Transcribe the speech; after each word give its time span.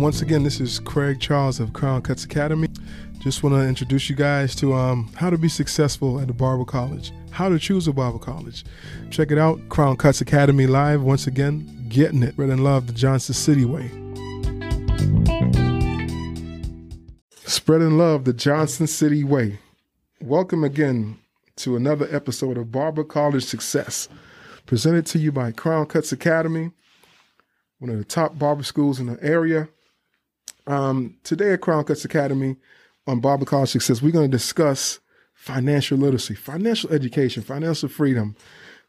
Once 0.00 0.22
again, 0.22 0.44
this 0.44 0.60
is 0.60 0.78
Craig 0.78 1.18
Charles 1.18 1.58
of 1.58 1.72
Crown 1.72 2.00
Cuts 2.02 2.24
Academy. 2.24 2.68
Just 3.18 3.42
want 3.42 3.56
to 3.56 3.66
introduce 3.66 4.08
you 4.08 4.14
guys 4.14 4.54
to 4.54 4.72
um, 4.72 5.10
how 5.16 5.28
to 5.28 5.36
be 5.36 5.48
successful 5.48 6.20
at 6.20 6.28
the 6.28 6.32
Barber 6.32 6.64
College, 6.64 7.12
how 7.32 7.48
to 7.48 7.58
choose 7.58 7.88
a 7.88 7.92
Barber 7.92 8.20
College. 8.20 8.64
Check 9.10 9.32
it 9.32 9.38
out, 9.38 9.58
Crown 9.68 9.96
Cuts 9.96 10.20
Academy 10.20 10.68
live. 10.68 11.02
Once 11.02 11.26
again, 11.26 11.86
getting 11.88 12.22
it. 12.22 12.32
Red 12.36 12.50
and 12.50 12.62
love 12.62 12.86
the 12.86 12.92
Johnson 12.92 13.34
City 13.34 13.64
way. 13.64 13.90
Spreading 17.44 17.98
love 17.98 18.24
the 18.24 18.32
Johnson 18.32 18.86
City 18.86 19.24
way. 19.24 19.58
Welcome 20.20 20.62
again 20.62 21.18
to 21.56 21.74
another 21.74 22.08
episode 22.14 22.56
of 22.56 22.70
Barber 22.70 23.02
College 23.02 23.44
Success, 23.44 24.08
presented 24.64 25.06
to 25.06 25.18
you 25.18 25.32
by 25.32 25.50
Crown 25.50 25.86
Cuts 25.86 26.12
Academy, 26.12 26.70
one 27.80 27.90
of 27.90 27.98
the 27.98 28.04
top 28.04 28.38
barber 28.38 28.62
schools 28.62 29.00
in 29.00 29.06
the 29.06 29.20
area. 29.20 29.68
Um, 30.68 31.16
today 31.24 31.54
at 31.54 31.62
Crown 31.62 31.82
Cuts 31.84 32.04
Academy 32.04 32.56
on 33.06 33.20
Barber 33.20 33.46
College 33.46 33.70
Success, 33.70 34.02
we're 34.02 34.12
going 34.12 34.30
to 34.30 34.36
discuss 34.36 35.00
financial 35.32 35.96
literacy, 35.96 36.34
financial 36.34 36.92
education, 36.92 37.42
financial 37.42 37.88
freedom. 37.88 38.36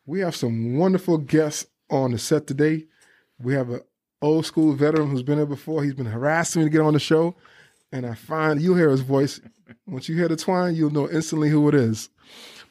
We 0.06 0.20
have 0.20 0.36
some 0.36 0.78
wonderful 0.78 1.20
guests 1.20 1.68
on 1.90 2.12
the 2.12 2.18
set 2.18 2.48
today. 2.48 2.88
We 3.42 3.54
have 3.54 3.70
an 3.70 3.80
old 4.22 4.46
school 4.46 4.74
veteran 4.74 5.10
who's 5.10 5.24
been 5.24 5.38
here 5.38 5.46
before. 5.46 5.82
He's 5.82 5.94
been 5.94 6.06
harassing 6.06 6.62
me 6.62 6.66
to 6.66 6.70
get 6.70 6.82
on 6.82 6.94
the 6.94 7.00
show. 7.00 7.38
And 7.94 8.06
I 8.06 8.14
find 8.14 8.62
you'll 8.62 8.76
hear 8.76 8.90
his 8.90 9.00
voice. 9.00 9.40
Once 9.88 10.10
you 10.10 10.18
hear 10.18 10.28
the 10.28 10.36
twine, 10.36 10.76
you'll 10.76 10.92
know 10.92 11.10
instantly 11.10 11.50
who 11.50 11.70
it 11.70 11.76
is. 11.76 12.10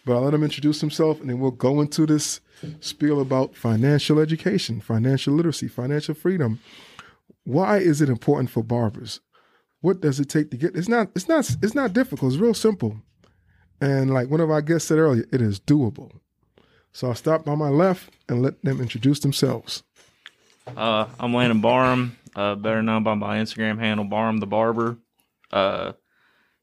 But 0.05 0.17
I'll 0.17 0.23
let 0.23 0.35
him 0.35 0.45
introduce 0.45 0.83
himself 0.83 1.19
and 1.23 1.31
then 1.31 1.41
we'll 1.41 1.51
go 1.51 1.81
into 1.81 2.05
this 2.05 2.43
spiel 2.81 3.23
about 3.23 3.57
financial 3.57 4.19
education, 4.19 4.83
financial 4.83 5.33
literacy, 5.33 5.69
financial 5.69 6.15
freedom. 6.15 6.61
Why 7.49 7.79
is 7.79 8.03
it 8.03 8.11
important 8.11 8.51
for 8.51 8.63
barbers? 8.63 9.21
What 9.81 10.03
does 10.03 10.21
it 10.21 10.29
take 10.29 10.51
to 10.51 10.59
get? 10.59 10.77
It's 10.77 10.87
not. 10.87 11.09
It's 11.15 11.29
not. 11.29 11.49
It's 11.63 11.75
not 11.75 11.95
difficult. 11.95 12.35
It's 12.35 12.41
real 12.41 12.53
simple. 12.53 13.01
And 13.81 14.13
like 14.13 14.29
one 14.29 14.43
of 14.43 14.51
our 14.51 14.61
guests 14.61 14.89
said 14.89 14.99
earlier, 14.99 15.25
it 15.33 15.41
is 15.41 15.59
doable. 15.59 16.11
So 16.93 17.09
I'll 17.09 17.15
stop 17.15 17.47
by 17.47 17.55
my 17.55 17.71
left 17.71 18.11
and 18.29 18.43
let 18.43 18.63
them 18.63 18.83
introduce 18.83 19.21
themselves. 19.21 19.83
Uh, 20.77 21.07
I'm 21.19 21.33
Landon 21.33 21.63
Barham, 21.63 22.19
uh, 22.37 22.55
better 22.55 22.83
known 22.83 23.03
by 23.03 23.15
my 23.15 23.39
Instagram 23.39 23.79
handle, 23.79 24.05
Barham 24.05 24.41
the 24.41 24.47
Barber. 24.47 24.99
Uh, 25.51 25.93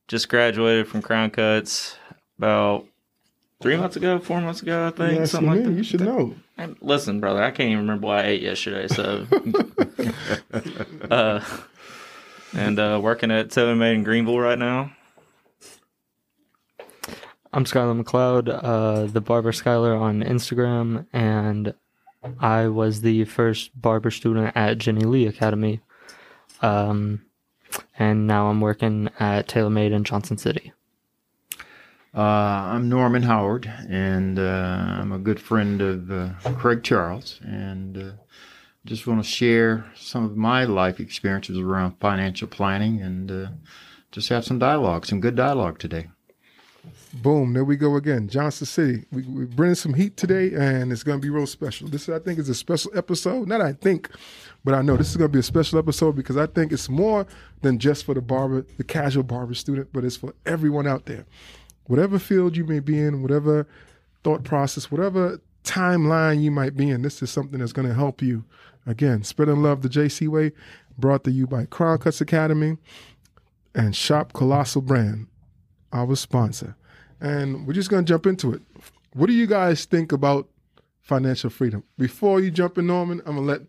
just 0.07 0.29
graduated 0.29 0.87
from 0.87 1.01
Crown 1.01 1.31
Cuts 1.31 1.97
about 2.37 2.85
three 3.59 3.75
months 3.75 3.95
ago, 3.95 4.19
four 4.19 4.39
months 4.39 4.61
ago, 4.61 4.85
I 4.85 4.91
think. 4.91 5.17
Yeah, 5.17 5.25
something 5.25 5.49
like 5.49 5.63
that. 5.63 5.71
You 5.71 5.83
should 5.83 6.01
know. 6.01 6.35
And 6.57 6.77
listen, 6.81 7.19
brother, 7.19 7.43
I 7.43 7.51
can't 7.51 7.69
even 7.69 7.79
remember 7.79 8.07
what 8.07 8.19
I 8.19 8.27
ate 8.29 8.41
yesterday. 8.41 8.87
So, 8.87 9.27
uh, 11.11 11.43
and 12.53 12.79
uh, 12.79 12.99
working 13.01 13.31
at 13.31 13.51
Taylor 13.51 13.75
Made 13.75 13.95
in 13.95 14.03
Greenville 14.03 14.39
right 14.39 14.57
now. 14.57 14.91
I'm 17.51 17.65
Skylar 17.65 18.01
McLeod, 18.01 18.49
uh, 18.63 19.05
the 19.05 19.21
Barber 19.21 19.51
Skylar 19.51 19.99
on 19.99 20.21
Instagram, 20.21 21.05
and 21.13 21.73
I 22.39 22.67
was 22.67 23.01
the 23.01 23.23
first 23.25 23.79
barber 23.79 24.11
student 24.11 24.51
at 24.55 24.77
Jenny 24.77 25.05
Lee 25.05 25.27
Academy. 25.27 25.79
Um, 26.61 27.25
and 27.97 28.27
now 28.27 28.47
I'm 28.47 28.61
working 28.61 29.09
at 29.19 29.47
TaylorMade 29.47 29.91
in 29.91 30.03
Johnson 30.03 30.37
City. 30.37 30.73
Uh, 32.15 32.21
I'm 32.71 32.87
Norman 32.87 33.23
Howard, 33.23 33.69
and 33.89 34.39
uh, 34.39 34.41
I'm 35.01 35.11
a 35.11 35.19
good 35.19 35.37
friend 35.37 35.81
of 35.81 36.09
uh, 36.09 36.29
Craig 36.53 36.81
Charles, 36.81 37.41
and 37.43 37.97
uh, 37.97 38.11
just 38.85 39.05
want 39.05 39.21
to 39.21 39.29
share 39.29 39.91
some 39.97 40.23
of 40.23 40.37
my 40.37 40.63
life 40.63 41.01
experiences 41.01 41.57
around 41.57 41.99
financial 41.99 42.47
planning 42.47 43.01
and 43.01 43.29
uh, 43.29 43.47
just 44.13 44.29
have 44.29 44.45
some 44.45 44.59
dialogue, 44.59 45.05
some 45.05 45.19
good 45.19 45.35
dialogue 45.35 45.77
today. 45.77 46.07
Boom, 47.15 47.51
there 47.51 47.65
we 47.65 47.75
go 47.75 47.97
again. 47.97 48.29
Johnson 48.29 48.65
City. 48.65 49.03
We, 49.11 49.23
we're 49.23 49.45
bringing 49.47 49.75
some 49.75 49.93
heat 49.93 50.15
today, 50.15 50.53
and 50.53 50.93
it's 50.93 51.03
going 51.03 51.19
to 51.19 51.21
be 51.21 51.29
real 51.29 51.47
special. 51.47 51.89
This, 51.89 52.07
I 52.07 52.19
think, 52.19 52.39
is 52.39 52.47
a 52.47 52.55
special 52.55 52.97
episode. 52.97 53.49
Not 53.49 53.59
I 53.59 53.73
think, 53.73 54.09
but 54.63 54.73
I 54.73 54.81
know 54.81 54.95
this 54.95 55.09
is 55.09 55.17
going 55.17 55.31
to 55.31 55.33
be 55.33 55.39
a 55.39 55.43
special 55.43 55.79
episode 55.79 56.15
because 56.15 56.37
I 56.37 56.45
think 56.45 56.71
it's 56.71 56.87
more 56.87 57.27
than 57.61 57.77
just 57.77 58.05
for 58.05 58.13
the 58.13 58.21
barber, 58.21 58.65
the 58.77 58.85
casual 58.85 59.23
barber 59.23 59.53
student, 59.53 59.89
but 59.91 60.05
it's 60.05 60.15
for 60.15 60.33
everyone 60.45 60.87
out 60.87 61.07
there. 61.07 61.25
Whatever 61.87 62.19
field 62.19 62.57
you 62.57 62.65
may 62.65 62.79
be 62.79 62.99
in, 62.99 63.21
whatever 63.21 63.67
thought 64.23 64.43
process, 64.43 64.91
whatever 64.91 65.39
timeline 65.63 66.41
you 66.41 66.51
might 66.51 66.75
be 66.75 66.89
in, 66.89 67.01
this 67.01 67.21
is 67.21 67.31
something 67.31 67.59
that's 67.59 67.73
going 67.73 67.87
to 67.87 67.93
help 67.93 68.21
you. 68.21 68.43
Again, 68.87 69.23
spreading 69.23 69.63
love 69.63 69.81
the 69.81 69.89
JC 69.89 70.27
way, 70.27 70.51
brought 70.97 71.23
to 71.23 71.31
you 71.31 71.47
by 71.47 71.65
Crown 71.65 71.97
Cuts 71.97 72.21
Academy 72.21 72.77
and 73.73 73.95
Shop 73.95 74.33
Colossal 74.33 74.81
Brand, 74.81 75.27
our 75.91 76.15
sponsor 76.15 76.75
and 77.21 77.65
we're 77.65 77.73
just 77.73 77.89
going 77.89 78.05
to 78.05 78.07
jump 78.07 78.25
into 78.25 78.53
it. 78.53 78.61
What 79.13 79.27
do 79.27 79.33
you 79.33 79.47
guys 79.47 79.85
think 79.85 80.11
about 80.11 80.47
financial 81.01 81.49
freedom? 81.49 81.83
Before 81.97 82.39
you 82.39 82.51
jump 82.51 82.77
in, 82.77 82.87
Norman, 82.87 83.21
I'm 83.25 83.35
going 83.35 83.47
to 83.47 83.53
let 83.53 83.61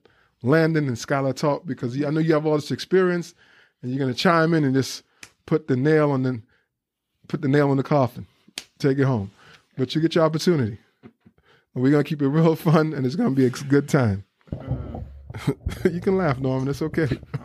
Landon 0.42 0.88
and 0.88 0.96
Skylar 0.96 1.34
talk 1.34 1.66
because 1.66 2.02
I 2.02 2.10
know 2.10 2.20
you 2.20 2.34
have 2.34 2.46
all 2.46 2.56
this 2.56 2.70
experience, 2.70 3.34
and 3.82 3.90
you're 3.90 3.98
going 3.98 4.12
to 4.12 4.18
chime 4.18 4.54
in 4.54 4.64
and 4.64 4.74
just 4.74 5.02
put 5.46 5.68
the 5.68 5.76
nail 5.76 6.10
on 6.10 6.22
the 6.22 6.42
put 7.28 7.42
the 7.42 7.48
nail 7.48 7.70
in 7.70 7.76
the 7.76 7.82
coffin, 7.82 8.26
take 8.78 8.98
it 8.98 9.04
home. 9.04 9.30
But 9.76 9.94
you 9.94 10.00
get 10.00 10.14
your 10.14 10.24
opportunity. 10.24 10.78
And 11.02 11.82
we're 11.82 11.90
to 12.02 12.08
keep 12.08 12.22
it 12.22 12.28
real 12.28 12.56
fun, 12.56 12.94
and 12.94 13.04
it's 13.04 13.16
to 13.16 13.30
be 13.30 13.46
a 13.46 13.50
good 13.50 13.88
time. 13.88 14.24
you 15.84 16.00
can 16.00 16.16
laugh, 16.16 16.38
Norman. 16.38 16.68
It's 16.68 16.80
okay. 16.82 17.08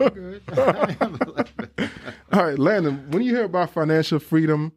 all 2.32 2.44
right, 2.44 2.58
Landon. 2.58 3.10
When 3.10 3.22
you 3.22 3.34
hear 3.34 3.44
about 3.44 3.70
financial 3.70 4.18
freedom 4.18 4.72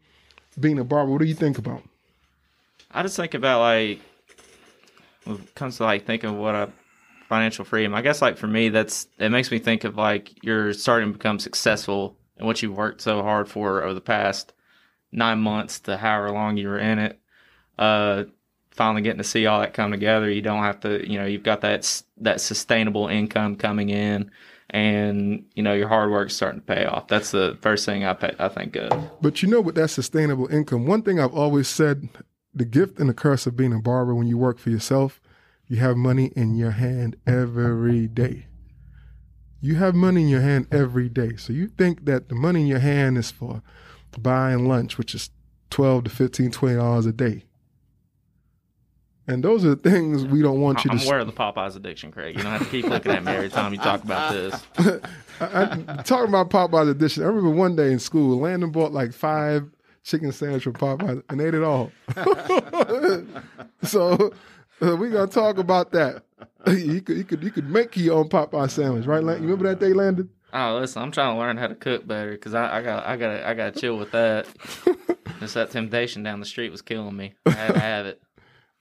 being 0.59 0.79
a 0.79 0.83
barber, 0.83 1.11
what 1.11 1.19
do 1.19 1.25
you 1.25 1.35
think 1.35 1.57
about? 1.57 1.83
I 2.91 3.03
just 3.03 3.15
think 3.15 3.33
about 3.33 3.61
like 3.61 4.01
when 5.23 5.37
it 5.37 5.55
comes 5.55 5.77
to 5.77 5.83
like 5.83 6.05
thinking 6.05 6.31
of 6.31 6.35
what 6.35 6.55
a 6.55 6.69
financial 7.27 7.65
freedom. 7.65 7.93
I 7.93 8.01
guess 8.01 8.21
like 8.21 8.37
for 8.37 8.47
me, 8.47 8.69
that's 8.69 9.07
it 9.19 9.29
makes 9.29 9.51
me 9.51 9.59
think 9.59 9.83
of 9.83 9.95
like 9.97 10.43
you're 10.43 10.73
starting 10.73 11.09
to 11.09 11.17
become 11.17 11.39
successful 11.39 12.15
and 12.37 12.47
what 12.47 12.61
you've 12.61 12.75
worked 12.75 13.01
so 13.01 13.21
hard 13.21 13.47
for 13.47 13.83
over 13.83 13.93
the 13.93 14.01
past 14.01 14.53
nine 15.15 15.39
months 15.39 15.79
to 15.81 15.97
however 15.97 16.31
long 16.31 16.57
you 16.57 16.67
were 16.67 16.79
in 16.79 16.99
it. 16.99 17.19
Uh, 17.77 18.25
finally 18.71 19.01
getting 19.01 19.17
to 19.17 19.23
see 19.23 19.45
all 19.45 19.61
that 19.61 19.73
come 19.73 19.91
together. 19.91 20.29
You 20.29 20.41
don't 20.41 20.63
have 20.63 20.81
to, 20.81 21.09
you 21.09 21.17
know, 21.17 21.25
you've 21.25 21.43
got 21.43 21.61
that 21.61 22.03
that 22.17 22.41
sustainable 22.41 23.07
income 23.07 23.55
coming 23.55 23.89
in 23.89 24.31
and 24.69 25.45
you 25.55 25.63
know 25.63 25.73
your 25.73 25.87
hard 25.87 26.11
work's 26.11 26.35
starting 26.35 26.61
to 26.61 26.65
pay 26.65 26.85
off. 26.85 27.07
That's 27.07 27.31
the 27.31 27.57
first 27.61 27.85
thing 27.85 28.03
I 28.03 28.13
pay, 28.13 28.35
I 28.39 28.49
think 28.49 28.75
of. 28.75 29.09
But 29.21 29.41
you 29.41 29.49
know, 29.49 29.61
with 29.61 29.75
that 29.75 29.89
sustainable 29.89 30.47
income, 30.47 30.85
one 30.85 31.01
thing 31.01 31.19
I've 31.19 31.33
always 31.33 31.67
said: 31.67 32.09
the 32.53 32.65
gift 32.65 32.99
and 32.99 33.09
the 33.09 33.13
curse 33.13 33.45
of 33.45 33.55
being 33.55 33.73
a 33.73 33.79
barber 33.79 34.15
when 34.15 34.27
you 34.27 34.37
work 34.37 34.59
for 34.59 34.69
yourself, 34.69 35.21
you 35.67 35.77
have 35.77 35.97
money 35.97 36.31
in 36.35 36.55
your 36.55 36.71
hand 36.71 37.15
every 37.27 38.07
day. 38.07 38.47
You 39.61 39.75
have 39.75 39.95
money 39.95 40.23
in 40.23 40.27
your 40.27 40.41
hand 40.41 40.67
every 40.71 41.09
day. 41.09 41.37
So 41.37 41.53
you 41.53 41.67
think 41.67 42.05
that 42.05 42.29
the 42.29 42.35
money 42.35 42.61
in 42.61 42.67
your 42.67 42.79
hand 42.79 43.17
is 43.17 43.31
for 43.31 43.63
buying 44.21 44.67
lunch, 44.67 44.97
which 44.97 45.15
is 45.15 45.29
twelve 45.69 46.05
to 46.05 46.09
15 46.09 46.51
20 46.51 46.75
dollars 46.75 47.05
a 47.05 47.11
day. 47.11 47.43
And 49.27 49.43
those 49.43 49.65
are 49.65 49.69
the 49.69 49.89
things 49.89 50.23
we 50.23 50.43
don't 50.43 50.61
want 50.61 50.85
you 50.85 50.89
to. 50.89 50.93
I'm 50.93 50.99
to. 50.99 51.05
aware 51.07 51.19
of 51.19 51.27
the 51.27 51.33
Popeyes 51.33 51.75
addiction, 51.75 52.11
Craig. 52.11 52.37
You 52.37 52.43
don't 52.43 52.51
have 52.51 52.63
to 52.63 52.69
keep 52.69 52.85
looking 52.85 53.11
at 53.11 53.23
me 53.23 53.31
every 53.31 53.49
time 53.49 53.73
you 53.73 53.79
talk 53.79 54.03
about 54.03 54.31
this. 54.31 54.63
I, 55.39 55.79
I, 55.87 56.01
talking 56.03 56.29
about 56.29 56.51
Popeyes 56.51 56.91
addiction, 56.91 57.23
I 57.23 57.27
remember 57.27 57.49
one 57.49 57.75
day 57.75 57.91
in 57.91 57.97
school, 57.97 58.39
Landon 58.39 58.71
bought 58.71 58.91
like 58.91 59.13
five 59.13 59.67
chicken 60.03 60.31
sandwiches 60.31 60.63
from 60.63 60.73
Popeyes 60.73 61.23
and 61.29 61.41
ate 61.41 61.55
it 61.55 61.63
all. 61.63 61.91
so 63.83 64.31
uh, 64.81 64.95
we're 64.95 65.09
gonna 65.09 65.27
talk 65.27 65.57
about 65.57 65.91
that. 65.91 66.23
you 66.67 67.01
could 67.01 67.17
you 67.17 67.23
could 67.23 67.43
you 67.43 67.51
could 67.51 67.69
make 67.69 67.97
your 67.97 68.19
own 68.19 68.29
Popeye 68.29 68.69
sandwich, 68.69 69.05
right? 69.05 69.23
Landon? 69.23 69.43
You 69.43 69.49
remember 69.49 69.69
that 69.69 69.79
day, 69.79 69.93
Landon? 69.93 70.29
Oh, 70.57 70.77
listen, 70.79 71.01
I'm 71.01 71.11
trying 71.11 71.35
to 71.35 71.39
learn 71.39 71.57
how 71.57 71.67
to 71.67 71.75
cook 71.75 72.07
better 72.07 72.31
because 72.31 72.53
I, 72.53 72.77
I 72.77 72.81
got 72.81 73.05
I 73.05 73.17
got 73.17 73.43
I 73.43 73.53
got 73.53 73.73
to 73.73 73.79
chill 73.79 73.97
with 73.97 74.11
that. 74.11 74.47
Just 75.41 75.55
that 75.55 75.71
temptation 75.71 76.23
down 76.23 76.39
the 76.39 76.45
street 76.45 76.71
was 76.71 76.81
killing 76.81 77.15
me. 77.15 77.33
I 77.45 77.51
had 77.51 77.73
to 77.73 77.79
have 77.79 78.05
it. 78.05 78.21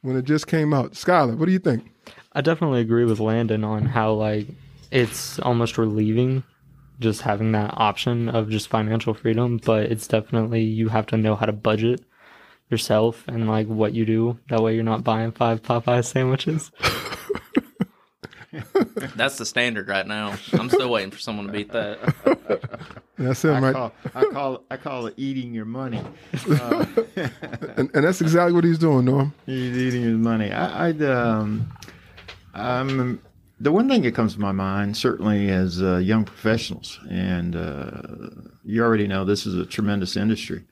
When 0.02 0.16
it 0.16 0.26
just 0.26 0.46
came 0.48 0.74
out, 0.74 0.92
Skylar, 0.92 1.34
what 1.34 1.46
do 1.46 1.52
you 1.52 1.58
think? 1.58 1.90
I 2.34 2.42
definitely 2.42 2.82
agree 2.82 3.06
with 3.06 3.20
Landon 3.20 3.64
on 3.64 3.86
how 3.86 4.12
like 4.12 4.48
it's 4.90 5.38
almost 5.38 5.78
relieving 5.78 6.44
just 7.00 7.22
having 7.22 7.52
that 7.52 7.72
option 7.76 8.28
of 8.28 8.50
just 8.50 8.68
financial 8.68 9.14
freedom, 9.14 9.60
but 9.64 9.84
it's 9.90 10.06
definitely 10.06 10.62
you 10.62 10.88
have 10.88 11.06
to 11.06 11.16
know 11.16 11.34
how 11.34 11.46
to 11.46 11.52
budget 11.52 12.04
yourself 12.70 13.24
and 13.28 13.48
like 13.48 13.66
what 13.66 13.94
you 13.94 14.04
do. 14.04 14.38
That 14.50 14.62
way 14.62 14.74
you're 14.74 14.84
not 14.84 15.04
buying 15.04 15.32
five 15.32 15.62
Popeye 15.62 16.04
sandwiches. 16.04 16.70
That's 19.16 19.38
the 19.38 19.44
standard 19.46 19.88
right 19.88 20.06
now. 20.06 20.34
I'm 20.52 20.68
still 20.68 20.90
waiting 20.90 21.10
for 21.10 21.18
someone 21.18 21.46
to 21.46 21.52
beat 21.52 21.72
that. 21.72 21.98
That's 23.18 23.44
him, 23.44 23.54
I 23.54 23.60
right? 23.60 23.72
call, 23.72 23.92
I 24.14 24.24
call 24.24 24.64
I 24.70 24.76
call 24.76 25.06
it 25.06 25.14
eating 25.16 25.54
your 25.54 25.64
money. 25.64 26.02
Uh, 26.48 26.84
And, 27.76 27.90
and 27.94 28.04
that's 28.04 28.20
exactly 28.20 28.52
what 28.52 28.62
he's 28.64 28.78
doing, 28.78 29.04
Norm. 29.06 29.32
he's 29.46 29.76
eating 29.76 30.02
his 30.02 30.16
money. 30.16 30.52
I, 30.52 30.88
I'd 30.88 31.02
um, 31.02 31.68
I'm 32.54 33.20
the 33.60 33.72
one 33.72 33.88
thing 33.88 34.02
that 34.02 34.14
comes 34.14 34.34
to 34.34 34.40
my 34.40 34.52
mind, 34.52 34.96
certainly 34.96 35.48
as 35.50 35.82
uh, 35.82 35.96
young 35.96 36.24
professionals, 36.24 37.00
and 37.10 37.56
uh, 37.56 38.02
you 38.64 38.82
already 38.82 39.06
know 39.08 39.24
this 39.24 39.46
is 39.46 39.54
a 39.56 39.64
tremendous 39.66 40.16
industry, 40.16 40.64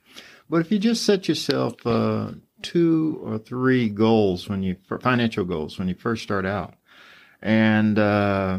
but 0.51 0.59
if 0.61 0.71
you 0.71 0.79
just 0.79 1.05
set 1.05 1.29
yourself 1.29 1.75
uh, 1.87 2.33
two 2.63 3.21
or 3.25 3.39
three 3.39 3.89
goals 3.89 4.49
when 4.49 4.63
you 4.63 4.77
financial 5.01 5.45
goals 5.45 5.79
when 5.79 5.89
you 5.89 5.95
first 5.95 6.23
start 6.23 6.47
out, 6.47 6.75
and 7.43 7.99
uh, 7.99 8.59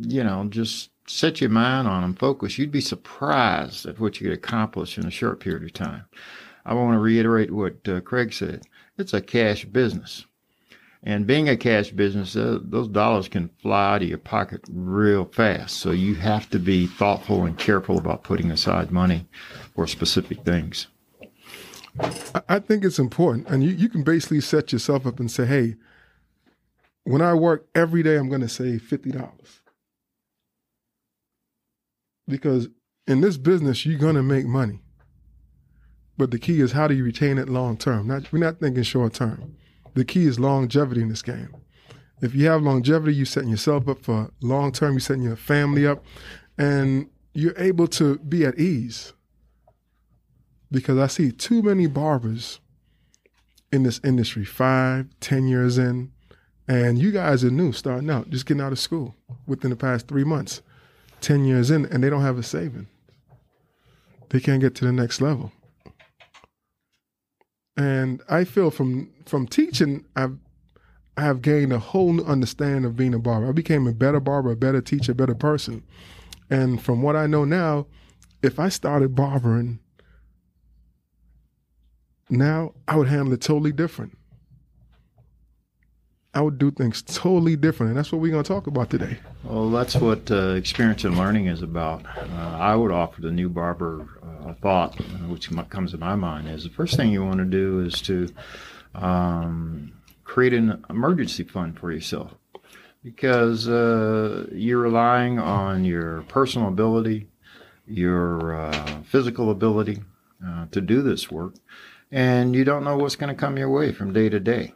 you 0.00 0.24
know 0.24 0.46
just 0.48 0.90
set 1.10 1.40
your 1.40 1.50
mind 1.50 1.88
on 1.88 2.02
them, 2.02 2.14
focus, 2.14 2.58
you'd 2.58 2.70
be 2.70 2.80
surprised 2.80 3.86
at 3.86 3.98
what 3.98 4.20
you 4.20 4.28
could 4.28 4.38
accomplish 4.38 4.98
in 4.98 5.06
a 5.06 5.10
short 5.10 5.40
period 5.40 5.64
of 5.64 5.72
time. 5.72 6.04
I 6.66 6.74
want 6.74 6.94
to 6.94 6.98
reiterate 6.98 7.50
what 7.50 7.76
uh, 7.88 8.00
Craig 8.00 8.32
said. 8.32 8.62
It's 8.98 9.14
a 9.14 9.20
cash 9.20 9.64
business. 9.64 10.26
And 11.02 11.26
being 11.26 11.48
a 11.48 11.56
cash 11.56 11.90
business, 11.90 12.36
uh, 12.36 12.58
those 12.60 12.88
dollars 12.88 13.28
can 13.28 13.50
fly 13.62 13.94
out 13.94 14.02
of 14.02 14.08
your 14.08 14.18
pocket 14.18 14.60
real 14.68 15.24
fast. 15.24 15.76
So 15.76 15.92
you 15.92 16.16
have 16.16 16.50
to 16.50 16.58
be 16.58 16.86
thoughtful 16.86 17.44
and 17.44 17.56
careful 17.56 17.98
about 17.98 18.24
putting 18.24 18.50
aside 18.50 18.90
money 18.90 19.26
for 19.74 19.86
specific 19.86 20.44
things. 20.44 20.88
I 22.48 22.58
think 22.58 22.84
it's 22.84 22.98
important. 22.98 23.48
And 23.48 23.62
you, 23.62 23.70
you 23.70 23.88
can 23.88 24.02
basically 24.02 24.40
set 24.40 24.72
yourself 24.72 25.06
up 25.06 25.20
and 25.20 25.30
say, 25.30 25.46
hey, 25.46 25.76
when 27.08 27.22
I 27.22 27.32
work 27.32 27.66
every 27.74 28.02
day, 28.02 28.16
I'm 28.16 28.28
going 28.28 28.42
to 28.42 28.48
save 28.48 28.82
$50. 28.82 29.38
Because 32.26 32.68
in 33.06 33.22
this 33.22 33.38
business, 33.38 33.86
you're 33.86 33.98
going 33.98 34.16
to 34.16 34.22
make 34.22 34.44
money. 34.44 34.80
But 36.18 36.30
the 36.30 36.38
key 36.38 36.60
is 36.60 36.72
how 36.72 36.86
do 36.86 36.94
you 36.94 37.04
retain 37.04 37.38
it 37.38 37.48
long 37.48 37.78
term? 37.78 38.08
Not, 38.08 38.30
we're 38.30 38.40
not 38.40 38.60
thinking 38.60 38.82
short 38.82 39.14
term. 39.14 39.56
The 39.94 40.04
key 40.04 40.26
is 40.26 40.38
longevity 40.38 41.00
in 41.00 41.08
this 41.08 41.22
game. 41.22 41.56
If 42.20 42.34
you 42.34 42.46
have 42.48 42.62
longevity, 42.62 43.14
you're 43.14 43.24
setting 43.24 43.48
yourself 43.48 43.88
up 43.88 44.02
for 44.02 44.30
long 44.42 44.72
term, 44.72 44.92
you're 44.92 45.00
setting 45.00 45.22
your 45.22 45.36
family 45.36 45.86
up, 45.86 46.04
and 46.58 47.08
you're 47.32 47.56
able 47.56 47.86
to 47.88 48.18
be 48.18 48.44
at 48.44 48.58
ease. 48.58 49.14
Because 50.70 50.98
I 50.98 51.06
see 51.06 51.32
too 51.32 51.62
many 51.62 51.86
barbers 51.86 52.60
in 53.72 53.84
this 53.84 53.98
industry, 54.04 54.44
five, 54.44 55.06
ten 55.20 55.46
years 55.46 55.78
in, 55.78 56.12
and 56.68 56.98
you 56.98 57.10
guys 57.10 57.42
are 57.42 57.50
new, 57.50 57.72
starting 57.72 58.10
out, 58.10 58.28
just 58.28 58.44
getting 58.44 58.60
out 58.60 58.72
of 58.72 58.78
school 58.78 59.14
within 59.46 59.70
the 59.70 59.76
past 59.76 60.06
three 60.06 60.24
months, 60.24 60.60
10 61.22 61.46
years 61.46 61.70
in, 61.70 61.86
and 61.86 62.04
they 62.04 62.10
don't 62.10 62.22
have 62.22 62.38
a 62.38 62.42
saving. 62.42 62.86
They 64.28 64.40
can't 64.40 64.60
get 64.60 64.74
to 64.76 64.84
the 64.84 64.92
next 64.92 65.22
level. 65.22 65.50
And 67.76 68.22
I 68.28 68.44
feel 68.44 68.70
from 68.70 69.10
from 69.24 69.46
teaching, 69.46 70.04
I've 70.16 70.36
I 71.16 71.22
have 71.22 71.42
gained 71.42 71.72
a 71.72 71.78
whole 71.78 72.12
new 72.12 72.24
understanding 72.24 72.84
of 72.84 72.96
being 72.96 73.14
a 73.14 73.18
barber. 73.18 73.48
I 73.48 73.52
became 73.52 73.86
a 73.86 73.92
better 73.92 74.20
barber, 74.20 74.52
a 74.52 74.56
better 74.56 74.80
teacher, 74.80 75.12
a 75.12 75.14
better 75.14 75.34
person. 75.34 75.82
And 76.50 76.82
from 76.82 77.02
what 77.02 77.16
I 77.16 77.26
know 77.26 77.44
now, 77.44 77.86
if 78.42 78.58
I 78.58 78.68
started 78.68 79.14
barbering 79.14 79.78
now, 82.28 82.74
I 82.86 82.96
would 82.96 83.08
handle 83.08 83.32
it 83.32 83.40
totally 83.40 83.72
different. 83.72 84.16
I 86.34 86.42
would 86.42 86.58
do 86.58 86.70
things 86.70 87.02
totally 87.02 87.56
different, 87.56 87.90
and 87.90 87.98
that's 87.98 88.12
what 88.12 88.20
we're 88.20 88.30
going 88.30 88.44
to 88.44 88.48
talk 88.48 88.66
about 88.66 88.90
today. 88.90 89.18
Well, 89.44 89.70
that's 89.70 89.96
what 89.96 90.30
uh, 90.30 90.50
experience 90.50 91.04
and 91.04 91.16
learning 91.16 91.46
is 91.46 91.62
about. 91.62 92.04
Uh, 92.06 92.56
I 92.60 92.76
would 92.76 92.92
offer 92.92 93.22
the 93.22 93.32
new 93.32 93.48
barber 93.48 94.06
uh, 94.22 94.50
a 94.50 94.54
thought, 94.54 95.00
uh, 95.00 95.04
which 95.28 95.50
comes 95.70 95.92
to 95.92 95.98
my 95.98 96.14
mind, 96.16 96.48
is 96.48 96.64
the 96.64 96.70
first 96.70 96.96
thing 96.96 97.10
you 97.10 97.24
want 97.24 97.38
to 97.38 97.44
do 97.44 97.80
is 97.80 98.00
to 98.02 98.28
um, 98.94 99.92
create 100.24 100.52
an 100.52 100.84
emergency 100.90 101.44
fund 101.44 101.78
for 101.78 101.90
yourself, 101.90 102.34
because 103.02 103.66
uh, 103.66 104.46
you're 104.52 104.80
relying 104.80 105.38
on 105.38 105.84
your 105.84 106.22
personal 106.28 106.68
ability, 106.68 107.26
your 107.86 108.54
uh, 108.54 109.02
physical 109.04 109.50
ability 109.50 110.02
to 110.70 110.80
do 110.80 111.02
this 111.02 111.30
work, 111.30 111.54
and 112.12 112.54
you 112.54 112.62
don't 112.62 112.84
know 112.84 112.96
what's 112.96 113.16
going 113.16 113.34
to 113.34 113.40
come 113.40 113.56
your 113.56 113.70
way 113.70 113.92
from 113.92 114.12
day 114.12 114.28
to 114.28 114.38
day. 114.38 114.72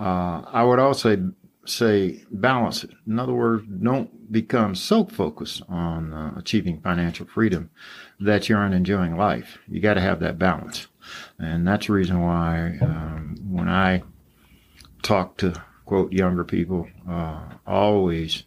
Uh, 0.00 0.42
I 0.46 0.64
would 0.64 0.78
also 0.78 1.32
say 1.66 2.24
balance 2.30 2.84
it. 2.84 2.90
In 3.06 3.18
other 3.18 3.34
words, 3.34 3.66
don't 3.82 4.32
become 4.32 4.74
so 4.74 5.04
focused 5.04 5.62
on 5.68 6.14
uh, 6.14 6.32
achieving 6.38 6.80
financial 6.80 7.26
freedom 7.26 7.68
that 8.18 8.48
you 8.48 8.56
aren't 8.56 8.74
enjoying 8.74 9.16
life. 9.18 9.58
You 9.68 9.80
got 9.80 9.94
to 9.94 10.00
have 10.00 10.20
that 10.20 10.38
balance. 10.38 10.86
And 11.38 11.68
that's 11.68 11.88
the 11.88 11.92
reason 11.92 12.22
why 12.22 12.78
um, 12.80 13.36
when 13.46 13.68
I 13.68 14.02
talk 15.02 15.36
to, 15.38 15.52
quote, 15.84 16.12
younger 16.12 16.44
people, 16.44 16.88
uh, 17.06 17.42
always 17.66 18.44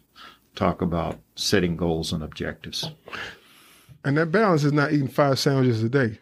talk 0.56 0.82
about 0.82 1.20
setting 1.36 1.76
goals 1.76 2.12
and 2.12 2.22
objectives. 2.22 2.90
And 4.04 4.18
that 4.18 4.32
balance 4.32 4.64
is 4.64 4.72
not 4.72 4.92
eating 4.92 5.08
five 5.08 5.38
sandwiches 5.38 5.84
a 5.84 5.88
day. 5.88 6.18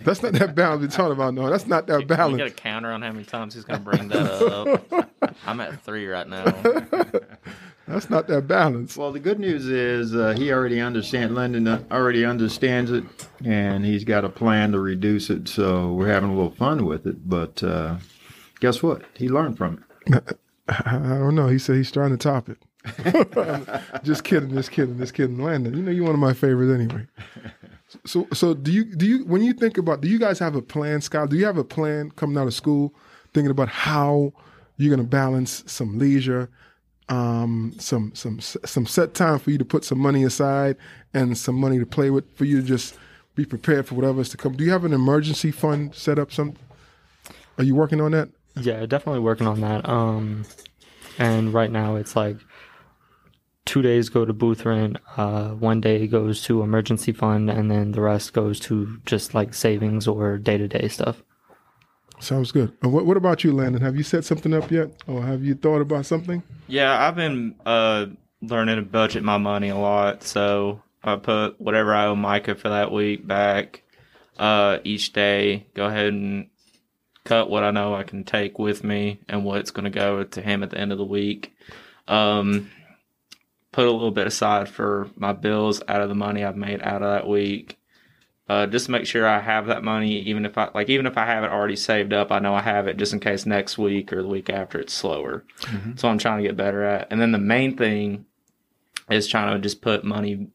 That's 0.00 0.22
not 0.22 0.32
that 0.34 0.54
balance 0.54 0.80
we're 0.82 0.88
talking 0.88 1.12
about. 1.12 1.34
No, 1.34 1.48
that's 1.50 1.66
not 1.66 1.86
that 1.86 2.06
balance. 2.06 2.32
You 2.32 2.38
got 2.38 2.48
a 2.48 2.50
counter 2.50 2.90
on 2.90 3.02
how 3.02 3.12
many 3.12 3.24
times 3.24 3.54
he's 3.54 3.64
going 3.64 3.82
to 3.82 3.84
bring 3.84 4.08
that 4.08 4.42
up. 4.42 5.10
I'm 5.46 5.60
at 5.60 5.82
three 5.82 6.06
right 6.06 6.28
now. 6.28 6.44
That's 7.88 8.10
not 8.10 8.26
that 8.26 8.48
balance. 8.48 8.96
Well, 8.96 9.12
the 9.12 9.20
good 9.20 9.38
news 9.38 9.68
is 9.68 10.12
uh, 10.14 10.34
he 10.36 10.52
already 10.52 10.80
understands. 10.80 11.32
Landon 11.32 11.68
already 11.92 12.24
understands 12.24 12.90
it, 12.90 13.04
and 13.44 13.84
he's 13.84 14.02
got 14.02 14.24
a 14.24 14.28
plan 14.28 14.72
to 14.72 14.80
reduce 14.80 15.30
it. 15.30 15.48
So 15.48 15.92
we're 15.92 16.08
having 16.08 16.30
a 16.30 16.34
little 16.34 16.50
fun 16.50 16.84
with 16.84 17.06
it. 17.06 17.28
But 17.28 17.62
uh, 17.62 17.98
guess 18.58 18.82
what? 18.82 19.02
He 19.14 19.28
learned 19.28 19.56
from 19.56 19.84
it. 20.08 20.36
I 20.68 20.98
don't 20.98 21.36
know. 21.36 21.46
He 21.46 21.60
said 21.60 21.76
he's 21.76 21.92
trying 21.92 22.10
to 22.10 22.16
top 22.16 22.48
it. 22.48 22.58
just 24.02 24.24
kidding, 24.24 24.50
just 24.50 24.72
kidding, 24.72 24.98
just 24.98 25.14
kidding. 25.14 25.38
Landon, 25.38 25.76
you 25.76 25.82
know 25.82 25.92
you're 25.92 26.04
one 26.04 26.14
of 26.14 26.20
my 26.20 26.32
favorites 26.34 26.72
anyway. 26.72 27.06
So, 28.06 28.26
so 28.32 28.54
do 28.54 28.72
you 28.72 28.84
do 28.84 29.06
you 29.06 29.24
when 29.24 29.42
you 29.42 29.52
think 29.52 29.78
about 29.78 30.00
do 30.00 30.08
you 30.08 30.18
guys 30.18 30.38
have 30.38 30.54
a 30.54 30.62
plan, 30.62 31.00
Scott? 31.00 31.30
Do 31.30 31.36
you 31.36 31.44
have 31.44 31.58
a 31.58 31.64
plan 31.64 32.10
coming 32.12 32.38
out 32.38 32.46
of 32.46 32.54
school, 32.54 32.94
thinking 33.34 33.50
about 33.50 33.68
how 33.68 34.32
you're 34.76 34.94
going 34.94 35.04
to 35.04 35.10
balance 35.10 35.64
some 35.66 35.98
leisure, 35.98 36.48
um, 37.08 37.74
some 37.78 38.14
some 38.14 38.40
some 38.40 38.86
set 38.86 39.14
time 39.14 39.38
for 39.38 39.50
you 39.50 39.58
to 39.58 39.64
put 39.64 39.84
some 39.84 39.98
money 39.98 40.24
aside 40.24 40.76
and 41.14 41.36
some 41.36 41.56
money 41.56 41.78
to 41.78 41.86
play 41.86 42.10
with 42.10 42.24
for 42.36 42.44
you 42.44 42.60
to 42.60 42.66
just 42.66 42.96
be 43.34 43.44
prepared 43.44 43.86
for 43.86 43.94
whatever's 43.94 44.28
to 44.30 44.36
come. 44.36 44.56
Do 44.56 44.64
you 44.64 44.70
have 44.70 44.84
an 44.84 44.92
emergency 44.92 45.50
fund 45.50 45.94
set 45.94 46.18
up? 46.18 46.32
Some 46.32 46.54
are 47.58 47.64
you 47.64 47.74
working 47.74 48.00
on 48.00 48.12
that? 48.12 48.28
Yeah, 48.56 48.86
definitely 48.86 49.20
working 49.20 49.46
on 49.46 49.60
that. 49.60 49.88
Um, 49.88 50.44
and 51.18 51.52
right 51.52 51.70
now 51.70 51.96
it's 51.96 52.16
like 52.16 52.36
two 53.66 53.82
days 53.82 54.08
go 54.08 54.24
to 54.24 54.32
booth 54.32 54.64
rent, 54.64 54.96
uh, 55.16 55.50
one 55.50 55.80
day 55.80 56.06
goes 56.06 56.42
to 56.44 56.62
emergency 56.62 57.12
fund, 57.12 57.50
and 57.50 57.70
then 57.70 57.92
the 57.92 58.00
rest 58.00 58.32
goes 58.32 58.58
to 58.60 58.98
just 59.04 59.34
like 59.34 59.52
savings 59.52 60.08
or 60.08 60.38
day 60.38 60.56
to 60.56 60.66
day 60.66 60.88
stuff. 60.88 61.22
Sounds 62.18 62.50
good. 62.52 62.72
What, 62.80 63.04
what 63.04 63.18
about 63.18 63.44
you, 63.44 63.52
Landon? 63.52 63.82
Have 63.82 63.96
you 63.96 64.02
set 64.02 64.24
something 64.24 64.54
up 64.54 64.70
yet, 64.70 64.90
or 65.06 65.22
have 65.22 65.44
you 65.44 65.54
thought 65.54 65.82
about 65.82 66.06
something? 66.06 66.42
Yeah, 66.66 67.06
I've 67.06 67.16
been 67.16 67.56
uh, 67.66 68.06
learning 68.40 68.76
to 68.76 68.82
budget 68.82 69.22
my 69.22 69.36
money 69.36 69.68
a 69.68 69.76
lot. 69.76 70.22
So 70.22 70.82
I 71.04 71.16
put 71.16 71.60
whatever 71.60 71.94
I 71.94 72.06
owe 72.06 72.16
Micah 72.16 72.54
for 72.54 72.70
that 72.70 72.90
week 72.90 73.26
back 73.26 73.82
uh, 74.38 74.78
each 74.84 75.12
day. 75.12 75.66
Go 75.74 75.86
ahead 75.86 76.12
and 76.12 76.48
cut 77.24 77.50
what 77.50 77.64
I 77.64 77.70
know 77.70 77.94
I 77.94 78.04
can 78.04 78.24
take 78.24 78.58
with 78.58 78.82
me 78.82 79.20
and 79.28 79.44
what's 79.44 79.70
going 79.72 79.84
to 79.84 79.90
go 79.90 80.24
to 80.24 80.40
him 80.40 80.62
at 80.62 80.70
the 80.70 80.78
end 80.78 80.92
of 80.92 80.98
the 80.98 81.04
week. 81.04 81.54
Um, 82.08 82.70
put 83.76 83.86
a 83.86 83.92
little 83.92 84.10
bit 84.10 84.26
aside 84.26 84.70
for 84.70 85.10
my 85.16 85.34
bills 85.34 85.82
out 85.86 86.00
of 86.00 86.08
the 86.08 86.14
money 86.14 86.42
I've 86.42 86.56
made 86.56 86.80
out 86.80 87.02
of 87.02 87.12
that 87.12 87.28
week. 87.28 87.78
Uh, 88.48 88.66
just 88.66 88.88
make 88.88 89.04
sure 89.04 89.28
I 89.28 89.38
have 89.38 89.66
that 89.66 89.84
money, 89.84 90.18
even 90.20 90.46
if 90.46 90.56
I 90.56 90.70
like, 90.74 90.88
even 90.88 91.04
if 91.04 91.18
I 91.18 91.26
have 91.26 91.44
it 91.44 91.50
already 91.50 91.76
saved 91.76 92.14
up, 92.14 92.32
I 92.32 92.38
know 92.38 92.54
I 92.54 92.62
have 92.62 92.86
it 92.86 92.96
just 92.96 93.12
in 93.12 93.20
case 93.20 93.44
next 93.44 93.76
week 93.76 94.14
or 94.14 94.22
the 94.22 94.28
week 94.28 94.48
after 94.48 94.80
it's 94.80 94.94
slower. 94.94 95.44
Mm-hmm. 95.60 95.96
So 95.96 96.08
I'm 96.08 96.16
trying 96.16 96.38
to 96.38 96.48
get 96.48 96.56
better 96.56 96.84
at. 96.84 97.08
And 97.10 97.20
then 97.20 97.32
the 97.32 97.38
main 97.38 97.76
thing 97.76 98.24
is 99.10 99.28
trying 99.28 99.52
to 99.52 99.60
just 99.60 99.82
put 99.82 100.04
money 100.04 100.48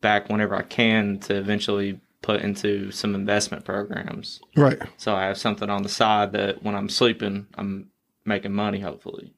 back 0.00 0.28
whenever 0.28 0.54
I 0.54 0.62
can 0.62 1.18
to 1.20 1.34
eventually 1.34 1.98
put 2.22 2.40
into 2.40 2.92
some 2.92 3.16
investment 3.16 3.64
programs. 3.64 4.40
Right. 4.54 4.78
So 4.96 5.16
I 5.16 5.24
have 5.24 5.38
something 5.38 5.70
on 5.70 5.82
the 5.82 5.88
side 5.88 6.30
that 6.34 6.62
when 6.62 6.76
I'm 6.76 6.88
sleeping, 6.88 7.48
I'm 7.56 7.90
making 8.24 8.52
money. 8.52 8.78
Hopefully. 8.78 9.34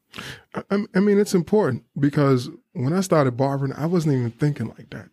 I, 0.54 0.84
I 0.94 1.00
mean, 1.00 1.18
it's 1.18 1.34
important 1.34 1.84
because 1.98 2.50
when 2.73 2.93
I 2.93 3.00
started 3.00 3.37
barbering, 3.37 3.73
I 3.75 3.87
wasn't 3.87 4.17
even 4.17 4.31
thinking 4.31 4.69
like 4.69 4.91
that. 4.91 5.09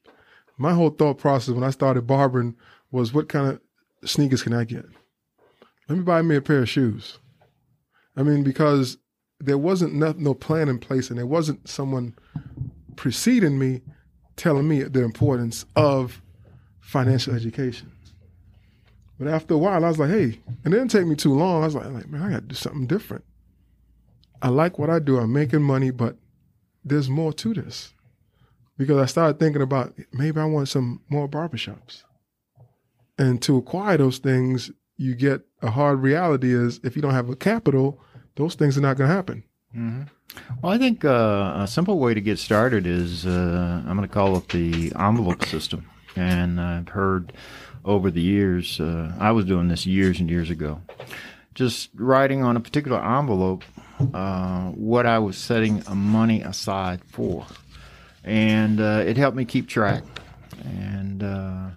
My 0.57 0.73
whole 0.73 0.89
thought 0.89 1.17
process 1.17 1.53
when 1.53 1.63
I 1.63 1.69
started 1.69 2.07
barbering 2.07 2.55
was, 2.91 3.13
what 3.13 3.29
kind 3.29 3.47
of 3.47 4.09
sneakers 4.09 4.43
can 4.43 4.53
I 4.53 4.63
get? 4.63 4.85
Let 5.87 5.97
me 5.97 6.03
buy 6.03 6.21
me 6.21 6.35
a 6.35 6.41
pair 6.41 6.59
of 6.59 6.69
shoes. 6.69 7.19
I 8.15 8.23
mean, 8.23 8.43
because 8.43 8.97
there 9.39 9.57
wasn't 9.57 9.93
no, 9.93 10.13
no 10.17 10.33
plan 10.33 10.69
in 10.69 10.79
place, 10.79 11.09
and 11.09 11.17
there 11.17 11.25
wasn't 11.25 11.67
someone 11.67 12.13
preceding 12.95 13.57
me 13.57 13.81
telling 14.35 14.67
me 14.67 14.83
the 14.83 15.03
importance 15.03 15.65
of 15.75 16.21
financial 16.79 17.33
education. 17.33 17.91
But 19.17 19.27
after 19.27 19.53
a 19.53 19.57
while, 19.57 19.83
I 19.83 19.89
was 19.89 19.99
like, 19.99 20.09
hey, 20.09 20.39
and 20.63 20.73
it 20.73 20.77
didn't 20.77 20.91
take 20.91 21.05
me 21.05 21.15
too 21.15 21.33
long. 21.33 21.61
I 21.61 21.65
was 21.65 21.75
like, 21.75 22.07
man, 22.07 22.21
I 22.21 22.29
got 22.31 22.41
to 22.41 22.47
do 22.47 22.55
something 22.55 22.87
different. 22.87 23.25
I 24.41 24.47
like 24.47 24.79
what 24.79 24.89
I 24.89 24.99
do. 24.99 25.17
I'm 25.17 25.33
making 25.33 25.61
money, 25.61 25.91
but 25.91 26.15
there's 26.83 27.09
more 27.09 27.33
to 27.33 27.53
this 27.53 27.93
because 28.77 28.97
I 28.97 29.05
started 29.05 29.39
thinking 29.39 29.61
about 29.61 29.93
maybe 30.13 30.39
I 30.39 30.45
want 30.45 30.69
some 30.69 31.01
more 31.09 31.27
barbershops. 31.27 32.03
And 33.17 33.41
to 33.41 33.57
acquire 33.57 33.97
those 33.97 34.17
things, 34.17 34.71
you 34.97 35.13
get 35.13 35.41
a 35.61 35.71
hard 35.71 36.01
reality 36.01 36.53
is 36.53 36.79
if 36.83 36.95
you 36.95 37.01
don't 37.01 37.13
have 37.13 37.29
a 37.29 37.35
capital, 37.35 37.99
those 38.35 38.55
things 38.55 38.77
are 38.77 38.81
not 38.81 38.97
going 38.97 39.09
to 39.09 39.15
happen. 39.15 39.43
Mm-hmm. 39.75 40.03
Well, 40.61 40.73
I 40.73 40.77
think 40.77 41.03
uh, 41.03 41.53
a 41.57 41.67
simple 41.67 41.99
way 41.99 42.13
to 42.13 42.21
get 42.21 42.39
started 42.39 42.87
is 42.87 43.25
uh, 43.25 43.83
I'm 43.85 43.97
going 43.97 44.07
to 44.07 44.13
call 44.13 44.37
it 44.37 44.47
the 44.49 44.93
envelope 44.97 45.45
system. 45.45 45.89
And 46.15 46.59
I've 46.59 46.89
heard 46.89 47.33
over 47.85 48.11
the 48.11 48.21
years, 48.21 48.79
uh, 48.79 49.13
I 49.19 49.31
was 49.31 49.45
doing 49.45 49.67
this 49.67 49.85
years 49.85 50.19
and 50.19 50.29
years 50.29 50.49
ago, 50.49 50.81
just 51.55 51.89
writing 51.95 52.43
on 52.43 52.55
a 52.55 52.59
particular 52.59 53.03
envelope 53.03 53.63
uh, 54.13 54.69
what 54.71 55.05
I 55.05 55.19
was 55.19 55.37
setting 55.37 55.83
money 55.93 56.41
aside 56.41 57.01
for. 57.05 57.45
And 58.23 58.79
uh, 58.79 59.03
it 59.05 59.17
helped 59.17 59.37
me 59.37 59.45
keep 59.45 59.67
track. 59.67 60.03
And 60.63 61.23
uh, 61.23 61.69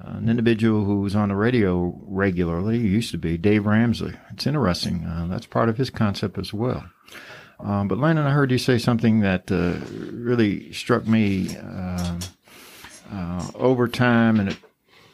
an 0.00 0.28
individual 0.28 0.84
who 0.84 1.00
was 1.00 1.14
on 1.14 1.28
the 1.28 1.34
radio 1.34 1.94
regularly 2.06 2.78
used 2.78 3.10
to 3.12 3.18
be 3.18 3.36
Dave 3.36 3.66
Ramsey. 3.66 4.14
It's 4.30 4.46
interesting. 4.46 5.04
Uh, 5.04 5.26
that's 5.28 5.46
part 5.46 5.68
of 5.68 5.76
his 5.76 5.90
concept 5.90 6.38
as 6.38 6.52
well. 6.52 6.84
Um, 7.60 7.88
but 7.88 7.98
Landon, 7.98 8.26
I 8.26 8.30
heard 8.30 8.50
you 8.50 8.58
say 8.58 8.78
something 8.78 9.20
that 9.20 9.50
uh, 9.50 9.76
really 10.12 10.72
struck 10.72 11.06
me 11.06 11.56
over 13.54 13.88
time, 13.88 14.38
and 14.40 14.50
it 14.50 14.58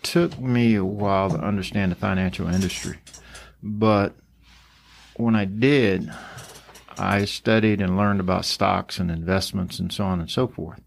took 0.02 0.38
me 0.38 0.75
a 0.75 0.85
while 0.85 1.30
to 1.30 1.38
understand 1.38 1.92
the 1.92 1.97
financial 1.97 2.49
industry. 2.49 2.99
But 3.62 4.14
when 5.16 5.37
I 5.37 5.44
did, 5.44 6.12
I 7.02 7.25
studied 7.25 7.80
and 7.80 7.97
learned 7.97 8.21
about 8.21 8.44
stocks 8.44 8.99
and 8.99 9.11
investments 9.11 9.78
and 9.78 9.92
so 9.92 10.04
on 10.04 10.21
and 10.21 10.30
so 10.30 10.47
forth. 10.47 10.80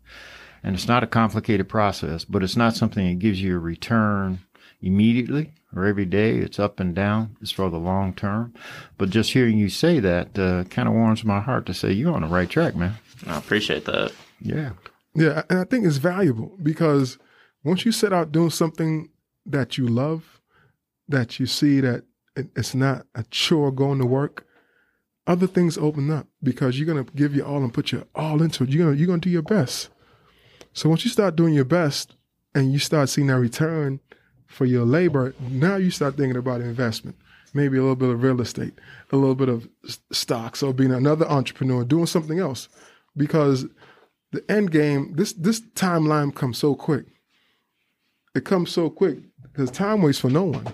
And 0.63 0.75
it's 0.75 0.88
not 0.88 1.03
a 1.03 1.07
complicated 1.07 1.69
process, 1.69 2.25
but 2.25 2.41
it's 2.41 2.55
not 2.57 2.75
something 2.75 3.07
that 3.07 3.19
gives 3.19 3.41
you 3.41 3.55
a 3.55 3.60
return 3.60 4.39
immediately 4.81 5.53
or 5.75 5.86
every 5.86 6.05
day. 6.05 6.38
It's 6.38 6.60
up 6.60 6.79
and 6.79 6.95
down. 6.95 7.36
It's 7.41 7.51
for 7.51 7.69
the 7.69 7.77
long 7.77 8.13
term. 8.13 8.53
But 8.98 9.10
just 9.10 9.34
hearing 9.34 9.57
you 9.57 9.69
say 9.69 10.00
that 10.00 10.39
uh, 10.39 10.63
kind 10.65 10.88
of 10.88 10.93
warms 10.93 11.24
my 11.24 11.39
heart 11.39 11.65
to 11.67 11.74
say 11.74 11.91
you're 11.91 12.13
on 12.13 12.22
the 12.22 12.27
right 12.27 12.50
track, 12.50 12.75
man. 12.75 12.95
I 13.27 13.38
appreciate 13.38 13.86
that. 13.86 14.12
Yeah. 14.41 14.72
Yeah, 15.13 15.43
and 15.50 15.60
I 15.60 15.63
think 15.63 15.86
it's 15.86 15.98
valuable 15.98 16.57
because 16.62 17.17
once 17.63 17.86
you 17.86 17.91
set 17.91 18.12
out 18.12 18.34
doing 18.34 18.50
something 18.50 19.10
that 19.45 19.77
you 19.77 19.88
love, 19.88 20.41
that 21.07 21.39
you 21.39 21.45
see 21.45 21.79
that 21.79 22.03
it's 22.36 22.75
not 22.75 23.05
a 23.15 23.24
chore 23.31 23.72
going 23.72 24.00
to 24.00 24.05
work, 24.05 24.44
other 25.27 25.48
things 25.48 25.77
open 25.77 26.12
up 26.12 26.27
because 26.44 26.77
you're 26.77 26.88
gonna 26.88 27.05
give 27.15 27.36
your 27.36 27.46
all 27.46 27.63
and 27.63 27.74
put 27.74 27.91
your 27.91 28.03
all 28.13 28.41
into 28.41 28.63
it. 28.63 28.70
You're 28.70 28.86
gonna 28.86 28.98
you're 28.98 29.08
gonna 29.08 29.20
do 29.20 29.29
your 29.29 29.41
best. 29.41 29.89
So 30.74 30.89
once 30.89 31.05
you 31.05 31.12
start 31.12 31.36
doing 31.36 31.53
your 31.53 31.65
best 31.65 32.15
and 32.53 32.72
you 32.72 32.79
start 32.79 33.10
seeing 33.10 33.27
that 33.27 33.39
return 33.39 34.00
for 34.48 34.65
your 34.65 34.86
labor, 34.86 35.34
now 35.50 35.77
you 35.77 35.89
start 35.89 36.17
thinking 36.17 36.38
about 36.38 36.62
investment. 36.62 37.17
Maybe 37.53 37.77
a 37.77 37.82
little 37.82 37.96
bit 37.96 38.10
of 38.10 38.22
real 38.22 38.41
estate, 38.41 38.74
a 39.12 39.15
little 39.15 39.36
bit 39.36 39.48
of 39.48 39.70
stocks, 40.12 40.62
or 40.62 40.74
being 40.74 40.91
another 40.91 41.25
entrepreneur, 41.25 41.86
doing 41.86 42.05
something 42.05 42.39
else. 42.39 42.67
Because 43.15 43.65
the 44.34 44.44
end 44.51 44.72
game, 44.72 45.13
this 45.15 45.34
this 45.34 45.62
timeline 45.62 46.36
comes 46.36 46.58
so 46.58 46.75
quick. 46.75 47.05
It 48.36 48.44
comes 48.44 48.72
so 48.72 48.89
quick 48.89 49.20
because 49.44 49.72
time 49.72 50.01
waits 50.01 50.20
for 50.20 50.29
no 50.29 50.44
one. 50.44 50.67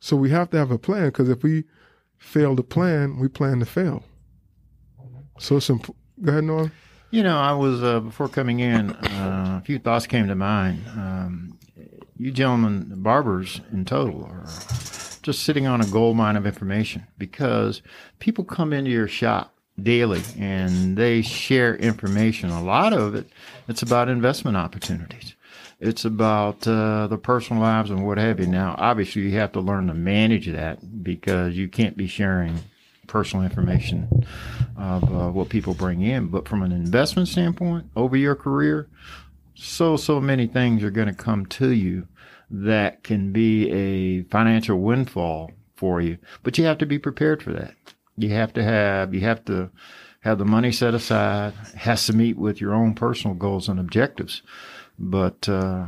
So 0.00 0.16
we 0.16 0.30
have 0.30 0.50
to 0.50 0.58
have 0.58 0.72
a 0.72 0.78
plan 0.78 1.06
because 1.06 1.28
if 1.28 1.44
we 1.44 1.64
fail 2.26 2.56
to 2.56 2.62
plan, 2.62 3.18
we 3.18 3.28
plan 3.28 3.60
to 3.60 3.66
fail. 3.66 4.02
So 5.38 5.56
it's 5.58 5.70
imp- 5.70 5.94
go 6.20 6.32
ahead, 6.32 6.44
Norm. 6.44 6.72
You 7.10 7.22
know, 7.22 7.38
I 7.38 7.52
was 7.52 7.82
uh, 7.82 8.00
before 8.00 8.28
coming 8.28 8.60
in. 8.60 8.90
Uh, 8.90 9.60
a 9.60 9.64
few 9.64 9.78
thoughts 9.78 10.06
came 10.06 10.26
to 10.26 10.34
mind. 10.34 10.82
Um, 10.88 11.58
you 12.18 12.32
gentlemen, 12.32 12.94
barbers 12.96 13.60
in 13.72 13.84
total, 13.84 14.24
are 14.24 14.44
just 15.22 15.44
sitting 15.44 15.66
on 15.66 15.80
a 15.80 15.86
gold 15.86 16.16
mine 16.16 16.36
of 16.36 16.46
information 16.46 17.06
because 17.16 17.80
people 18.18 18.42
come 18.42 18.72
into 18.72 18.90
your 18.90 19.08
shop 19.08 19.54
daily 19.80 20.22
and 20.38 20.96
they 20.96 21.22
share 21.22 21.76
information. 21.76 22.50
A 22.50 22.62
lot 22.62 22.92
of 22.92 23.14
it, 23.14 23.28
it's 23.68 23.82
about 23.82 24.08
investment 24.08 24.56
opportunities. 24.56 25.35
It's 25.78 26.06
about 26.06 26.66
uh, 26.66 27.06
the 27.06 27.18
personal 27.18 27.62
lives 27.62 27.90
and 27.90 28.06
what 28.06 28.16
have 28.18 28.40
you. 28.40 28.46
Now, 28.46 28.74
obviously, 28.78 29.22
you 29.22 29.32
have 29.38 29.52
to 29.52 29.60
learn 29.60 29.88
to 29.88 29.94
manage 29.94 30.46
that 30.46 31.02
because 31.02 31.56
you 31.56 31.68
can't 31.68 31.96
be 31.96 32.06
sharing 32.06 32.60
personal 33.06 33.44
information 33.44 34.26
of 34.76 35.04
uh, 35.04 35.30
what 35.30 35.50
people 35.50 35.74
bring 35.74 36.00
in. 36.00 36.28
But 36.28 36.48
from 36.48 36.62
an 36.62 36.72
investment 36.72 37.28
standpoint, 37.28 37.90
over 37.94 38.16
your 38.16 38.34
career, 38.34 38.88
so, 39.54 39.96
so 39.96 40.20
many 40.20 40.46
things 40.46 40.82
are 40.82 40.90
going 40.90 41.08
to 41.08 41.14
come 41.14 41.46
to 41.46 41.70
you 41.70 42.08
that 42.50 43.02
can 43.02 43.32
be 43.32 43.70
a 43.70 44.22
financial 44.24 44.80
windfall 44.80 45.50
for 45.74 46.00
you. 46.00 46.16
But 46.42 46.56
you 46.56 46.64
have 46.64 46.78
to 46.78 46.86
be 46.86 46.98
prepared 46.98 47.42
for 47.42 47.52
that. 47.52 47.74
You 48.16 48.30
have 48.30 48.54
to 48.54 48.62
have, 48.62 49.12
you 49.12 49.20
have 49.20 49.44
to 49.46 49.70
have 50.20 50.38
the 50.38 50.44
money 50.44 50.72
set 50.72 50.94
aside, 50.94 51.52
has 51.76 52.06
to 52.06 52.12
meet 52.12 52.38
with 52.38 52.60
your 52.60 52.74
own 52.74 52.94
personal 52.94 53.34
goals 53.34 53.68
and 53.68 53.78
objectives. 53.78 54.42
But 54.98 55.48
uh, 55.48 55.86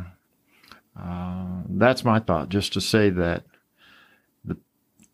uh, 0.98 1.62
that's 1.68 2.04
my 2.04 2.18
thought, 2.18 2.48
just 2.48 2.72
to 2.74 2.80
say 2.80 3.10
that 3.10 3.44
the 4.44 4.56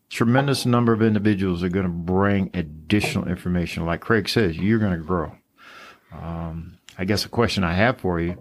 tremendous 0.09 0.65
number 0.65 0.93
of 0.93 1.01
individuals 1.01 1.63
are 1.63 1.69
going 1.69 1.85
to 1.85 1.91
bring 1.91 2.49
additional 2.53 3.27
information. 3.27 3.85
Like 3.85 4.01
Craig 4.01 4.27
says, 4.27 4.57
you're 4.57 4.79
going 4.79 4.99
to 4.99 5.05
grow. 5.05 5.35
Um, 6.11 6.77
I 6.97 7.05
guess 7.05 7.25
a 7.25 7.29
question 7.29 7.63
I 7.63 7.73
have 7.73 7.99
for 7.99 8.19
you 8.19 8.37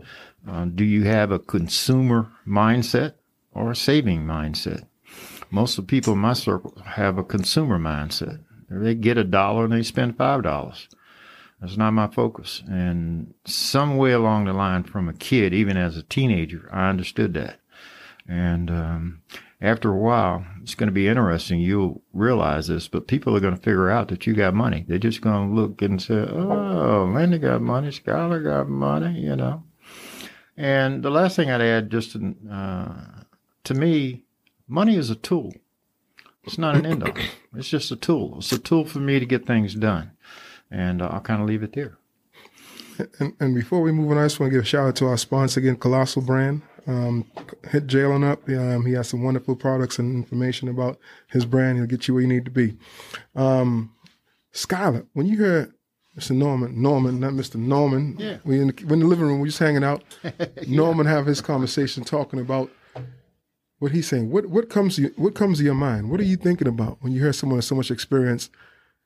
uh, 0.48 0.66
do 0.66 0.84
you 0.84 1.04
have 1.04 1.30
a 1.30 1.38
consumer 1.38 2.30
mindset 2.46 3.14
or 3.52 3.70
a 3.70 3.76
saving 3.76 4.24
mindset? 4.24 4.86
Most 5.50 5.78
of 5.78 5.86
the 5.86 5.90
people 5.90 6.12
in 6.14 6.18
my 6.18 6.32
circle 6.34 6.76
have 6.84 7.16
a 7.16 7.24
consumer 7.24 7.78
mindset. 7.78 8.40
They 8.68 8.94
get 8.94 9.16
a 9.16 9.24
dollar 9.24 9.64
and 9.64 9.72
they 9.72 9.82
spend 9.82 10.16
five 10.16 10.42
dollars. 10.42 10.88
That's 11.64 11.78
not 11.78 11.92
my 11.92 12.08
focus. 12.08 12.62
And 12.68 13.32
some 13.46 13.96
way 13.96 14.12
along 14.12 14.44
the 14.44 14.52
line, 14.52 14.82
from 14.82 15.08
a 15.08 15.14
kid, 15.14 15.54
even 15.54 15.78
as 15.78 15.96
a 15.96 16.02
teenager, 16.02 16.68
I 16.70 16.90
understood 16.90 17.32
that. 17.34 17.58
And 18.28 18.70
um, 18.70 19.22
after 19.62 19.90
a 19.90 19.96
while, 19.96 20.44
it's 20.60 20.74
going 20.74 20.88
to 20.88 20.92
be 20.92 21.08
interesting. 21.08 21.60
You'll 21.60 22.02
realize 22.12 22.66
this, 22.66 22.86
but 22.86 23.08
people 23.08 23.34
are 23.34 23.40
going 23.40 23.56
to 23.56 23.62
figure 23.62 23.88
out 23.88 24.08
that 24.08 24.26
you 24.26 24.34
got 24.34 24.52
money. 24.52 24.84
They're 24.86 24.98
just 24.98 25.22
going 25.22 25.48
to 25.48 25.54
look 25.54 25.80
and 25.80 26.02
say, 26.02 26.16
"Oh, 26.16 27.10
Linda 27.14 27.38
got 27.38 27.62
money, 27.62 27.88
Skylar 27.88 28.44
got 28.44 28.68
money," 28.68 29.18
you 29.18 29.34
know. 29.34 29.62
And 30.58 31.02
the 31.02 31.10
last 31.10 31.34
thing 31.34 31.50
I'd 31.50 31.62
add, 31.62 31.90
just 31.90 32.14
uh, 32.14 32.94
to 33.64 33.74
me, 33.74 34.24
money 34.68 34.96
is 34.96 35.08
a 35.08 35.14
tool. 35.14 35.54
It's 36.42 36.58
not 36.58 36.76
an 36.76 36.84
end 36.84 37.04
all. 37.04 37.16
It's 37.56 37.70
just 37.70 37.90
a 37.90 37.96
tool. 37.96 38.34
It's 38.40 38.52
a 38.52 38.58
tool 38.58 38.84
for 38.84 38.98
me 38.98 39.18
to 39.18 39.24
get 39.24 39.46
things 39.46 39.74
done. 39.74 40.10
And 40.74 41.00
uh, 41.00 41.06
I'll 41.06 41.20
kind 41.20 41.40
of 41.40 41.46
leave 41.46 41.62
it 41.62 41.72
there. 41.72 41.96
And, 43.18 43.32
and, 43.40 43.54
before 43.54 43.80
we 43.80 43.92
move 43.92 44.10
on, 44.10 44.18
I 44.18 44.24
just 44.24 44.38
want 44.38 44.50
to 44.50 44.56
give 44.56 44.64
a 44.64 44.66
shout 44.66 44.88
out 44.88 44.96
to 44.96 45.06
our 45.06 45.16
sponsor 45.16 45.60
again, 45.60 45.76
Colossal 45.76 46.22
Brand. 46.22 46.62
Um, 46.86 47.24
hit 47.70 47.86
Jalen 47.86 48.28
up. 48.28 48.48
Um, 48.48 48.84
he 48.84 48.92
has 48.92 49.08
some 49.08 49.22
wonderful 49.22 49.56
products 49.56 49.98
and 49.98 50.14
information 50.14 50.68
about 50.68 50.98
his 51.28 51.44
brand. 51.44 51.78
He'll 51.78 51.86
get 51.86 52.06
you 52.06 52.14
where 52.14 52.22
you 52.22 52.28
need 52.28 52.44
to 52.44 52.50
be. 52.50 52.76
Um, 53.34 53.92
Skylar, 54.52 55.06
when 55.12 55.26
you 55.26 55.38
hear 55.38 55.74
Mr. 56.16 56.32
Norman, 56.32 56.80
Norman, 56.80 57.18
not 57.20 57.32
Mr. 57.32 57.56
Norman. 57.56 58.16
Yeah. 58.18 58.38
We 58.44 58.60
in 58.60 58.68
the, 58.68 58.92
in 58.92 59.00
the 59.00 59.06
living 59.06 59.26
room, 59.26 59.40
we're 59.40 59.46
just 59.46 59.58
hanging 59.58 59.82
out. 59.82 60.04
yeah. 60.22 60.46
Norman 60.68 61.06
have 61.06 61.26
his 61.26 61.40
conversation 61.40 62.04
talking 62.04 62.38
about 62.38 62.70
what 63.78 63.92
he's 63.92 64.06
saying. 64.06 64.30
What 64.30 64.46
what 64.46 64.70
comes 64.70 64.96
to 64.96 65.02
you, 65.02 65.12
what 65.16 65.34
comes 65.34 65.58
to 65.58 65.64
your 65.64 65.74
mind? 65.74 66.10
What 66.10 66.20
are 66.20 66.24
you 66.24 66.36
thinking 66.36 66.68
about 66.68 66.98
when 67.00 67.12
you 67.12 67.20
hear 67.20 67.32
someone 67.32 67.56
with 67.56 67.64
so 67.64 67.74
much 67.74 67.90
experience 67.90 68.50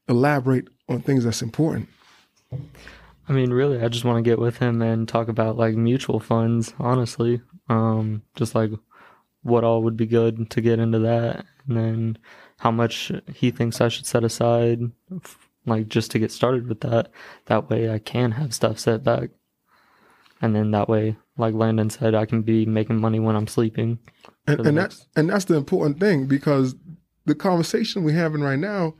elaborate 0.08 0.68
on 0.88 1.00
things 1.00 1.24
that's 1.24 1.42
important? 1.42 1.88
I 3.28 3.32
mean, 3.32 3.50
really, 3.50 3.80
I 3.82 3.88
just 3.88 4.04
want 4.04 4.24
to 4.24 4.28
get 4.28 4.38
with 4.38 4.58
him 4.58 4.80
and 4.80 5.06
talk 5.06 5.28
about 5.28 5.56
like 5.56 5.74
mutual 5.74 6.20
funds. 6.20 6.72
Honestly, 6.78 7.42
um, 7.68 8.22
just 8.34 8.54
like 8.54 8.70
what 9.42 9.64
all 9.64 9.82
would 9.82 9.96
be 9.96 10.06
good 10.06 10.50
to 10.50 10.60
get 10.60 10.78
into 10.78 10.98
that, 11.00 11.44
and 11.66 11.76
then 11.76 12.18
how 12.58 12.70
much 12.70 13.12
he 13.34 13.50
thinks 13.50 13.80
I 13.80 13.88
should 13.88 14.06
set 14.06 14.24
aside 14.24 14.80
like 15.68 15.88
just 15.88 16.10
to 16.12 16.18
get 16.18 16.32
started 16.32 16.66
with 16.66 16.80
that. 16.80 17.10
That 17.46 17.70
way 17.70 17.90
I 17.90 17.98
can 17.98 18.32
have 18.32 18.54
stuff 18.54 18.78
set 18.78 19.04
back. 19.04 19.30
And 20.40 20.54
then 20.54 20.70
that 20.70 20.88
way, 20.88 21.16
like 21.36 21.54
Landon 21.54 21.90
said, 21.90 22.14
I 22.14 22.24
can 22.24 22.42
be 22.42 22.64
making 22.64 23.00
money 23.00 23.18
when 23.18 23.36
I'm 23.36 23.48
sleeping. 23.48 23.98
And, 24.46 24.66
and 24.66 24.78
that's 24.78 25.06
and 25.16 25.28
that's 25.28 25.44
the 25.46 25.56
important 25.56 26.00
thing 26.00 26.26
because 26.26 26.74
the 27.26 27.34
conversation 27.34 28.04
we're 28.04 28.14
having 28.14 28.40
right 28.40 28.58
now, 28.58 28.94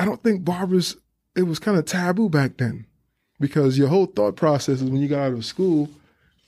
I 0.00 0.06
don't 0.06 0.22
think 0.22 0.44
barbers 0.44 0.96
it 1.36 1.42
was 1.42 1.58
kind 1.58 1.78
of 1.78 1.84
taboo 1.84 2.28
back 2.28 2.56
then. 2.56 2.86
Because 3.38 3.78
your 3.78 3.88
whole 3.88 4.06
thought 4.06 4.36
process 4.36 4.80
is 4.80 4.90
when 4.90 5.00
you 5.00 5.08
got 5.08 5.20
out 5.20 5.32
of 5.32 5.44
school 5.44 5.88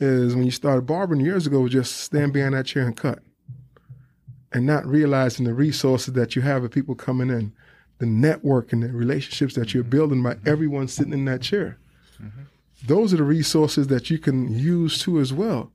is 0.01 0.35
when 0.35 0.45
you 0.45 0.51
started 0.51 0.87
barbering 0.87 1.21
years 1.21 1.47
ago, 1.47 1.61
was 1.61 1.73
just 1.73 1.99
stand 1.99 2.33
behind 2.33 2.55
that 2.55 2.67
chair 2.67 2.85
and 2.85 2.97
cut. 2.97 3.21
And 4.53 4.67
not 4.67 4.85
realizing 4.85 5.47
the 5.47 5.55
resources 5.55 6.13
that 6.15 6.37
you 6.37 6.43
have 6.43 6.65
of 6.65 6.71
people 6.71 6.95
coming 6.95 7.31
in 7.31 7.53
the 7.99 8.07
network 8.07 8.73
and 8.73 8.83
the 8.83 8.89
relationships 8.89 9.55
that 9.55 9.73
you're 9.73 9.85
building 9.85 10.23
by 10.23 10.35
mm-hmm. 10.35 10.49
everyone 10.49 10.89
sitting 10.89 11.13
in 11.13 11.25
that 11.27 11.41
chair. 11.41 11.79
Mm-hmm. 12.23 12.43
Those 12.87 13.15
are 13.15 13.19
the 13.19 13.23
resources 13.23 13.87
that 13.87 14.11
you 14.11 14.19
can 14.19 14.53
use 14.53 15.01
too 15.01 15.21
as 15.21 15.33
well 15.33 15.71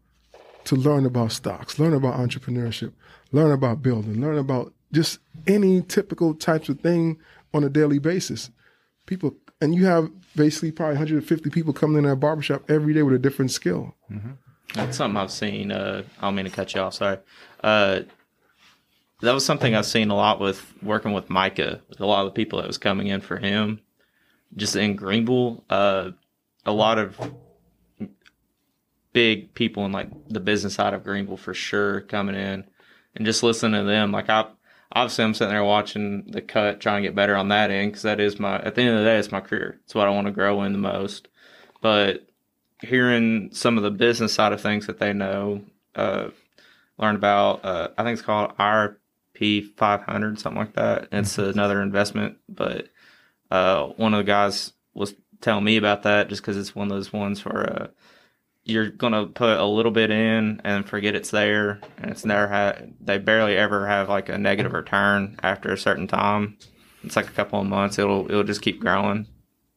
to 0.66 0.76
learn 0.76 1.06
about 1.06 1.32
stocks, 1.32 1.80
learn 1.80 1.94
about 1.94 2.16
entrepreneurship, 2.16 2.92
learn 3.32 3.52
about 3.52 3.82
building, 3.82 4.20
learn 4.20 4.38
about 4.38 4.74
just 4.92 5.20
any 5.48 5.82
typical 5.82 6.34
types 6.34 6.70
of 6.70 6.80
thing 6.82 7.18
on 7.54 7.64
a 7.64 7.70
daily 7.70 8.00
basis. 8.00 8.50
People, 9.06 9.36
and 9.62 9.74
you 9.74 9.86
have 9.86 10.10
basically 10.36 10.72
probably 10.72 10.96
150 10.96 11.50
people 11.50 11.74
coming 11.74 11.98
in 11.98 12.06
at 12.06 12.10
that 12.10 12.16
barbershop 12.18 12.70
every 12.70 12.94
day 12.94 13.04
with 13.04 13.16
a 13.16 13.20
different 13.20 13.52
skill. 13.52 13.96
That's 14.74 14.98
something 14.98 15.18
I've 15.18 15.32
seen. 15.32 15.72
Uh, 15.72 16.04
I 16.20 16.22
don't 16.22 16.36
mean 16.36 16.46
to 16.46 16.52
cut 16.52 16.74
you 16.76 16.82
off. 16.82 16.94
Sorry. 16.96 17.18
Uh, 17.64 18.02
that 19.22 19.32
was 19.32 19.46
something 19.46 19.74
I've 19.74 19.86
seen 19.86 20.10
a 20.10 20.16
lot 20.16 20.40
with 20.40 20.74
working 20.84 21.14
with 21.14 21.30
Micah. 21.30 21.82
With 21.90 22.02
a 22.02 22.06
lot 22.06 22.26
of 22.26 22.34
the 22.34 22.36
people 22.36 22.60
that 22.60 22.68
was 22.68 22.78
coming 22.78 23.08
in 23.08 23.22
for 23.22 23.38
him, 23.38 23.82
just 24.56 24.76
in 24.76 24.96
Greenville. 24.96 25.64
Uh, 25.70 26.12
a 26.66 26.72
lot 26.72 27.00
of 27.00 27.18
big 29.14 29.54
people 29.54 29.86
in 29.86 29.92
like 29.92 30.10
the 30.28 30.40
business 30.40 30.76
side 30.76 30.94
of 30.94 31.04
Greenville 31.04 31.38
for 31.38 31.54
sure 31.54 32.02
coming 32.02 32.36
in, 32.36 32.66
and 33.16 33.26
just 33.26 33.42
listening 33.42 33.82
to 33.82 33.88
them. 33.88 34.12
Like 34.12 34.30
I, 34.30 34.46
obviously, 34.92 35.24
I'm 35.24 35.34
sitting 35.34 35.54
there 35.54 35.64
watching 35.64 36.32
the 36.32 36.42
cut, 36.42 36.80
trying 36.80 37.04
to 37.04 37.08
get 37.08 37.16
better 37.16 37.36
on 37.36 37.50
that 37.50 37.72
end 37.72 37.92
because 37.92 38.04
that 38.04 38.20
is 38.20 38.40
my. 38.40 38.60
At 38.60 38.76
the 38.76 38.82
end 38.82 38.92
of 38.92 39.00
the 39.00 39.06
day, 39.06 39.18
it's 39.18 39.32
my 39.32 39.42
career. 39.42 39.80
It's 39.86 39.96
what 39.96 40.08
I 40.08 40.12
want 40.12 40.28
to 40.28 40.34
grow 40.34 40.64
in 40.64 40.72
the 40.72 40.78
most. 40.78 41.28
But 41.82 42.28
hearing 42.82 43.50
some 43.54 43.78
of 43.78 43.84
the 43.84 43.92
business 43.92 44.34
side 44.34 44.54
of 44.54 44.62
things 44.62 44.88
that 44.88 45.00
they 45.00 45.14
know, 45.14 45.62
uh, 45.96 46.30
learn 46.98 47.16
about. 47.16 47.64
Uh, 47.64 47.90
I 47.98 48.04
think 48.04 48.18
it's 48.18 48.26
called 48.26 48.58
RP 48.58 49.76
500, 49.76 50.40
something 50.40 50.60
like 50.60 50.74
that. 50.74 51.08
It's 51.12 51.38
another 51.38 51.82
investment, 51.82 52.38
but 52.50 52.90
uh, 53.52 53.88
one 53.98 54.14
of 54.14 54.20
the 54.20 54.24
guys 54.24 54.74
was 54.94 55.16
telling 55.42 55.64
me 55.64 55.78
about 55.78 56.04
that 56.04 56.30
just 56.30 56.42
because 56.42 56.58
it's 56.58 56.76
one 56.76 56.92
of 56.92 56.98
those 56.98 57.14
ones 57.14 57.44
where 57.46 57.84
uh, 57.84 57.88
you're 58.68 58.90
gonna 58.90 59.28
put 59.28 59.58
a 59.58 59.66
little 59.66 59.92
bit 59.92 60.12
in 60.12 60.62
and 60.64 60.88
forget 60.88 61.16
it's 61.16 61.32
there, 61.32 61.80
and 61.98 62.12
it's 62.12 62.26
never 62.26 62.48
had. 62.48 62.94
They 63.00 63.18
barely 63.18 63.58
ever 63.58 63.88
have 63.88 64.10
like 64.10 64.30
a 64.30 64.38
negative 64.38 64.74
return 64.74 65.38
after 65.42 65.72
a 65.72 65.78
certain 65.78 66.08
time. 66.08 66.58
It's 67.04 67.16
like 67.16 67.28
a 67.28 67.32
couple 67.32 67.60
of 67.60 67.68
months. 67.68 67.98
It'll 67.98 68.26
it'll 68.30 68.44
just 68.44 68.62
keep 68.62 68.80
growing, 68.80 69.28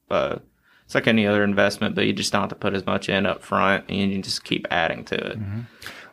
but 0.09 0.45
it's 0.85 0.95
like 0.97 1.07
any 1.07 1.27
other 1.27 1.45
investment, 1.45 1.95
but 1.95 2.07
you 2.07 2.13
just 2.13 2.33
don't 2.33 2.43
have 2.43 2.51
to 2.51 2.57
put 2.57 2.75
as 2.75 2.85
much 2.85 3.09
in 3.09 3.25
up 3.25 3.43
front, 3.43 3.85
and 3.89 4.11
you 4.11 4.21
just 4.23 4.43
keep 4.45 4.67
adding 4.71 5.05
to 5.05 5.15
it. 5.15 5.39
Mm-hmm. 5.39 5.61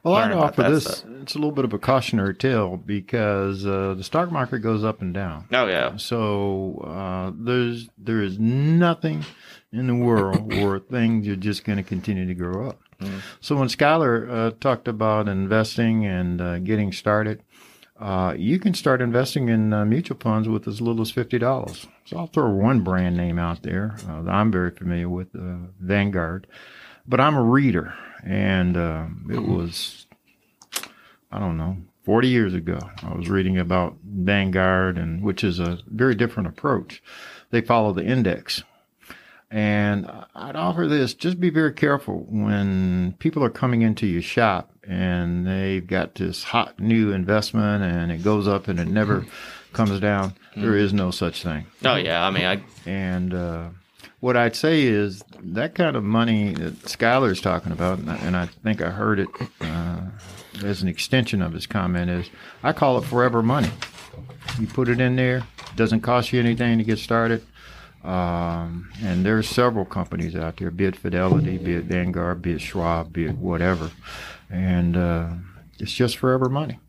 Well, 0.07 0.15
I'd 0.15 0.31
offer 0.31 0.63
this. 0.63 0.83
stuff. 0.85 1.11
It's 1.21 1.35
a 1.35 1.37
little 1.37 1.51
bit 1.51 1.65
of 1.65 1.73
a 1.73 1.79
cautionary 1.79 2.35
tale 2.35 2.77
because 2.77 3.65
uh, 3.65 3.93
the 3.95 4.03
stock 4.03 4.31
market 4.31 4.59
goes 4.59 4.83
up 4.83 5.01
and 5.01 5.13
down. 5.13 5.45
Oh 5.51 5.67
yeah, 5.67 5.97
So 5.97 6.83
uh, 6.87 7.31
there's 7.35 7.89
there 7.97 8.21
is 8.21 8.39
nothing 8.39 9.25
in 9.73 9.87
the 9.87 9.95
world 9.95 10.53
where 10.61 10.79
things 10.79 11.27
are 11.27 11.35
just 11.35 11.65
going 11.65 11.77
to 11.77 11.83
continue 11.83 12.25
to 12.25 12.33
grow 12.33 12.69
up. 12.69 12.79
So 13.41 13.55
when 13.55 13.67
Skylar 13.67 14.27
uh, 14.29 14.51
talked 14.59 14.87
about 14.87 15.27
investing 15.27 16.05
and 16.05 16.41
uh, 16.41 16.57
getting 16.59 16.91
started, 16.91 17.43
uh, 17.99 18.33
you 18.35 18.57
can 18.57 18.73
start 18.73 19.01
investing 19.03 19.49
in 19.49 19.71
uh, 19.71 19.85
mutual 19.85 20.17
funds 20.17 20.47
with 20.49 20.67
as 20.67 20.81
little 20.81 21.01
as 21.01 21.11
fifty 21.11 21.37
dollars. 21.37 21.85
So 22.05 22.17
I'll 22.17 22.27
throw 22.27 22.49
one 22.49 22.81
brand 22.81 23.15
name 23.15 23.37
out 23.37 23.61
there 23.63 23.97
uh, 24.09 24.21
that 24.23 24.31
I'm 24.31 24.51
very 24.51 24.71
familiar 24.71 25.09
with, 25.09 25.35
uh, 25.35 25.67
Vanguard. 25.79 26.47
But 27.07 27.19
I'm 27.19 27.35
a 27.35 27.43
reader, 27.43 27.93
and 28.23 28.75
um 28.77 29.27
it 29.31 29.39
was 29.43 30.05
I 31.31 31.39
don't 31.39 31.57
know, 31.57 31.77
40 32.03 32.27
years 32.29 32.53
ago. 32.53 32.79
I 33.03 33.13
was 33.13 33.29
reading 33.29 33.57
about 33.57 33.97
Vanguard, 34.03 34.97
and 34.97 35.21
which 35.21 35.43
is 35.43 35.59
a 35.59 35.79
very 35.87 36.15
different 36.15 36.47
approach. 36.47 37.03
They 37.51 37.61
follow 37.61 37.91
the 37.93 38.05
index. 38.05 38.63
And 39.49 40.09
I'd 40.35 40.55
offer 40.57 40.87
this 40.87 41.13
just 41.13 41.39
be 41.39 41.49
very 41.49 41.71
careful 41.73 42.25
when 42.29 43.15
people 43.19 43.43
are 43.45 43.49
coming 43.49 43.81
into 43.81 44.05
your 44.05 44.21
shop 44.21 44.71
and 44.85 45.47
they've 45.47 45.85
got 45.85 46.15
this 46.15 46.43
hot 46.43 46.77
new 46.81 47.13
investment 47.13 47.81
and 47.81 48.11
it 48.11 48.23
goes 48.23 48.45
up 48.45 48.67
and 48.67 48.77
it 48.77 48.89
never 48.89 49.25
comes 49.73 50.01
down. 50.01 50.33
There 50.57 50.75
is 50.75 50.91
no 50.91 51.11
such 51.11 51.43
thing. 51.43 51.65
oh 51.85 51.95
yeah. 51.95 52.25
I 52.27 52.31
mean, 52.31 52.43
I 52.43 52.61
And 52.85 53.33
uh, 53.33 53.69
what 54.19 54.35
I'd 54.35 54.55
say 54.55 54.83
is 54.83 55.23
that 55.39 55.75
kind 55.75 55.95
of 55.95 56.03
money 56.03 56.53
that 56.53 56.79
Skylar's 56.83 57.41
talking 57.41 57.71
about, 57.71 57.99
and 57.99 58.09
I, 58.09 58.15
and 58.17 58.35
I 58.35 58.45
think 58.47 58.81
I 58.81 58.89
heard 58.89 59.19
it 59.19 59.29
uh, 59.61 60.01
as 60.63 60.81
an 60.81 60.87
extension 60.87 61.41
of 61.41 61.53
his 61.53 61.67
comment, 61.67 62.09
is 62.09 62.29
I 62.63 62.73
call 62.73 62.97
it 62.97 63.05
forever 63.05 63.43
money. 63.43 63.69
You 64.59 64.67
put 64.67 64.89
it 64.89 64.99
in 64.99 65.15
there, 65.15 65.43
doesn't 65.75 66.01
cost 66.01 66.33
you 66.33 66.39
anything 66.39 66.77
to 66.79 66.83
get 66.83 66.97
started. 66.97 67.45
Um, 68.03 68.89
and 69.03 69.25
there's 69.25 69.49
several 69.49 69.85
companies 69.85 70.35
out 70.35 70.57
there, 70.57 70.71
be 70.71 70.85
it 70.85 70.95
Fidelity, 70.95 71.57
be 71.57 71.73
it 71.73 71.83
Vanguard, 71.85 72.41
be 72.41 72.53
it 72.53 72.61
Schwab, 72.61 73.11
be 73.11 73.25
it 73.25 73.37
whatever. 73.37 73.91
And 74.49 74.95
uh, 74.95 75.29
it's 75.77 75.91
just 75.91 76.17
forever 76.17 76.47
money. 76.47 76.79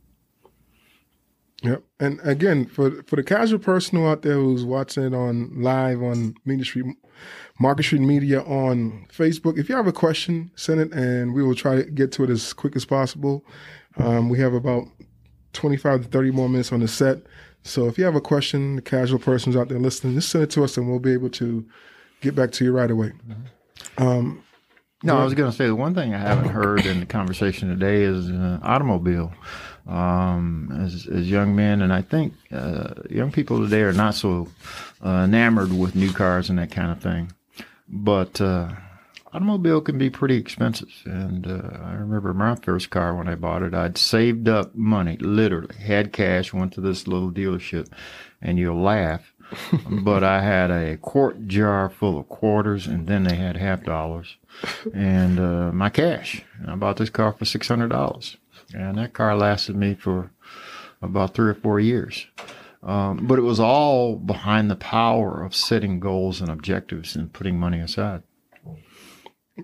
Yep. 1.62 1.82
And 1.98 2.20
again, 2.22 2.66
for 2.66 3.02
for 3.02 3.16
the 3.16 3.24
casual 3.24 3.58
person 3.58 3.98
out 4.04 4.22
there 4.22 4.34
who's 4.34 4.64
watching 4.64 5.02
it 5.02 5.14
on 5.14 5.60
live 5.60 6.00
on 6.02 6.36
Media 6.44 6.64
Street, 6.64 6.86
Market 7.60 7.82
Street 7.84 8.02
Media 8.02 8.42
on 8.42 9.06
Facebook, 9.12 9.58
if 9.58 9.68
you 9.68 9.76
have 9.76 9.86
a 9.86 9.92
question, 9.92 10.50
send 10.54 10.80
it, 10.80 10.92
and 10.92 11.34
we 11.34 11.42
will 11.42 11.54
try 11.54 11.76
to 11.76 11.84
get 11.84 12.12
to 12.12 12.24
it 12.24 12.30
as 12.30 12.52
quick 12.52 12.76
as 12.76 12.84
possible. 12.84 13.44
Um, 13.96 14.28
we 14.28 14.38
have 14.38 14.54
about 14.54 14.84
twenty 15.52 15.76
five 15.76 16.02
to 16.02 16.08
thirty 16.08 16.30
more 16.30 16.48
minutes 16.48 16.72
on 16.72 16.80
the 16.80 16.88
set, 16.88 17.18
so 17.62 17.86
if 17.86 17.98
you 17.98 18.04
have 18.04 18.14
a 18.14 18.20
question, 18.20 18.76
the 18.76 18.82
casual 18.82 19.18
person's 19.18 19.56
out 19.56 19.68
there 19.68 19.78
listening, 19.78 20.14
just 20.14 20.28
send 20.28 20.44
it 20.44 20.50
to 20.50 20.62
us, 20.64 20.76
and 20.76 20.88
we'll 20.88 21.00
be 21.00 21.12
able 21.12 21.30
to 21.30 21.66
get 22.20 22.34
back 22.34 22.52
to 22.52 22.64
you 22.64 22.72
right 22.72 22.90
away. 22.90 23.12
Um, 23.96 24.42
No, 25.04 25.16
I 25.16 25.24
was 25.24 25.34
going 25.34 25.50
to 25.50 25.56
say 25.56 25.66
the 25.66 25.76
one 25.76 25.94
thing 25.94 26.12
I 26.12 26.18
haven't 26.18 26.48
heard 26.48 26.84
in 26.84 26.98
the 26.98 27.06
conversation 27.06 27.68
today 27.68 28.02
is 28.02 28.30
uh, 28.30 28.58
automobile. 28.62 29.32
Um, 29.88 30.70
as, 30.84 31.06
as 31.06 31.30
young 31.30 31.56
men, 31.56 31.80
and 31.80 31.94
I 31.94 32.02
think 32.02 32.34
uh, 32.52 32.92
young 33.08 33.32
people 33.32 33.62
today 33.62 33.80
are 33.80 33.94
not 33.94 34.14
so 34.14 34.48
uh, 35.02 35.24
enamored 35.24 35.72
with 35.72 35.96
new 35.96 36.12
cars 36.12 36.50
and 36.50 36.58
that 36.58 36.70
kind 36.70 36.92
of 36.92 37.00
thing. 37.00 37.32
But 37.88 38.38
uh, 38.38 38.70
automobile 39.32 39.80
can 39.80 39.98
be 39.98 40.10
pretty 40.10 40.36
expensive. 40.36 40.90
And 41.04 41.46
uh, 41.46 41.78
I 41.84 41.94
remember 41.94 42.34
my 42.34 42.54
first 42.56 42.90
car 42.90 43.14
when 43.14 43.28
I 43.28 43.34
bought 43.34 43.62
it, 43.62 43.74
I'd 43.74 43.98
saved 43.98 44.48
up 44.48 44.74
money, 44.74 45.16
literally 45.18 45.74
had 45.76 46.12
cash, 46.12 46.52
went 46.52 46.72
to 46.74 46.80
this 46.80 47.06
little 47.06 47.30
dealership, 47.30 47.88
and 48.42 48.58
you'll 48.58 48.80
laugh. 48.80 49.32
but 49.88 50.22
I 50.22 50.42
had 50.42 50.70
a 50.70 50.98
quart 50.98 51.46
jar 51.46 51.88
full 51.88 52.18
of 52.18 52.28
quarters, 52.28 52.86
and 52.86 53.06
then 53.06 53.24
they 53.24 53.36
had 53.36 53.56
half 53.56 53.82
dollars, 53.82 54.36
and 54.92 55.40
uh, 55.40 55.72
my 55.72 55.88
cash. 55.88 56.44
And 56.60 56.70
I 56.70 56.74
bought 56.74 56.98
this 56.98 57.08
car 57.08 57.32
for 57.32 57.46
six 57.46 57.66
hundred 57.66 57.88
dollars, 57.88 58.36
and 58.74 58.98
that 58.98 59.12
car 59.12 59.36
lasted 59.36 59.76
me 59.76 59.94
for 59.94 60.30
about 61.02 61.34
three 61.34 61.50
or 61.50 61.54
four 61.54 61.80
years. 61.80 62.26
Um, 62.82 63.26
but 63.26 63.38
it 63.38 63.42
was 63.42 63.58
all 63.58 64.16
behind 64.16 64.70
the 64.70 64.76
power 64.76 65.44
of 65.44 65.54
setting 65.54 65.98
goals 65.98 66.40
and 66.40 66.48
objectives 66.48 67.16
and 67.16 67.32
putting 67.32 67.58
money 67.58 67.80
aside. 67.80 68.22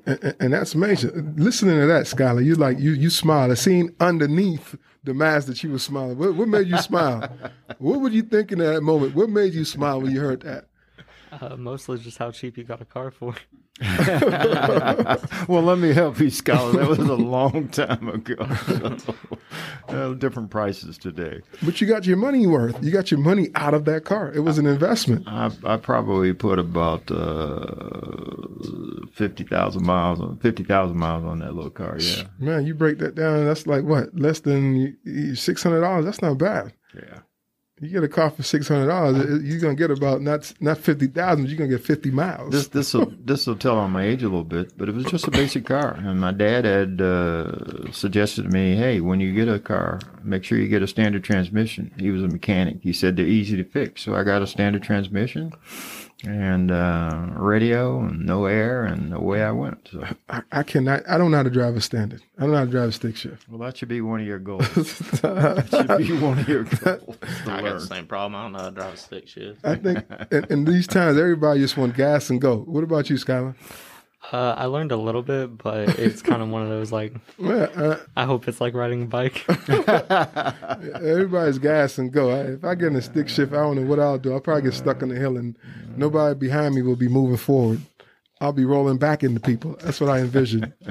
and, 0.07 0.35
and 0.40 0.53
that's 0.53 0.75
major. 0.75 1.12
Listening 1.37 1.79
to 1.79 1.87
that, 1.87 2.07
Skylar, 2.07 2.45
you 2.45 2.57
like 2.57 2.79
you 2.81 2.93
you 2.93 3.11
smile. 3.11 3.51
I 3.51 3.55
seen 3.55 3.95
underneath 4.01 4.77
the 5.05 5.14
mask 5.14 5.47
that 5.47 5.62
you 5.62 5.71
were 5.71 5.79
smiling. 5.79 6.19
What, 6.19 6.35
what 6.35 6.49
made 6.49 6.67
you 6.67 6.79
smile? 6.79 7.29
what 7.79 8.01
were 8.01 8.09
you 8.09 8.23
thinking 8.23 8.61
at 8.61 8.75
that 8.75 8.81
moment? 8.81 9.14
What 9.14 9.31
made 9.31 9.55
you 9.55 9.64
smile 9.64 10.01
when 10.01 10.11
you 10.11 10.21
heard 10.21 10.40
that? 10.43 10.67
Uh, 11.40 11.57
mostly 11.57 11.99
just 11.99 12.18
how 12.18 12.31
cheap 12.31 12.57
you 12.57 12.64
got 12.64 12.81
a 12.81 12.85
car 12.85 13.11
for. 13.11 13.35
well, 15.49 15.62
let 15.62 15.79
me 15.79 15.92
help 15.92 16.18
you, 16.20 16.27
Skylar. 16.29 16.75
That 16.75 16.88
was 16.88 16.99
a 17.01 17.14
long 17.14 17.68
time 17.68 18.09
ago. 18.09 18.37
So, 18.66 19.14
uh, 19.88 20.14
different 20.14 20.51
prices 20.51 20.97
today. 20.97 21.40
But 21.62 21.81
you 21.81 21.87
got 21.88 22.07
your 22.07 22.16
money 22.16 22.47
worth. 22.47 22.83
You 22.85 22.92
got 22.92 23.11
your 23.11 23.18
money 23.20 23.49
out 23.57 23.75
of 23.75 23.85
that 23.87 24.05
car. 24.05 24.33
It 24.33 24.40
was 24.40 24.59
an 24.59 24.66
investment. 24.66 25.27
I, 25.27 25.51
I 25.64 25.77
probably 25.77 26.33
put 26.35 26.59
about 26.61 27.11
uh, 27.11 27.66
fifty 29.12 29.44
thousand 29.44 29.85
miles 29.85 30.20
on 30.20 30.38
fifty 30.38 30.62
thousand 30.62 30.99
miles 30.99 31.25
on 31.25 31.40
that 31.40 31.55
little 31.55 31.70
car. 31.70 31.97
Yeah, 31.99 32.25
Man, 32.38 32.66
you 32.66 32.75
break 32.75 32.99
that 32.99 33.14
down. 33.16 33.44
That's 33.44 33.66
like 33.66 33.85
what 33.85 34.14
less 34.14 34.40
than 34.40 34.97
six 35.35 35.62
hundred 35.62 35.81
dollars. 35.81 36.05
That's 36.05 36.23
not 36.23 36.38
bad. 36.38 36.73
yeah. 36.94 37.20
You 37.85 37.90
get 37.90 38.03
a 38.03 38.09
car 38.09 38.31
for 38.31 38.42
six 38.42 38.66
hundred 38.66 38.87
dollars. 38.87 39.42
You're 39.44 39.61
gonna 39.61 39.75
get 39.75 39.90
about 39.90 40.23
not 40.23 40.51
not 40.59 40.79
fifty 40.79 41.07
thousand. 41.07 41.49
You're 41.49 41.59
gonna 41.59 41.68
get 41.68 41.85
fifty 41.85 42.11
miles. 42.11 42.51
This 42.51 42.68
this 42.68 42.94
will 42.94 43.12
this 43.23 43.47
will 43.47 43.57
tell 43.57 43.77
on 43.77 43.90
my 43.90 44.05
age 44.05 44.23
a 44.23 44.27
little 44.27 44.42
bit, 44.42 44.77
but 44.79 44.88
it 44.88 44.94
was 44.94 45.05
just 45.05 45.29
a 45.29 45.31
basic 45.31 45.66
car, 45.66 45.92
and 45.92 46.18
my 46.18 46.33
dad 46.33 46.64
had 46.64 47.03
uh, 47.03 47.92
suggested 47.92 48.44
to 48.44 48.49
me, 48.49 48.75
"Hey, 48.75 49.03
when 49.03 49.20
you 49.20 49.35
get 49.35 49.49
a 49.49 49.59
car, 49.59 50.01
make 50.23 50.44
sure 50.44 50.57
you 50.57 50.66
get 50.66 50.83
a 50.83 50.87
standard 50.87 51.25
transmission." 51.25 51.92
He 51.99 52.11
was 52.11 52.23
a 52.23 52.29
mechanic. 52.29 52.79
He 52.81 52.94
said 52.94 53.16
they're 53.16 53.27
easy 53.27 53.57
to 53.59 53.64
fix, 53.64 54.01
so 54.01 54.14
I 54.14 54.23
got 54.23 54.40
a 54.40 54.47
standard 54.47 54.83
transmission, 54.83 55.53
and 56.27 56.71
uh, 56.71 57.27
radio 57.37 58.01
and 58.01 58.25
no 58.25 58.47
air, 58.47 58.85
and 58.85 59.13
away 59.13 59.43
I 59.43 59.51
went. 59.51 59.89
So, 59.93 60.07
I, 60.29 60.43
I 60.53 60.63
cannot. 60.63 61.03
I 61.09 61.19
don't 61.19 61.31
know 61.31 61.37
how 61.39 61.43
to 61.43 61.51
drive 61.51 61.77
a 61.77 61.81
standard. 61.81 62.23
I 62.39 62.43
don't 62.43 62.53
know 62.53 62.59
how 62.59 62.65
to 62.65 62.71
drive 62.71 62.89
a 62.89 62.93
stick 62.93 63.17
shift. 63.17 63.49
well, 63.49 63.59
that 63.61 63.77
should 63.77 63.89
be 63.89 64.01
one 64.01 64.21
of 64.21 64.27
your 64.27 64.39
goals. 64.39 64.69
that 64.75 65.67
should 65.71 65.99
be 65.99 66.19
one 66.19 66.39
of 66.39 66.49
your 66.49 66.65
goals. 66.83 67.17
to 67.21 67.53
I 67.53 67.63
got 67.63 67.81
the 67.81 67.87
same 67.87 68.07
problem. 68.07 68.35
I 68.35 68.43
don't 68.45 68.53
know 68.53 68.59
how 68.59 68.69
to 68.71 68.75
drive 68.75 68.95
a 68.95 68.97
stick 68.97 69.29
shift. 69.29 69.65
I 69.65 69.77
think 69.77 70.05
in, 70.31 70.45
in 70.51 70.65
these 70.65 70.87
times, 70.87 71.19
everybody 71.19 71.61
just 71.61 71.77
want 71.77 71.97
gas 71.97 72.31
and 72.31 72.41
go. 72.41 72.59
What 72.59 72.85
about 72.85 73.11
you, 73.11 73.17
Skylar? 73.17 73.55
Uh, 74.33 74.55
I 74.57 74.65
learned 74.67 74.91
a 74.91 74.97
little 74.97 75.23
bit, 75.23 75.59
but 75.59 75.99
it's 75.99 76.23
kind 76.23 76.43
of 76.43 76.49
one 76.49 76.63
of 76.63 76.69
those 76.69 76.91
like 76.91 77.15
Yeah, 77.39 77.69
uh, 77.77 78.01
I 78.17 78.25
hope 78.25 78.49
it's 78.49 78.61
like 78.61 78.75
riding 78.75 79.03
a 79.03 79.07
bike. 79.07 79.45
everybody's 80.95 81.59
gas 81.59 81.99
and 81.99 82.11
go. 82.13 82.31
I, 82.31 82.41
if 82.55 82.65
I 82.65 82.75
get 82.75 82.89
in 82.89 82.97
a 82.97 83.03
stick 83.03 83.29
shift, 83.29 83.53
I 83.53 83.57
don't 83.57 83.77
know 83.77 83.83
what 83.89 84.01
I'll 84.01 84.19
do. 84.19 84.33
I'll 84.33 84.41
probably 84.41 84.63
get 84.63 84.75
stuck 84.75 85.03
on 85.03 85.11
the 85.11 85.17
hill, 85.17 85.37
and 85.37 85.57
nobody 85.97 86.39
behind 86.39 86.75
me 86.75 86.83
will 86.83 86.97
be 86.97 87.09
moving 87.09 87.37
forward. 87.37 87.81
I'll 88.41 88.53
be 88.53 88.65
rolling 88.65 88.99
back 88.99 89.23
into 89.23 89.41
people. 89.41 89.77
That's 89.81 90.01
what 90.01 90.11
I 90.11 90.19
envision. 90.21 90.73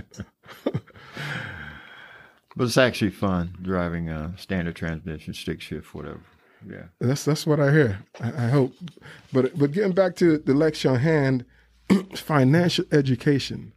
But 2.55 2.65
it's 2.65 2.77
actually 2.77 3.11
fun 3.11 3.55
driving 3.61 4.09
a 4.09 4.33
standard 4.37 4.75
transmission, 4.75 5.33
stick 5.33 5.59
shift, 5.61 5.93
whatever. 5.95 6.21
Yeah. 6.69 6.83
That's 6.99 7.25
that's 7.25 7.45
what 7.47 7.59
I 7.59 7.71
hear. 7.71 7.99
I, 8.21 8.45
I 8.45 8.47
hope. 8.49 8.73
But 9.33 9.57
but 9.57 9.71
getting 9.71 9.93
back 9.93 10.15
to 10.17 10.37
the 10.37 10.53
lecture 10.53 10.91
on 10.91 10.99
hand, 10.99 11.45
financial 12.15 12.85
education, 12.91 13.73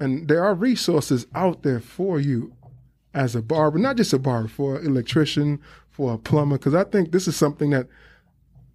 and 0.00 0.28
there 0.28 0.42
are 0.42 0.54
resources 0.54 1.26
out 1.34 1.62
there 1.62 1.80
for 1.80 2.20
you 2.20 2.52
as 3.14 3.34
a 3.34 3.42
barber, 3.42 3.78
not 3.78 3.96
just 3.96 4.12
a 4.12 4.18
barber, 4.18 4.48
for 4.48 4.78
an 4.78 4.86
electrician, 4.86 5.60
for 5.90 6.14
a 6.14 6.18
plumber, 6.18 6.58
because 6.58 6.74
I 6.74 6.84
think 6.84 7.10
this 7.10 7.26
is 7.26 7.36
something 7.36 7.70
that 7.70 7.88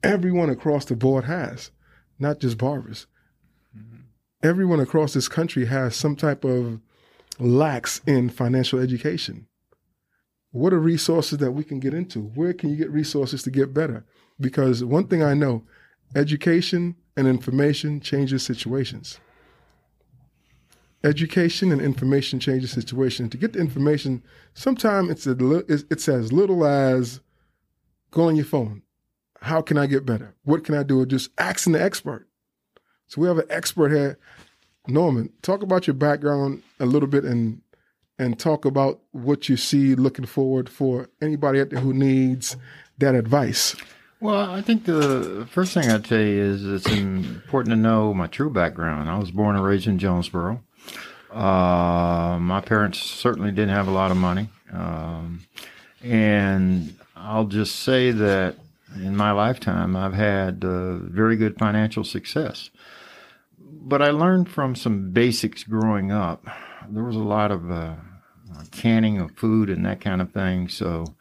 everyone 0.03 0.49
across 0.49 0.85
the 0.85 0.95
board 0.95 1.25
has, 1.25 1.71
not 2.19 2.39
just 2.39 2.57
barbers. 2.57 3.07
Mm-hmm. 3.77 4.01
Everyone 4.41 4.79
across 4.79 5.13
this 5.13 5.29
country 5.29 5.65
has 5.65 5.95
some 5.95 6.15
type 6.15 6.43
of 6.43 6.79
lacks 7.39 8.01
in 8.05 8.29
financial 8.29 8.79
education 8.79 9.47
what 10.53 10.71
are 10.71 10.79
resources 10.79 11.39
that 11.39 11.51
we 11.51 11.63
can 11.63 11.79
get 11.79 11.95
into? 11.95 12.21
Where 12.21 12.53
can 12.53 12.69
you 12.69 12.75
get 12.75 12.91
resources 12.91 13.41
to 13.43 13.51
get 13.51 13.73
better? 13.73 14.05
Because 14.39 14.83
one 14.83 15.07
thing 15.07 15.23
I 15.23 15.33
know, 15.33 15.63
education 16.15 16.95
and 17.15 17.27
information 17.27 17.99
changes 17.99 18.43
situations. 18.43 19.19
Education 21.03 21.71
and 21.71 21.81
information 21.81 22.39
changes 22.39 22.71
situations. 22.71 23.29
To 23.31 23.37
get 23.37 23.53
the 23.53 23.59
information, 23.59 24.23
sometimes 24.53 25.25
it's, 25.25 25.83
it's 25.89 26.07
as 26.07 26.31
little 26.31 26.65
as 26.65 27.19
go 28.11 28.27
on 28.27 28.35
your 28.35 28.45
phone. 28.45 28.83
How 29.41 29.61
can 29.61 29.77
I 29.77 29.87
get 29.87 30.05
better? 30.05 30.33
What 30.43 30.63
can 30.63 30.75
I 30.75 30.83
do? 30.83 31.05
Just 31.05 31.31
asking 31.37 31.73
the 31.73 31.81
expert. 31.81 32.27
So 33.07 33.21
we 33.21 33.27
have 33.27 33.37
an 33.37 33.47
expert 33.49 33.91
here. 33.91 34.17
Norman, 34.87 35.31
talk 35.41 35.61
about 35.61 35.87
your 35.87 35.93
background 35.93 36.63
a 36.79 36.85
little 36.85 37.07
bit 37.07 37.25
and 37.25 37.61
and 38.19 38.37
talk 38.37 38.63
about 38.63 39.01
what 39.11 39.49
you 39.49 39.57
see 39.57 39.95
looking 39.95 40.25
forward 40.25 40.69
for 40.69 41.09
anybody 41.21 41.59
out 41.59 41.71
there 41.71 41.79
who 41.79 41.93
needs 41.93 42.55
that 42.99 43.15
advice. 43.15 43.75
Well, 44.23 44.51
I 44.51 44.61
think 44.61 44.85
the 44.85 45.45
first 45.51 45.73
thing 45.73 45.91
I'd 45.91 46.07
say 46.07 46.31
is 46.31 46.65
it's 46.65 46.89
important 46.89 47.71
to 47.71 47.75
know 47.75 48.13
my 48.13 48.27
true 48.27 48.49
background. 48.49 49.09
I 49.09 49.17
was 49.17 49.31
born 49.31 49.57
and 49.57 49.65
raised 49.65 49.85
in 49.85 49.99
Jonesboro. 49.99 50.63
Uh, 51.29 52.37
my 52.39 52.61
parents 52.65 52.99
certainly 52.99 53.51
didn't 53.51 53.75
have 53.75 53.89
a 53.89 53.91
lot 53.91 54.11
of 54.11 54.17
money. 54.17 54.47
Um, 54.71 55.41
and 56.01 56.97
I'll 57.17 57.47
just 57.47 57.81
say 57.81 58.11
that 58.11 58.55
in 58.95 59.17
my 59.17 59.33
lifetime, 59.33 59.93
I've 59.97 60.13
had 60.13 60.63
uh, 60.63 60.99
very 60.99 61.35
good 61.35 61.59
financial 61.59 62.05
success. 62.05 62.69
But 63.59 64.01
I 64.01 64.11
learned 64.11 64.47
from 64.47 64.77
some 64.77 65.11
basics 65.11 65.65
growing 65.65 66.13
up. 66.13 66.47
There 66.87 67.03
was 67.03 67.17
a 67.17 67.19
lot 67.19 67.51
of 67.51 67.69
uh, 67.69 67.95
Uh, 68.53 68.63
canning 68.71 69.19
of 69.19 69.31
food 69.31 69.69
and 69.69 69.85
that 69.85 70.01
kind 70.01 70.21
of 70.21 70.31
thing. 70.31 70.67
So 70.67 71.15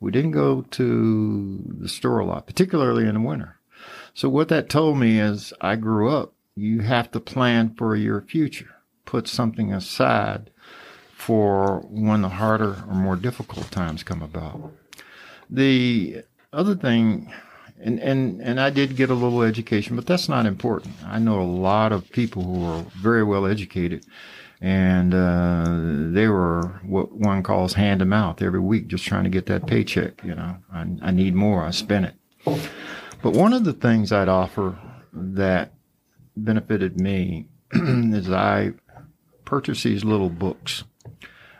we 0.00 0.10
didn't 0.10 0.30
go 0.30 0.62
to 0.62 1.76
the 1.80 1.88
store 1.88 2.18
a 2.20 2.24
lot, 2.24 2.46
particularly 2.46 3.06
in 3.06 3.14
the 3.14 3.20
winter. 3.20 3.56
So 4.14 4.28
what 4.28 4.48
that 4.48 4.68
told 4.68 4.98
me 4.98 5.18
is 5.20 5.52
I 5.60 5.76
grew 5.76 6.10
up, 6.10 6.32
you 6.54 6.80
have 6.80 7.10
to 7.12 7.20
plan 7.20 7.74
for 7.74 7.94
your 7.94 8.20
future, 8.22 8.76
put 9.04 9.28
something 9.28 9.72
aside 9.72 10.50
for 11.14 11.80
when 11.88 12.22
the 12.22 12.28
harder 12.28 12.84
or 12.88 12.94
more 12.94 13.16
difficult 13.16 13.70
times 13.70 14.02
come 14.02 14.22
about. 14.22 14.72
The 15.50 16.22
other 16.52 16.74
thing, 16.74 17.32
and, 17.80 17.98
and, 17.98 18.40
and 18.40 18.60
I 18.60 18.70
did 18.70 18.96
get 18.96 19.10
a 19.10 19.14
little 19.14 19.42
education, 19.42 19.96
but 19.96 20.06
that's 20.06 20.28
not 20.28 20.46
important. 20.46 20.94
I 21.04 21.18
know 21.18 21.40
a 21.40 21.42
lot 21.42 21.92
of 21.92 22.10
people 22.10 22.44
who 22.44 22.64
are 22.64 22.82
very 22.96 23.22
well 23.24 23.46
educated 23.46 24.04
and 24.60 25.14
uh, 25.14 26.12
they 26.12 26.26
were 26.26 26.80
what 26.84 27.12
one 27.12 27.42
calls 27.42 27.74
hand 27.74 28.00
to 28.00 28.04
mouth 28.04 28.42
every 28.42 28.60
week, 28.60 28.88
just 28.88 29.04
trying 29.04 29.24
to 29.24 29.30
get 29.30 29.46
that 29.46 29.66
paycheck. 29.66 30.22
You 30.24 30.34
know, 30.34 30.56
I, 30.72 30.86
I 31.02 31.10
need 31.10 31.34
more, 31.34 31.64
I 31.64 31.70
spend 31.70 32.06
it. 32.06 32.14
But 33.22 33.32
one 33.32 33.52
of 33.52 33.64
the 33.64 33.72
things 33.72 34.12
I'd 34.12 34.28
offer 34.28 34.78
that 35.12 35.72
benefited 36.36 37.00
me 37.00 37.46
is 37.72 38.30
I 38.30 38.72
purchased 39.44 39.84
these 39.84 40.04
little 40.04 40.30
books, 40.30 40.84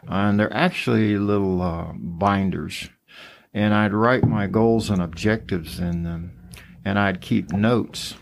and 0.06 0.38
they're 0.38 0.52
actually 0.52 1.18
little 1.18 1.62
uh, 1.62 1.92
binders, 1.94 2.88
and 3.54 3.74
I'd 3.74 3.92
write 3.92 4.24
my 4.24 4.46
goals 4.46 4.90
and 4.90 5.00
objectives 5.00 5.78
in 5.78 6.02
them, 6.02 6.50
and 6.84 6.98
I'd 6.98 7.20
keep 7.20 7.52
notes 7.52 8.14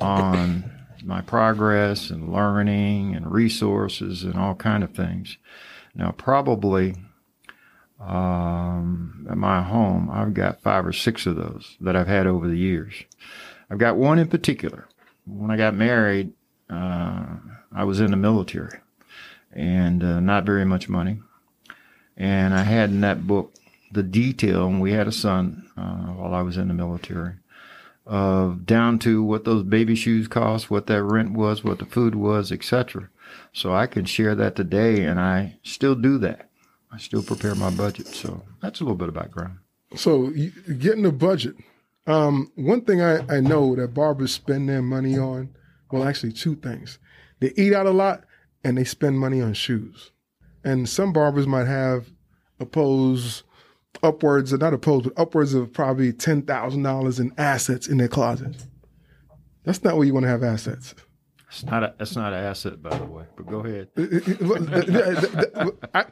on 0.00 0.77
my 1.04 1.20
progress 1.20 2.10
and 2.10 2.32
learning 2.32 3.14
and 3.14 3.30
resources 3.32 4.24
and 4.24 4.34
all 4.34 4.54
kind 4.54 4.82
of 4.84 4.92
things. 4.92 5.36
Now, 5.94 6.12
probably 6.12 6.94
um, 8.00 9.26
at 9.30 9.36
my 9.36 9.62
home, 9.62 10.10
I've 10.10 10.34
got 10.34 10.62
five 10.62 10.86
or 10.86 10.92
six 10.92 11.26
of 11.26 11.36
those 11.36 11.76
that 11.80 11.96
I've 11.96 12.06
had 12.06 12.26
over 12.26 12.48
the 12.48 12.58
years. 12.58 12.94
I've 13.70 13.78
got 13.78 13.96
one 13.96 14.18
in 14.18 14.28
particular. 14.28 14.88
When 15.26 15.50
I 15.50 15.56
got 15.56 15.74
married, 15.74 16.32
uh, 16.70 17.26
I 17.72 17.84
was 17.84 18.00
in 18.00 18.10
the 18.10 18.16
military 18.16 18.78
and 19.52 20.02
uh, 20.02 20.20
not 20.20 20.44
very 20.44 20.64
much 20.64 20.88
money. 20.88 21.18
And 22.16 22.54
I 22.54 22.62
had 22.62 22.90
in 22.90 23.00
that 23.02 23.26
book 23.26 23.54
the 23.92 24.02
detail, 24.02 24.66
and 24.66 24.80
we 24.80 24.92
had 24.92 25.08
a 25.08 25.12
son 25.12 25.70
uh, 25.76 26.12
while 26.12 26.34
I 26.34 26.42
was 26.42 26.56
in 26.56 26.68
the 26.68 26.74
military 26.74 27.34
of 28.08 28.64
down 28.64 28.98
to 29.00 29.22
what 29.22 29.44
those 29.44 29.62
baby 29.62 29.94
shoes 29.94 30.26
cost, 30.26 30.70
what 30.70 30.86
that 30.86 31.02
rent 31.02 31.32
was, 31.32 31.62
what 31.62 31.78
the 31.78 31.84
food 31.84 32.14
was, 32.14 32.50
etc. 32.50 33.10
So 33.52 33.74
I 33.74 33.86
can 33.86 34.06
share 34.06 34.34
that 34.34 34.56
today, 34.56 35.04
and 35.04 35.20
I 35.20 35.58
still 35.62 35.94
do 35.94 36.16
that. 36.18 36.48
I 36.90 36.96
still 36.96 37.22
prepare 37.22 37.54
my 37.54 37.70
budget. 37.70 38.06
So 38.06 38.42
that's 38.62 38.80
a 38.80 38.84
little 38.84 38.96
bit 38.96 39.08
of 39.08 39.14
background. 39.14 39.58
So 39.94 40.30
getting 40.78 41.04
a 41.04 41.12
budget. 41.12 41.56
Um, 42.06 42.50
one 42.54 42.80
thing 42.80 43.02
I, 43.02 43.18
I 43.28 43.40
know 43.40 43.76
that 43.76 43.92
barbers 43.92 44.32
spend 44.32 44.68
their 44.68 44.80
money 44.80 45.18
on, 45.18 45.50
well, 45.92 46.04
actually 46.04 46.32
two 46.32 46.56
things. 46.56 46.98
They 47.40 47.52
eat 47.56 47.74
out 47.74 47.86
a 47.86 47.90
lot 47.90 48.24
and 48.64 48.78
they 48.78 48.84
spend 48.84 49.18
money 49.18 49.42
on 49.42 49.52
shoes. 49.52 50.10
And 50.64 50.88
some 50.88 51.12
barbers 51.12 51.46
might 51.46 51.66
have 51.66 52.06
opposed 52.58 53.42
upwards, 54.02 54.52
not 54.52 54.74
opposed, 54.74 55.04
but 55.04 55.20
upwards 55.20 55.54
of 55.54 55.72
probably 55.72 56.12
ten 56.12 56.42
thousand 56.42 56.82
dollars 56.82 57.18
in 57.20 57.32
assets 57.38 57.86
in 57.86 57.98
their 57.98 58.08
closet. 58.08 58.56
That's 59.64 59.82
not 59.84 59.96
where 59.96 60.06
you 60.06 60.14
want 60.14 60.24
to 60.24 60.30
have 60.30 60.42
assets. 60.42 60.94
It's 61.50 61.64
not 61.64 61.82
a, 61.82 61.94
it's 61.98 62.14
not 62.14 62.32
an 62.32 62.44
asset, 62.44 62.82
by 62.82 62.96
the 62.96 63.04
way. 63.04 63.24
But 63.36 63.46
go 63.46 63.60
ahead. 63.60 63.88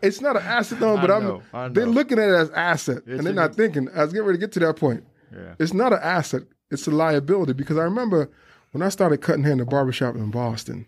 it's 0.02 0.20
not 0.20 0.36
an 0.36 0.42
asset 0.42 0.80
though, 0.80 0.96
but 0.96 1.10
I 1.10 1.16
I'm 1.16 1.22
know, 1.24 1.42
they're 1.70 1.86
looking 1.86 2.18
at 2.18 2.30
it 2.30 2.34
as 2.34 2.50
asset, 2.50 3.02
It's 3.06 3.18
and 3.18 3.26
they're 3.26 3.34
not 3.34 3.54
thinking. 3.54 3.88
I 3.94 4.02
was 4.02 4.12
getting 4.12 4.26
ready 4.26 4.38
to 4.38 4.40
get 4.40 4.52
to 4.52 4.60
that 4.60 4.76
point. 4.76 5.04
Yeah. 5.32 5.54
It's 5.58 5.74
not 5.74 5.92
an 5.92 5.98
asset; 6.02 6.42
it's 6.70 6.86
a 6.86 6.90
liability. 6.90 7.52
Because 7.52 7.76
I 7.76 7.82
remember 7.82 8.30
when 8.72 8.82
I 8.82 8.88
started 8.88 9.18
cutting 9.18 9.44
hair 9.44 9.52
in 9.52 9.58
the 9.58 9.66
barbershop 9.66 10.14
in 10.14 10.30
Boston, 10.30 10.86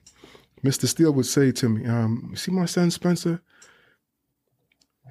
Mr. 0.64 0.86
Steele 0.86 1.12
would 1.12 1.26
say 1.26 1.52
to 1.52 1.68
me, 1.68 1.86
um, 1.86 2.32
"See 2.34 2.50
my 2.50 2.64
son 2.64 2.90
Spencer? 2.90 3.42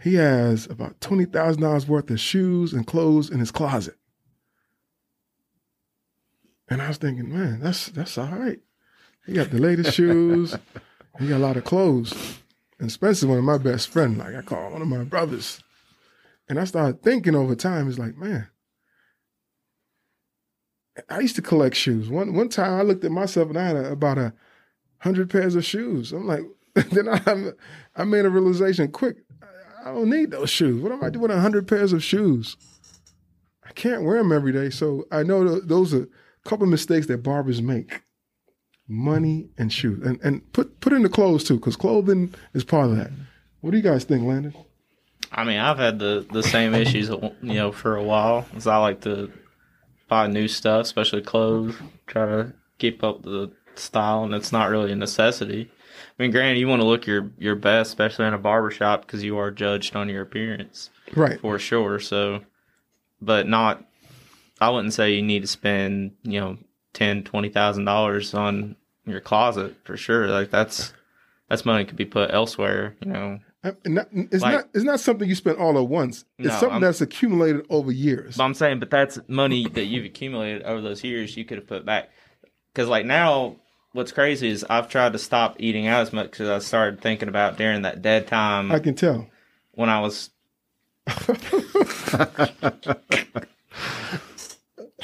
He 0.01 0.15
has 0.15 0.65
about 0.67 0.99
twenty 1.01 1.25
thousand 1.25 1.61
dollars 1.61 1.87
worth 1.87 2.09
of 2.09 2.19
shoes 2.19 2.73
and 2.73 2.85
clothes 2.85 3.29
in 3.29 3.39
his 3.39 3.51
closet." 3.51 3.95
And 6.69 6.81
I 6.81 6.89
was 6.89 6.97
thinking, 6.97 7.33
man, 7.33 7.59
that's 7.59 7.87
that's 7.87 8.17
all 8.17 8.27
right. 8.27 8.59
He 9.25 9.33
got 9.33 9.51
the 9.51 9.59
latest 9.59 9.93
shoes. 9.93 10.55
He 11.19 11.27
got 11.27 11.37
a 11.37 11.39
lot 11.39 11.57
of 11.57 11.63
clothes. 11.63 12.39
And 12.79 12.91
Spencer's 12.91 13.25
one 13.25 13.37
of 13.39 13.43
my 13.43 13.57
best 13.57 13.89
friends. 13.89 14.17
Like 14.17 14.35
I 14.35 14.41
call 14.41 14.71
one 14.71 14.81
of 14.81 14.87
my 14.87 15.03
brothers. 15.03 15.63
And 16.49 16.59
I 16.59 16.65
started 16.65 17.01
thinking 17.01 17.35
over 17.35 17.55
time, 17.55 17.89
it's 17.89 17.99
like, 17.99 18.15
man, 18.15 18.47
I 21.09 21.19
used 21.19 21.35
to 21.35 21.41
collect 21.41 21.75
shoes. 21.75 22.09
One 22.09 22.33
one 22.33 22.49
time 22.49 22.73
I 22.73 22.83
looked 22.83 23.03
at 23.03 23.11
myself 23.11 23.49
and 23.49 23.57
I 23.57 23.67
had 23.67 23.75
a, 23.75 23.91
about 23.91 24.17
a 24.17 24.33
hundred 24.99 25.29
pairs 25.29 25.55
of 25.55 25.65
shoes. 25.65 26.11
I'm 26.11 26.27
like, 26.27 26.43
then 26.91 27.07
I, 27.07 27.51
I 27.95 28.03
made 28.03 28.25
a 28.25 28.29
realization 28.29 28.91
quick. 28.91 29.17
I 29.85 29.91
don't 29.91 30.09
need 30.09 30.31
those 30.31 30.49
shoes. 30.49 30.81
What 30.81 30.91
am 30.91 31.03
I 31.03 31.09
doing 31.09 31.31
hundred 31.31 31.67
pairs 31.67 31.93
of 31.93 32.03
shoes? 32.03 32.57
I 33.63 33.71
can't 33.73 34.03
wear 34.03 34.17
them 34.17 34.31
every 34.31 34.51
day. 34.51 34.69
So 34.69 35.05
I 35.11 35.23
know 35.23 35.59
those 35.59 35.93
are 35.93 36.03
a 36.03 36.49
couple 36.49 36.63
of 36.63 36.69
mistakes 36.69 37.07
that 37.07 37.23
barbers 37.23 37.61
make: 37.61 38.01
money 38.87 39.49
and 39.57 39.71
shoes, 39.71 40.05
and 40.05 40.19
and 40.23 40.51
put 40.53 40.79
put 40.79 40.93
in 40.93 41.03
the 41.03 41.09
clothes 41.09 41.43
too, 41.43 41.55
because 41.55 41.75
clothing 41.75 42.33
is 42.53 42.63
part 42.63 42.89
of 42.89 42.97
that. 42.97 43.11
What 43.61 43.71
do 43.71 43.77
you 43.77 43.83
guys 43.83 44.03
think, 44.03 44.23
Landon? 44.23 44.53
I 45.31 45.43
mean, 45.43 45.59
I've 45.59 45.77
had 45.77 45.99
the 45.99 46.25
the 46.31 46.43
same 46.43 46.73
issues, 46.73 47.09
you 47.09 47.31
know, 47.41 47.71
for 47.71 47.95
a 47.95 48.03
while. 48.03 48.43
Cause 48.53 48.67
I 48.67 48.77
like 48.77 49.01
to 49.01 49.31
buy 50.07 50.27
new 50.27 50.47
stuff, 50.47 50.85
especially 50.85 51.21
clothes. 51.21 51.75
Try 52.07 52.25
to 52.25 52.53
keep 52.77 53.03
up 53.03 53.23
the 53.23 53.51
style, 53.75 54.23
and 54.23 54.33
it's 54.33 54.51
not 54.51 54.69
really 54.69 54.91
a 54.91 54.95
necessity. 54.95 55.71
I 56.17 56.23
mean, 56.23 56.31
granted, 56.31 56.59
you 56.59 56.67
want 56.67 56.81
to 56.81 56.87
look 56.87 57.05
your 57.07 57.31
your 57.37 57.55
best, 57.55 57.89
especially 57.89 58.25
in 58.25 58.33
a 58.33 58.37
barber 58.37 58.71
shop, 58.71 59.01
because 59.05 59.23
you 59.23 59.37
are 59.37 59.51
judged 59.51 59.95
on 59.95 60.09
your 60.09 60.21
appearance 60.21 60.89
Right. 61.15 61.39
for 61.39 61.57
sure. 61.59 61.99
So, 61.99 62.41
but 63.21 63.47
not. 63.47 63.83
I 64.59 64.69
wouldn't 64.69 64.93
say 64.93 65.13
you 65.13 65.21
need 65.21 65.41
to 65.41 65.47
spend 65.47 66.13
you 66.23 66.39
know 66.39 66.57
ten, 66.93 67.23
twenty 67.23 67.49
thousand 67.49 67.85
dollars 67.85 68.33
on 68.33 68.75
your 69.05 69.19
closet 69.21 69.75
for 69.83 69.95
sure. 69.97 70.27
Like 70.27 70.49
that's 70.49 70.93
that's 71.49 71.65
money 71.65 71.85
could 71.85 71.95
be 71.97 72.05
put 72.05 72.31
elsewhere. 72.33 72.95
You 73.05 73.11
know, 73.11 73.39
uh, 73.63 73.71
and 73.85 73.95
not- 73.95 74.07
it's 74.11 74.41
Like- 74.41 74.53
not 74.53 74.69
it's 74.73 74.83
not 74.83 74.99
something 74.99 75.29
you 75.29 75.35
spend 75.35 75.57
all 75.59 75.77
at 75.77 75.87
once. 75.87 76.25
It's 76.39 76.47
No, 76.47 76.53
something 76.53 76.71
I'm- 76.71 76.81
that's 76.81 77.01
accumulated 77.01 77.65
over 77.69 77.91
years. 77.91 78.37
But 78.37 78.43
I'm 78.45 78.53
saying, 78.55 78.79
but 78.79 78.89
that's 78.89 79.19
money 79.27 79.67
that 79.69 79.85
you've 79.85 80.05
accumulated 80.05 80.63
over 80.63 80.81
those 80.81 81.03
years. 81.03 81.37
You 81.37 81.45
could 81.45 81.57
have 81.59 81.67
put 81.67 81.85
back. 81.85 82.09
Because 82.73 82.89
like 82.89 83.05
now, 83.05 83.55
what's 83.97 84.11
crazy 84.11 84.49
is 84.49 84.63
I've 84.69 84.89
tried 84.89 85.13
to 85.13 85.19
stop 85.19 85.55
eating 85.57 85.87
out 85.87 86.01
as 86.01 86.13
much 86.13 86.29
because 86.29 86.49
I 86.49 86.59
started 86.59 87.01
thinking 87.01 87.29
about 87.29 87.57
during 87.57 87.81
that 87.81 88.03
dead 88.03 88.27
time 88.27 88.71
I 88.71 88.77
can 88.77 88.93
tell. 88.93 89.27
when 89.71 89.89
I 89.89 89.99
was. 89.99 90.29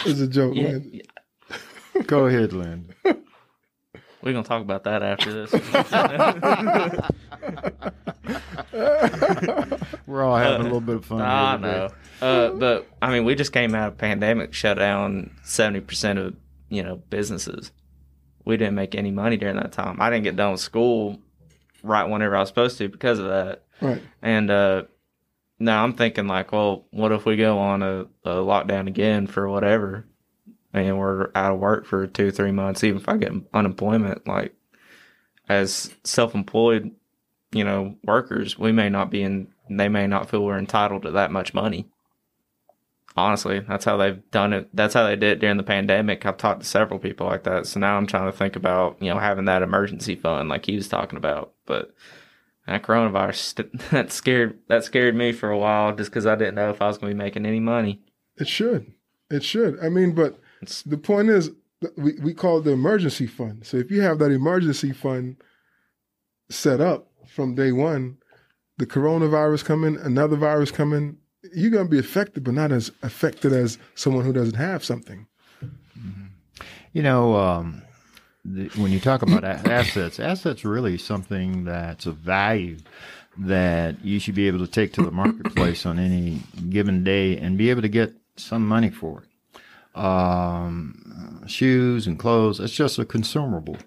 It's 0.05 0.19
a 0.19 0.27
joke, 0.27 0.53
Yeah, 0.55 0.71
man. 0.73 1.01
Go 2.07 2.25
ahead, 2.25 2.51
Landon. 2.51 2.93
we're 4.21 4.33
gonna 4.33 4.43
talk 4.43 4.61
about 4.61 4.83
that 4.83 5.01
after 5.01 5.31
this. 5.31 5.53
We're 10.05 10.23
all 10.23 10.35
having 10.35 10.61
a 10.61 10.63
little 10.63 10.81
bit 10.81 10.95
of 10.97 11.05
fun. 11.05 11.21
I 11.21 11.51
here 11.51 11.59
know. 11.59 11.89
Uh, 12.21 12.49
but 12.51 12.87
I 13.01 13.11
mean, 13.11 13.23
we 13.23 13.35
just 13.35 13.53
came 13.53 13.73
out 13.75 13.87
of 13.89 13.97
pandemic, 13.97 14.53
shut 14.53 14.77
down 14.77 15.31
seventy 15.43 15.79
percent 15.79 16.19
of 16.19 16.35
you 16.69 16.83
know 16.83 16.97
businesses. 17.09 17.71
We 18.45 18.57
didn't 18.57 18.75
make 18.75 18.95
any 18.95 19.11
money 19.11 19.37
during 19.37 19.55
that 19.55 19.71
time. 19.71 20.01
I 20.01 20.09
didn't 20.09 20.23
get 20.23 20.35
done 20.35 20.51
with 20.51 20.61
school 20.61 21.19
right 21.81 22.03
whenever 22.03 22.35
I 22.35 22.39
was 22.39 22.49
supposed 22.49 22.77
to 22.79 22.89
because 22.89 23.19
of 23.19 23.27
that. 23.27 23.63
Right. 23.81 24.01
And 24.21 24.49
uh, 24.49 24.83
now 25.59 25.83
I'm 25.83 25.93
thinking 25.93 26.27
like, 26.27 26.51
well, 26.51 26.85
what 26.91 27.11
if 27.11 27.25
we 27.25 27.35
go 27.35 27.59
on 27.59 27.83
a, 27.83 28.01
a 28.25 28.35
lockdown 28.35 28.87
again 28.87 29.27
for 29.27 29.49
whatever, 29.49 30.05
and 30.73 30.97
we're 30.97 31.29
out 31.35 31.53
of 31.53 31.59
work 31.59 31.85
for 31.85 32.07
two, 32.07 32.31
three 32.31 32.51
months, 32.51 32.83
even 32.83 32.99
if 33.01 33.07
I 33.07 33.17
get 33.17 33.31
unemployment, 33.53 34.27
like 34.27 34.53
as 35.47 35.93
self-employed, 36.03 36.91
you 37.51 37.63
know, 37.63 37.95
workers, 38.03 38.57
we 38.57 38.71
may 38.71 38.89
not 38.89 39.11
be 39.11 39.21
in, 39.21 39.49
they 39.69 39.89
may 39.89 40.07
not 40.07 40.29
feel 40.29 40.43
we're 40.43 40.57
entitled 40.57 41.03
to 41.03 41.11
that 41.11 41.31
much 41.31 41.53
money. 41.53 41.87
Honestly, 43.15 43.59
that's 43.59 43.85
how 43.85 43.97
they've 43.97 44.19
done 44.31 44.53
it. 44.53 44.69
That's 44.73 44.95
how 44.95 45.03
they 45.03 45.15
did 45.15 45.33
it 45.33 45.39
during 45.39 45.57
the 45.57 45.63
pandemic. 45.63 46.25
I've 46.25 46.37
talked 46.37 46.61
to 46.61 46.65
several 46.67 46.99
people 46.99 47.27
like 47.27 47.43
that. 47.43 47.67
So 47.67 47.79
now 47.79 47.95
I'm 47.95 48.07
trying 48.07 48.31
to 48.31 48.35
think 48.37 48.55
about, 48.55 48.97
you 48.99 49.09
know, 49.13 49.19
having 49.19 49.45
that 49.45 49.61
emergency 49.61 50.15
fund 50.15 50.49
like 50.49 50.65
he 50.65 50.75
was 50.75 50.87
talking 50.87 51.17
about. 51.17 51.53
But 51.67 51.93
that 52.65 52.81
coronavirus 52.81 53.89
that 53.91 54.11
scared 54.11 54.57
that 54.67 54.83
scared 54.83 55.15
me 55.15 55.31
for 55.31 55.51
a 55.51 55.57
while 55.57 55.95
just 55.95 56.09
because 56.09 56.25
I 56.25 56.35
didn't 56.35 56.55
know 56.55 56.71
if 56.71 56.81
I 56.81 56.87
was 56.87 56.97
going 56.97 57.11
to 57.11 57.15
be 57.15 57.23
making 57.23 57.45
any 57.45 57.59
money. 57.59 58.01
It 58.37 58.47
should. 58.47 58.93
It 59.29 59.43
should. 59.43 59.77
I 59.79 59.89
mean, 59.89 60.13
but 60.15 60.39
It's- 60.61 60.81
the 60.81 60.97
point 60.97 61.29
is, 61.29 61.51
we, 61.97 62.13
we 62.21 62.33
call 62.33 62.57
it 62.59 62.63
the 62.63 62.71
emergency 62.71 63.27
fund. 63.27 63.65
So 63.65 63.77
if 63.77 63.91
you 63.91 64.01
have 64.01 64.17
that 64.19 64.31
emergency 64.31 64.91
fund 64.91 65.35
set 66.49 66.79
up 66.81 67.11
from 67.27 67.55
day 67.55 67.71
one, 67.71 68.17
the 68.77 68.85
coronavirus 68.85 69.65
coming, 69.65 69.97
another 69.97 70.35
virus 70.35 70.71
coming, 70.71 71.17
you're 71.53 71.71
going 71.71 71.85
to 71.85 71.91
be 71.91 71.99
affected, 71.99 72.43
but 72.43 72.53
not 72.53 72.71
as 72.71 72.91
affected 73.01 73.53
as 73.53 73.77
someone 73.95 74.23
who 74.23 74.33
doesn't 74.33 74.55
have 74.55 74.83
something. 74.83 75.27
You 76.93 77.01
know, 77.01 77.35
um, 77.35 77.81
the, 78.45 78.67
when 78.79 78.91
you 78.91 78.99
talk 78.99 79.21
about 79.21 79.43
assets, 79.43 80.19
assets 80.19 80.63
really 80.63 80.97
something 80.97 81.65
that's 81.65 82.05
of 82.05 82.17
value 82.17 82.77
that 83.37 84.03
you 84.05 84.19
should 84.19 84.35
be 84.35 84.47
able 84.47 84.59
to 84.59 84.67
take 84.67 84.93
to 84.93 85.03
the 85.03 85.11
marketplace 85.11 85.85
on 85.85 85.97
any 85.97 86.39
given 86.69 87.03
day 87.03 87.37
and 87.37 87.57
be 87.57 87.71
able 87.71 87.81
to 87.81 87.89
get 87.89 88.13
some 88.37 88.67
money 88.67 88.89
for 88.89 89.23
it. 89.23 89.99
Um, 89.99 91.43
shoes 91.47 92.07
and 92.07 92.17
clothes, 92.17 92.59
it's 92.59 92.73
just 92.73 92.99
a 92.99 93.05
consumable. 93.05 93.77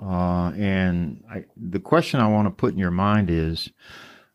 Uh, 0.00 0.52
and 0.56 1.22
I, 1.30 1.44
the 1.56 1.80
question 1.80 2.20
I 2.20 2.28
want 2.28 2.46
to 2.46 2.50
put 2.50 2.72
in 2.72 2.78
your 2.78 2.90
mind 2.90 3.30
is 3.30 3.70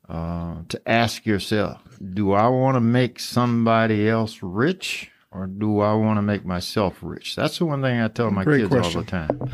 uh, 0.07 0.61
to 0.67 0.81
ask 0.89 1.25
yourself, 1.25 1.81
do 2.13 2.33
I 2.33 2.47
want 2.47 2.75
to 2.75 2.81
make 2.81 3.19
somebody 3.19 4.07
else 4.07 4.41
rich 4.41 5.11
or 5.31 5.45
do 5.45 5.79
I 5.81 5.93
want 5.93 6.17
to 6.17 6.21
make 6.21 6.43
myself 6.43 6.97
rich? 7.01 7.35
That's 7.35 7.59
the 7.59 7.65
one 7.65 7.81
thing 7.81 7.99
I 7.99 8.07
tell 8.07 8.31
my 8.31 8.43
Great 8.43 8.61
kids 8.61 8.69
question. 8.69 8.97
all 8.97 9.03
the 9.03 9.11
time. 9.11 9.51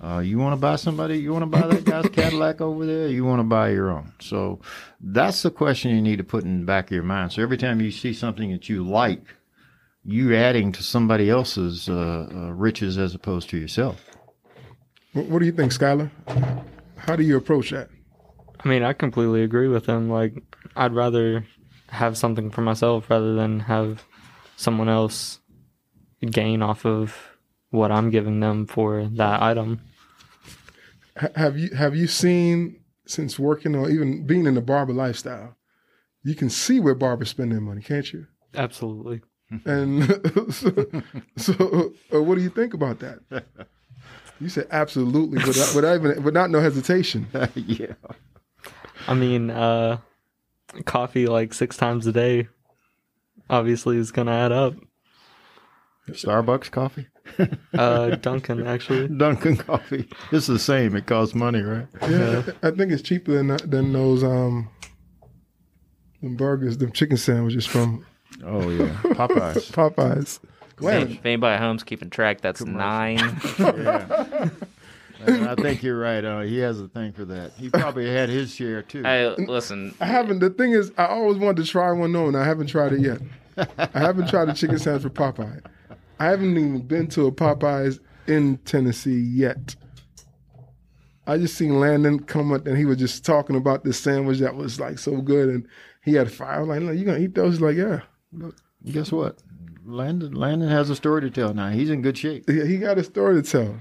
Uh, 0.00 0.18
you 0.20 0.38
want 0.38 0.52
to 0.52 0.56
buy 0.60 0.76
somebody, 0.76 1.18
you 1.18 1.32
want 1.32 1.42
to 1.42 1.46
buy 1.46 1.66
that 1.66 1.84
guy's 1.84 2.08
Cadillac 2.10 2.60
over 2.60 2.86
there, 2.86 3.08
you 3.08 3.24
want 3.24 3.40
to 3.40 3.44
buy 3.44 3.70
your 3.70 3.90
own. 3.90 4.12
So 4.20 4.60
that's 5.00 5.42
the 5.42 5.50
question 5.50 5.94
you 5.94 6.02
need 6.02 6.18
to 6.18 6.24
put 6.24 6.44
in 6.44 6.60
the 6.60 6.66
back 6.66 6.86
of 6.86 6.92
your 6.92 7.02
mind. 7.02 7.32
So 7.32 7.42
every 7.42 7.56
time 7.56 7.80
you 7.80 7.90
see 7.90 8.12
something 8.12 8.52
that 8.52 8.68
you 8.68 8.84
like, 8.84 9.22
you're 10.04 10.34
adding 10.34 10.70
to 10.72 10.82
somebody 10.84 11.28
else's 11.28 11.88
uh, 11.88 12.28
uh, 12.30 12.52
riches 12.52 12.96
as 12.96 13.14
opposed 13.14 13.50
to 13.50 13.58
yourself. 13.58 14.04
What, 15.12 15.26
what 15.26 15.38
do 15.40 15.46
you 15.46 15.52
think, 15.52 15.72
Skylar? 15.72 16.10
How 16.96 17.16
do 17.16 17.24
you 17.24 17.36
approach 17.36 17.70
that? 17.70 17.88
I 18.64 18.68
mean, 18.68 18.84
I 18.84 18.92
completely 18.92 19.42
agree 19.42 19.66
with 19.66 19.86
him. 19.86 20.08
Like, 20.08 20.34
I'd 20.76 20.92
rather 20.92 21.44
have 21.96 22.16
something 22.16 22.50
for 22.50 22.60
myself 22.60 23.10
rather 23.10 23.34
than 23.34 23.60
have 23.60 24.04
someone 24.56 24.88
else 24.88 25.40
gain 26.30 26.62
off 26.62 26.86
of 26.86 27.16
what 27.70 27.92
I'm 27.92 28.10
giving 28.10 28.40
them 28.40 28.66
for 28.66 29.08
that 29.14 29.42
item. 29.42 29.80
Have 31.34 31.58
you 31.58 31.74
have 31.74 31.96
you 31.96 32.06
seen 32.06 32.80
since 33.06 33.38
working 33.38 33.74
or 33.74 33.88
even 33.90 34.26
being 34.26 34.46
in 34.46 34.54
the 34.54 34.60
barber 34.60 34.92
lifestyle? 34.92 35.56
You 36.22 36.34
can 36.34 36.50
see 36.50 36.80
where 36.80 36.94
barbers 36.94 37.30
spend 37.30 37.52
their 37.52 37.60
money, 37.60 37.80
can't 37.82 38.12
you? 38.12 38.26
Absolutely. 38.54 39.22
And 39.64 40.02
so, 40.52 40.72
so 41.36 41.92
uh, 42.12 42.20
what 42.20 42.34
do 42.34 42.42
you 42.42 42.50
think 42.50 42.74
about 42.74 42.98
that? 42.98 43.20
You 44.38 44.50
said 44.50 44.66
absolutely, 44.70 45.38
without, 45.38 45.74
without 45.74 45.94
even 45.94 46.22
without 46.22 46.50
no 46.50 46.60
hesitation. 46.60 47.26
yeah. 47.54 47.94
I 49.08 49.14
mean, 49.14 49.48
uh, 49.48 49.98
coffee 50.84 51.26
like 51.26 51.54
six 51.54 51.76
times 51.76 52.06
a 52.06 52.12
day 52.12 52.48
obviously 53.48 53.96
is 53.96 54.12
going 54.12 54.26
to 54.26 54.32
add 54.32 54.52
up. 54.52 54.74
Starbucks 56.08 56.70
coffee? 56.70 57.08
Uh, 57.76 58.10
Dunkin', 58.22 58.66
actually. 58.66 59.08
Dunkin' 59.08 59.56
coffee. 59.56 60.08
It's 60.30 60.46
the 60.46 60.58
same. 60.58 60.94
It 60.94 61.06
costs 61.06 61.34
money, 61.34 61.62
right? 61.62 61.88
Yeah, 62.02 62.42
I 62.62 62.70
think 62.70 62.92
it's 62.92 63.02
cheaper 63.02 63.32
than 63.32 63.48
than 63.68 63.92
those 63.92 64.22
um, 64.22 64.70
them 66.22 66.36
burgers, 66.36 66.78
them 66.78 66.92
chicken 66.92 67.16
sandwiches 67.16 67.66
from 67.66 68.06
Oh 68.44 68.68
yeah, 68.70 68.88
Popeyes. 69.02 69.72
Popeyes. 69.72 70.40
If, 70.78 71.10
if 71.10 71.26
anybody 71.26 71.54
at 71.54 71.60
home's 71.60 71.82
keeping 71.82 72.10
track, 72.10 72.42
that's 72.42 72.64
nine. 72.64 73.18
yeah. 73.58 74.50
And 75.24 75.48
I 75.48 75.54
think 75.54 75.82
you're 75.82 75.98
right. 75.98 76.24
Uh, 76.24 76.40
he 76.40 76.58
has 76.58 76.80
a 76.80 76.88
thing 76.88 77.12
for 77.12 77.24
that. 77.26 77.52
He 77.56 77.70
probably 77.70 78.08
had 78.10 78.28
his 78.28 78.54
share 78.54 78.82
too. 78.82 79.02
hey, 79.02 79.28
listen, 79.38 79.94
I 80.00 80.06
haven't. 80.06 80.40
The 80.40 80.50
thing 80.50 80.72
is, 80.72 80.92
I 80.98 81.06
always 81.06 81.38
wanted 81.38 81.64
to 81.64 81.70
try 81.70 81.90
one 81.92 82.12
though, 82.12 82.28
and 82.28 82.36
I 82.36 82.44
haven't 82.44 82.66
tried 82.66 82.92
it 82.92 83.00
yet. 83.00 83.20
I 83.78 83.98
haven't 84.00 84.28
tried 84.28 84.46
the 84.46 84.52
chicken 84.52 84.78
sandwich 84.78 85.02
for 85.02 85.10
Popeye. 85.10 85.62
I 86.18 86.26
haven't 86.26 86.50
even 86.56 86.80
been 86.86 87.06
to 87.08 87.26
a 87.26 87.32
Popeyes 87.32 87.98
in 88.26 88.58
Tennessee 88.58 89.20
yet. 89.20 89.76
I 91.26 91.38
just 91.38 91.56
seen 91.56 91.80
Landon 91.80 92.20
come 92.20 92.52
up 92.52 92.66
and 92.66 92.76
he 92.76 92.84
was 92.84 92.98
just 92.98 93.24
talking 93.24 93.56
about 93.56 93.82
this 93.84 93.98
sandwich 93.98 94.38
that 94.38 94.54
was 94.54 94.78
like 94.78 94.98
so 94.98 95.20
good, 95.20 95.48
and 95.48 95.66
he 96.04 96.14
had 96.14 96.30
fire. 96.30 96.60
I'm 96.62 96.68
like, 96.68 96.80
"Look, 96.80 96.96
you 96.96 97.04
gonna 97.04 97.18
eat 97.18 97.34
those? 97.34 97.54
He's 97.54 97.60
like, 97.60 97.76
yeah. 97.76 98.02
Look, 98.32 98.54
Guess 98.84 99.10
what? 99.10 99.42
Landon 99.84 100.32
Landon 100.34 100.68
has 100.68 100.90
a 100.90 100.96
story 100.96 101.22
to 101.22 101.30
tell 101.30 101.54
now. 101.54 101.70
He's 101.70 101.90
in 101.90 102.02
good 102.02 102.18
shape. 102.18 102.44
Yeah, 102.48 102.64
he 102.64 102.76
got 102.78 102.98
a 102.98 103.04
story 103.04 103.40
to 103.40 103.48
tell. 103.50 103.76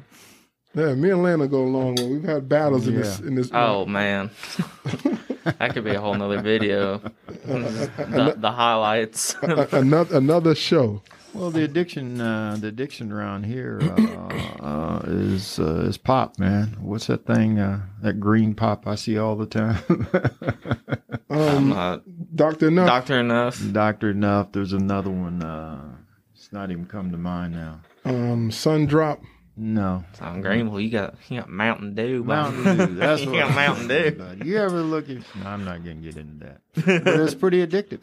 Yeah, 0.75 0.93
me 0.93 1.09
and 1.11 1.23
Lana 1.23 1.47
go 1.47 1.63
a 1.63 1.65
long 1.65 1.95
way. 1.95 2.05
We've 2.05 2.23
had 2.23 2.49
battles 2.49 2.87
in 2.87 2.95
this. 2.95 3.19
In 3.19 3.35
this. 3.35 3.49
oh 3.53 3.85
man, 3.85 4.29
that 5.43 5.71
could 5.73 5.85
be 5.85 5.91
a 5.91 6.01
whole 6.01 6.15
nother 6.15 6.41
video. 6.41 6.97
the, 7.45 8.35
the 8.37 8.51
highlights. 8.51 9.35
Another 9.71 10.17
another 10.17 10.53
show. 10.53 11.01
Well, 11.33 11.51
the 11.51 11.63
addiction, 11.63 12.21
uh, 12.21 12.55
the 12.57 12.67
addiction 12.67 13.11
around 13.11 13.43
here 13.43 13.79
uh, 13.81 14.63
uh, 14.63 15.01
is 15.05 15.59
uh, 15.59 15.85
is 15.87 15.97
pop, 15.97 16.39
man. 16.39 16.77
What's 16.79 17.07
that 17.07 17.25
thing? 17.25 17.59
Uh, 17.59 17.81
that 18.01 18.19
green 18.19 18.53
pop 18.53 18.87
I 18.87 18.95
see 18.95 19.17
all 19.17 19.35
the 19.35 19.45
time. 19.45 20.07
Um, 21.27 22.01
Doctor 22.35 22.69
Enuf. 22.69 22.85
Doctor 22.85 23.21
Enuf. 23.21 23.73
Doctor 23.73 24.13
Enuf. 24.13 24.53
There's 24.53 24.71
another 24.71 25.09
one. 25.09 25.43
Uh, 25.43 25.95
it's 26.33 26.53
not 26.53 26.71
even 26.71 26.85
come 26.85 27.11
to 27.11 27.17
mind 27.17 27.53
now. 27.53 27.81
Um, 28.05 28.51
sun 28.51 28.85
drop. 28.85 29.21
No. 29.57 30.03
So 30.17 30.25
in 30.27 30.41
Greenville, 30.41 30.81
you 30.81 30.89
got 30.89 31.15
you 31.29 31.39
got 31.39 31.49
Mountain 31.49 31.95
Dew. 31.95 32.23
bud. 32.23 32.53
Mountain 32.53 32.77
Dew. 32.87 32.95
That's 32.95 33.21
you 33.21 33.31
what 33.31 33.39
got 33.39 33.55
Mountain 33.55 33.87
Dew. 33.87 34.37
You 34.45 34.57
ever 34.57 34.81
look 34.81 35.09
at? 35.09 35.17
No, 35.35 35.45
I'm 35.47 35.63
not 35.63 35.77
gonna 35.83 35.95
get 35.95 36.17
into 36.17 36.45
that. 36.45 36.61
But 37.03 37.19
it's 37.19 37.35
pretty 37.35 37.65
addictive. 37.65 38.01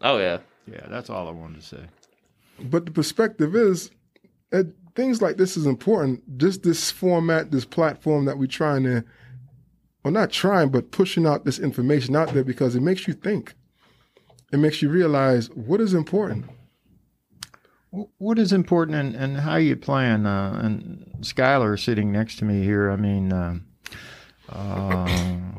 Oh 0.00 0.18
yeah. 0.18 0.38
Yeah, 0.66 0.86
that's 0.88 1.10
all 1.10 1.28
I 1.28 1.30
wanted 1.32 1.60
to 1.60 1.66
say. 1.66 1.82
But 2.60 2.84
the 2.86 2.90
perspective 2.90 3.54
is, 3.54 3.90
uh, 4.52 4.64
things 4.94 5.22
like 5.22 5.36
this 5.36 5.56
is 5.56 5.64
important. 5.66 6.38
Just 6.38 6.62
this 6.62 6.90
format, 6.90 7.50
this 7.50 7.64
platform 7.64 8.24
that 8.26 8.36
we're 8.38 8.46
trying 8.48 8.82
to, 8.84 9.04
well, 10.04 10.12
not 10.12 10.30
trying, 10.30 10.68
but 10.70 10.90
pushing 10.90 11.26
out 11.26 11.44
this 11.44 11.58
information 11.58 12.16
out 12.16 12.34
there 12.34 12.44
because 12.44 12.74
it 12.74 12.82
makes 12.82 13.06
you 13.06 13.14
think. 13.14 13.54
It 14.52 14.58
makes 14.58 14.82
you 14.82 14.88
realize 14.88 15.48
what 15.50 15.80
is 15.80 15.94
important. 15.94 16.46
Wh- 17.92 18.20
What 18.20 18.38
is 18.38 18.52
important 18.52 18.96
and, 18.96 19.14
and 19.14 19.36
how 19.38 19.56
you 19.56 19.76
plan? 19.76 20.26
Uh, 20.26 20.60
and 20.62 21.04
Skylar 21.20 21.78
sitting 21.78 22.12
next 22.12 22.38
to 22.38 22.44
me 22.44 22.62
here. 22.62 22.90
I 22.90 22.96
mean, 22.96 23.32
um 23.32 23.64
uh, 24.50 25.06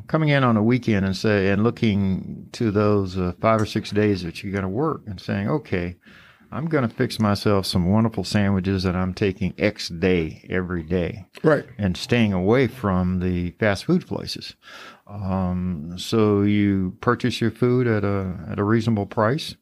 coming 0.07 0.29
in 0.29 0.43
on 0.43 0.57
a 0.57 0.63
weekend 0.63 1.05
and 1.05 1.15
say 1.15 1.49
and 1.49 1.63
looking 1.63 2.47
to 2.53 2.71
those 2.71 3.17
uh, 3.17 3.33
five 3.39 3.61
or 3.61 3.65
six 3.65 3.91
days 3.91 4.23
that 4.23 4.41
you're 4.43 4.51
going 4.51 4.63
to 4.63 4.67
work 4.69 5.01
and 5.05 5.21
saying, 5.21 5.47
okay, 5.47 5.95
I'm 6.51 6.65
going 6.65 6.87
to 6.87 6.93
fix 6.95 7.19
myself 7.19 7.67
some 7.67 7.91
wonderful 7.91 8.23
sandwiches 8.23 8.81
that 8.83 8.95
I'm 8.95 9.13
taking 9.13 9.53
X 9.59 9.89
day 9.89 10.43
every 10.49 10.81
day. 10.81 11.27
Right. 11.43 11.65
and 11.77 11.95
staying 11.95 12.33
away 12.33 12.65
from 12.65 13.19
the 13.19 13.51
fast 13.59 13.85
food 13.85 14.07
places. 14.07 14.55
Um, 15.05 15.93
so 15.97 16.41
you 16.41 16.97
purchase 17.01 17.39
your 17.39 17.51
food 17.51 17.85
at 17.85 18.03
a 18.03 18.35
at 18.49 18.57
a 18.59 18.63
reasonable 18.63 19.05
price, 19.05 19.55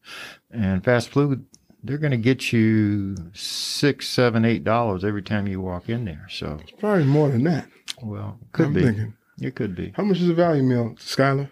and 0.52 0.84
fast 0.84 1.10
food 1.10 1.46
they're 1.88 1.98
going 1.98 2.12
to 2.12 2.18
get 2.18 2.52
you 2.54 3.16
six, 3.34 4.08
seven, 4.08 4.46
eight 4.46 4.64
dollars 4.64 5.04
every 5.04 5.22
time 5.24 5.48
you 5.48 5.62
walk 5.62 5.90
in 5.90 6.06
there. 6.06 6.28
So 6.30 6.60
Probably 6.80 7.06
more 7.06 7.30
than 7.30 7.44
that. 7.46 7.68
well, 8.02 8.40
could 8.52 8.68
I'm 8.68 8.74
be. 8.74 8.84
thinking. 8.84 9.14
It 9.40 9.56
could 9.56 9.76
be. 9.76 9.94
How 9.96 10.04
much 10.04 10.20
is 10.20 10.30
a 10.30 10.34
value 10.34 10.64
meal, 10.64 10.96
Skylar? 11.00 11.50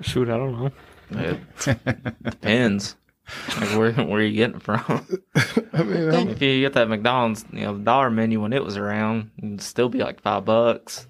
Shoot, 0.00 0.28
I 0.28 0.36
don't 0.36 0.52
know. 0.52 0.70
It 1.10 1.38
depends. 2.22 2.96
Like 3.58 3.78
where 3.78 3.92
where 3.92 4.20
you 4.20 4.34
getting 4.36 4.56
it 4.56 4.62
from? 4.62 4.80
I 5.72 5.82
mean, 5.82 6.10
how, 6.10 6.28
if 6.28 6.42
you 6.42 6.60
get 6.60 6.74
that 6.74 6.88
McDonald's, 6.90 7.44
you 7.52 7.62
know, 7.62 7.78
the 7.78 7.82
dollar 7.84 8.10
menu 8.10 8.40
when 8.42 8.52
it 8.52 8.62
was 8.62 8.76
around, 8.76 9.30
it'd 9.38 9.62
still 9.62 9.88
be 9.88 9.98
like 10.00 10.20
five 10.20 10.44
bucks. 10.44 11.06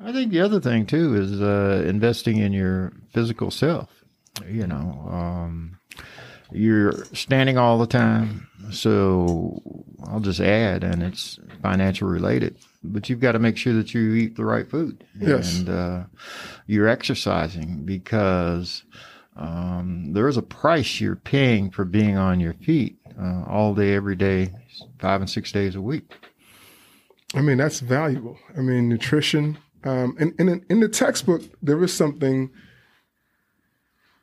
I 0.00 0.12
think 0.12 0.32
the 0.32 0.40
other 0.40 0.60
thing 0.60 0.86
too 0.86 1.14
is 1.14 1.40
uh, 1.40 1.84
investing 1.86 2.38
in 2.38 2.52
your 2.52 2.92
physical 3.12 3.50
self. 3.52 3.88
You 4.48 4.66
know, 4.66 5.06
um, 5.10 5.77
you're 6.52 6.92
standing 7.12 7.58
all 7.58 7.78
the 7.78 7.86
time, 7.86 8.48
so 8.70 9.60
I'll 10.06 10.20
just 10.20 10.40
add, 10.40 10.82
and 10.84 11.02
it's 11.02 11.38
financial 11.62 12.08
related. 12.08 12.56
But 12.82 13.08
you've 13.08 13.20
got 13.20 13.32
to 13.32 13.38
make 13.38 13.56
sure 13.56 13.74
that 13.74 13.92
you 13.94 14.14
eat 14.14 14.36
the 14.36 14.44
right 14.44 14.68
food, 14.70 15.04
Yes. 15.20 15.58
and 15.58 15.68
uh, 15.68 16.04
you're 16.66 16.88
exercising 16.88 17.84
because 17.84 18.84
um, 19.36 20.12
there 20.12 20.28
is 20.28 20.36
a 20.36 20.42
price 20.42 21.00
you're 21.00 21.16
paying 21.16 21.70
for 21.70 21.84
being 21.84 22.16
on 22.16 22.40
your 22.40 22.54
feet 22.54 22.98
uh, 23.20 23.44
all 23.46 23.74
day, 23.74 23.94
every 23.94 24.16
day, 24.16 24.52
five 25.00 25.20
and 25.20 25.28
six 25.28 25.52
days 25.52 25.74
a 25.74 25.80
week. 25.82 26.10
I 27.34 27.42
mean, 27.42 27.58
that's 27.58 27.80
valuable. 27.80 28.38
I 28.56 28.60
mean, 28.60 28.88
nutrition. 28.88 29.58
Um, 29.84 30.16
and, 30.18 30.34
and 30.38 30.64
in 30.70 30.80
the 30.80 30.88
textbook, 30.88 31.42
there 31.62 31.82
is 31.84 31.92
something. 31.92 32.50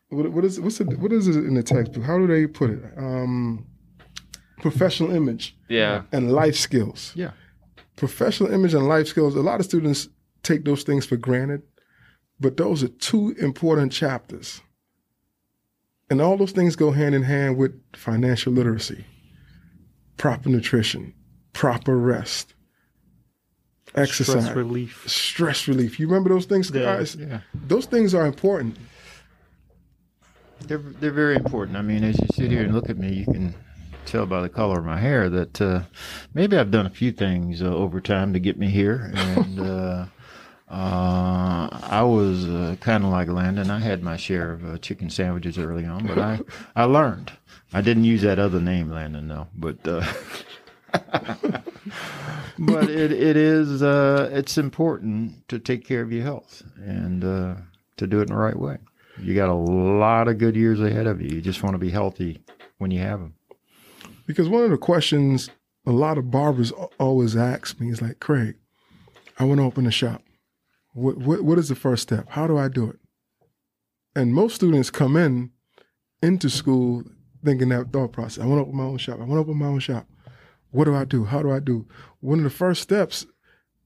What, 0.09 0.31
what 0.31 0.45
is 0.45 0.59
what's 0.59 0.79
it, 0.79 0.97
what 0.99 1.11
is 1.11 1.27
it 1.27 1.35
in 1.45 1.55
the 1.55 1.63
textbook? 1.63 2.03
How 2.03 2.17
do 2.17 2.27
they 2.27 2.47
put 2.47 2.69
it? 2.69 2.83
Um, 2.97 3.65
professional 4.59 5.11
image 5.11 5.55
Yeah. 5.67 6.03
and 6.11 6.31
life 6.31 6.55
skills. 6.55 7.11
Yeah. 7.15 7.31
Professional 7.95 8.51
image 8.51 8.73
and 8.73 8.87
life 8.87 9.07
skills. 9.07 9.35
A 9.35 9.41
lot 9.41 9.59
of 9.59 9.65
students 9.65 10.07
take 10.43 10.63
those 10.65 10.83
things 10.83 11.05
for 11.05 11.17
granted, 11.17 11.63
but 12.39 12.57
those 12.57 12.83
are 12.83 12.87
two 12.89 13.35
important 13.39 13.91
chapters. 13.91 14.61
And 16.09 16.21
all 16.21 16.37
those 16.37 16.51
things 16.51 16.75
go 16.75 16.91
hand 16.91 17.15
in 17.15 17.23
hand 17.23 17.57
with 17.57 17.71
financial 17.95 18.53
literacy, 18.53 19.05
proper 20.17 20.49
nutrition, 20.49 21.13
proper 21.53 21.97
rest, 21.97 22.53
exercise, 23.95 24.43
Stress 24.43 24.55
relief. 24.55 25.03
stress 25.09 25.67
relief. 25.67 25.99
You 25.99 26.07
remember 26.07 26.29
those 26.29 26.45
things, 26.45 26.69
Yeah. 26.69 26.81
guys? 26.83 27.15
Yeah. 27.15 27.39
Those 27.53 27.85
things 27.87 28.13
are 28.13 28.25
important. 28.27 28.77
They're 30.61 30.77
they're 30.77 31.11
very 31.11 31.35
important. 31.35 31.77
I 31.77 31.81
mean, 31.81 32.03
as 32.03 32.19
you 32.19 32.27
sit 32.33 32.51
here 32.51 32.63
and 32.63 32.73
look 32.73 32.89
at 32.89 32.97
me, 32.97 33.13
you 33.13 33.25
can 33.25 33.53
tell 34.05 34.25
by 34.25 34.41
the 34.41 34.49
color 34.49 34.79
of 34.79 34.85
my 34.85 34.99
hair 34.99 35.29
that 35.29 35.61
uh, 35.61 35.81
maybe 36.33 36.57
I've 36.57 36.71
done 36.71 36.85
a 36.85 36.91
few 36.91 37.11
things 37.11 37.61
uh, 37.61 37.65
over 37.65 37.99
time 37.99 38.33
to 38.33 38.39
get 38.39 38.57
me 38.57 38.69
here. 38.69 39.11
And 39.35 39.59
uh, 39.59 40.05
uh, 40.69 41.69
I 41.71 42.01
was 42.03 42.45
uh, 42.45 42.75
kind 42.79 43.03
of 43.03 43.11
like 43.11 43.27
Landon. 43.27 43.69
I 43.69 43.79
had 43.79 44.01
my 44.01 44.17
share 44.17 44.53
of 44.53 44.65
uh, 44.65 44.77
chicken 44.79 45.09
sandwiches 45.09 45.57
early 45.57 45.85
on, 45.85 46.07
but 46.07 46.17
I 46.17 46.39
I 46.75 46.85
learned. 46.85 47.31
I 47.73 47.81
didn't 47.81 48.05
use 48.05 48.21
that 48.21 48.39
other 48.39 48.59
name, 48.61 48.89
Landon, 48.89 49.27
though. 49.27 49.47
But 49.55 49.87
uh, 49.87 50.05
but 52.57 52.89
it 52.89 53.11
it 53.11 53.37
is 53.37 53.83
uh, 53.83 54.29
it's 54.31 54.57
important 54.57 55.47
to 55.49 55.59
take 55.59 55.85
care 55.85 56.01
of 56.01 56.11
your 56.11 56.23
health 56.23 56.63
and 56.77 57.23
uh, 57.23 57.55
to 57.97 58.07
do 58.07 58.19
it 58.19 58.29
in 58.29 58.35
the 58.35 58.35
right 58.35 58.57
way. 58.57 58.77
You 59.21 59.33
got 59.35 59.49
a 59.49 59.53
lot 59.53 60.27
of 60.27 60.37
good 60.37 60.55
years 60.55 60.81
ahead 60.81 61.07
of 61.07 61.21
you. 61.21 61.29
You 61.29 61.41
just 61.41 61.63
want 61.63 61.73
to 61.73 61.79
be 61.79 61.89
healthy 61.89 62.41
when 62.77 62.91
you 62.91 62.99
have 62.99 63.19
them. 63.19 63.35
Because 64.27 64.49
one 64.49 64.63
of 64.63 64.71
the 64.71 64.77
questions 64.77 65.49
a 65.85 65.91
lot 65.91 66.17
of 66.17 66.31
barbers 66.31 66.71
always 66.99 67.35
ask 67.35 67.79
me 67.79 67.91
is 67.91 68.01
like, 68.01 68.19
Craig, 68.19 68.55
I 69.37 69.43
want 69.43 69.59
to 69.59 69.65
open 69.65 69.85
a 69.85 69.91
shop. 69.91 70.23
What, 70.93 71.17
what 71.17 71.41
what 71.43 71.59
is 71.59 71.69
the 71.69 71.75
first 71.75 72.03
step? 72.03 72.29
How 72.29 72.47
do 72.47 72.57
I 72.57 72.67
do 72.67 72.89
it? 72.89 72.99
And 74.15 74.33
most 74.33 74.55
students 74.55 74.89
come 74.89 75.15
in 75.15 75.51
into 76.23 76.49
school 76.49 77.03
thinking 77.43 77.69
that 77.69 77.91
thought 77.91 78.13
process. 78.13 78.43
I 78.43 78.47
want 78.47 78.59
to 78.59 78.63
open 78.63 78.77
my 78.77 78.85
own 78.85 78.97
shop. 78.97 79.15
I 79.19 79.25
want 79.25 79.33
to 79.33 79.39
open 79.39 79.57
my 79.57 79.67
own 79.67 79.79
shop. 79.79 80.07
What 80.71 80.85
do 80.85 80.95
I 80.95 81.05
do? 81.05 81.25
How 81.25 81.41
do 81.41 81.51
I 81.51 81.59
do? 81.59 81.85
One 82.21 82.39
of 82.39 82.43
the 82.43 82.49
first 82.49 82.81
steps 82.81 83.25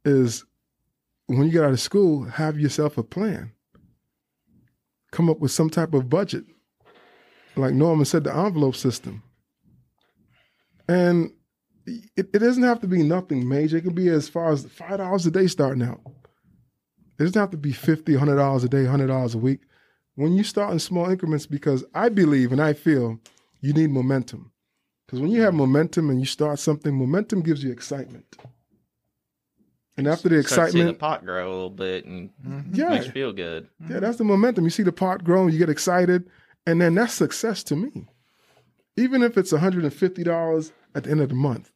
is 0.05 0.45
when 1.25 1.43
you 1.43 1.51
get 1.51 1.63
out 1.63 1.71
of 1.71 1.81
school, 1.81 2.23
have 2.23 2.59
yourself 2.59 2.97
a 2.97 3.03
plan. 3.03 3.51
Come 5.11 5.29
up 5.29 5.39
with 5.39 5.51
some 5.51 5.69
type 5.69 5.93
of 5.93 6.09
budget. 6.09 6.45
Like 7.55 7.73
Norman 7.73 8.05
said, 8.05 8.23
the 8.23 8.35
envelope 8.35 8.75
system. 8.75 9.23
And 10.87 11.31
it, 11.85 12.29
it 12.33 12.39
doesn't 12.39 12.63
have 12.63 12.79
to 12.81 12.87
be 12.87 13.03
nothing 13.03 13.47
major. 13.47 13.77
It 13.77 13.83
can 13.83 13.93
be 13.93 14.09
as 14.09 14.29
far 14.29 14.51
as 14.51 14.65
five 14.65 14.97
dollars 14.97 15.25
a 15.25 15.31
day 15.31 15.47
starting 15.47 15.83
out. 15.83 16.01
It 16.05 17.23
doesn't 17.23 17.39
have 17.39 17.51
to 17.51 17.57
be 17.57 17.73
fifty, 17.73 18.15
hundred 18.15 18.37
dollars 18.37 18.63
a 18.63 18.69
day, 18.69 18.85
hundred 18.85 19.07
dollars 19.07 19.35
a 19.35 19.39
week. 19.39 19.61
When 20.15 20.33
you 20.33 20.43
start 20.43 20.73
in 20.73 20.79
small 20.79 21.09
increments, 21.09 21.45
because 21.45 21.83
I 21.93 22.09
believe 22.09 22.51
and 22.51 22.61
I 22.61 22.73
feel 22.73 23.19
you 23.61 23.73
need 23.73 23.89
momentum. 23.89 24.51
Because 25.05 25.21
when 25.21 25.31
you 25.31 25.41
have 25.41 25.53
momentum 25.53 26.09
and 26.09 26.19
you 26.19 26.25
start 26.25 26.59
something, 26.59 26.93
momentum 26.93 27.41
gives 27.41 27.63
you 27.63 27.71
excitement. 27.71 28.37
And 29.99 30.07
after 30.07 30.29
the 30.29 30.43
Start 30.43 30.71
to 30.71 30.77
see 30.77 30.83
the 30.83 30.93
pot 30.93 31.25
grow 31.25 31.47
a 31.47 31.51
little 31.51 31.69
bit 31.69 32.05
and 32.05 32.29
yeah, 32.71 32.89
makes 32.89 33.05
you 33.05 33.11
feel 33.11 33.33
good. 33.33 33.67
yeah, 33.89 33.99
that's 33.99 34.17
the 34.17 34.23
momentum. 34.23 34.63
You 34.63 34.69
see 34.69 34.83
the 34.83 34.91
pot 34.91 35.23
growing, 35.23 35.51
you 35.53 35.59
get 35.59 35.69
excited, 35.69 36.29
and 36.65 36.81
then 36.81 36.95
that's 36.95 37.13
success 37.13 37.63
to 37.65 37.75
me. 37.75 38.07
Even 38.97 39.23
if 39.23 39.37
it's 39.37 39.53
$150 39.53 40.71
at 40.95 41.03
the 41.03 41.11
end 41.11 41.21
of 41.21 41.29
the 41.29 41.35
month, 41.35 41.71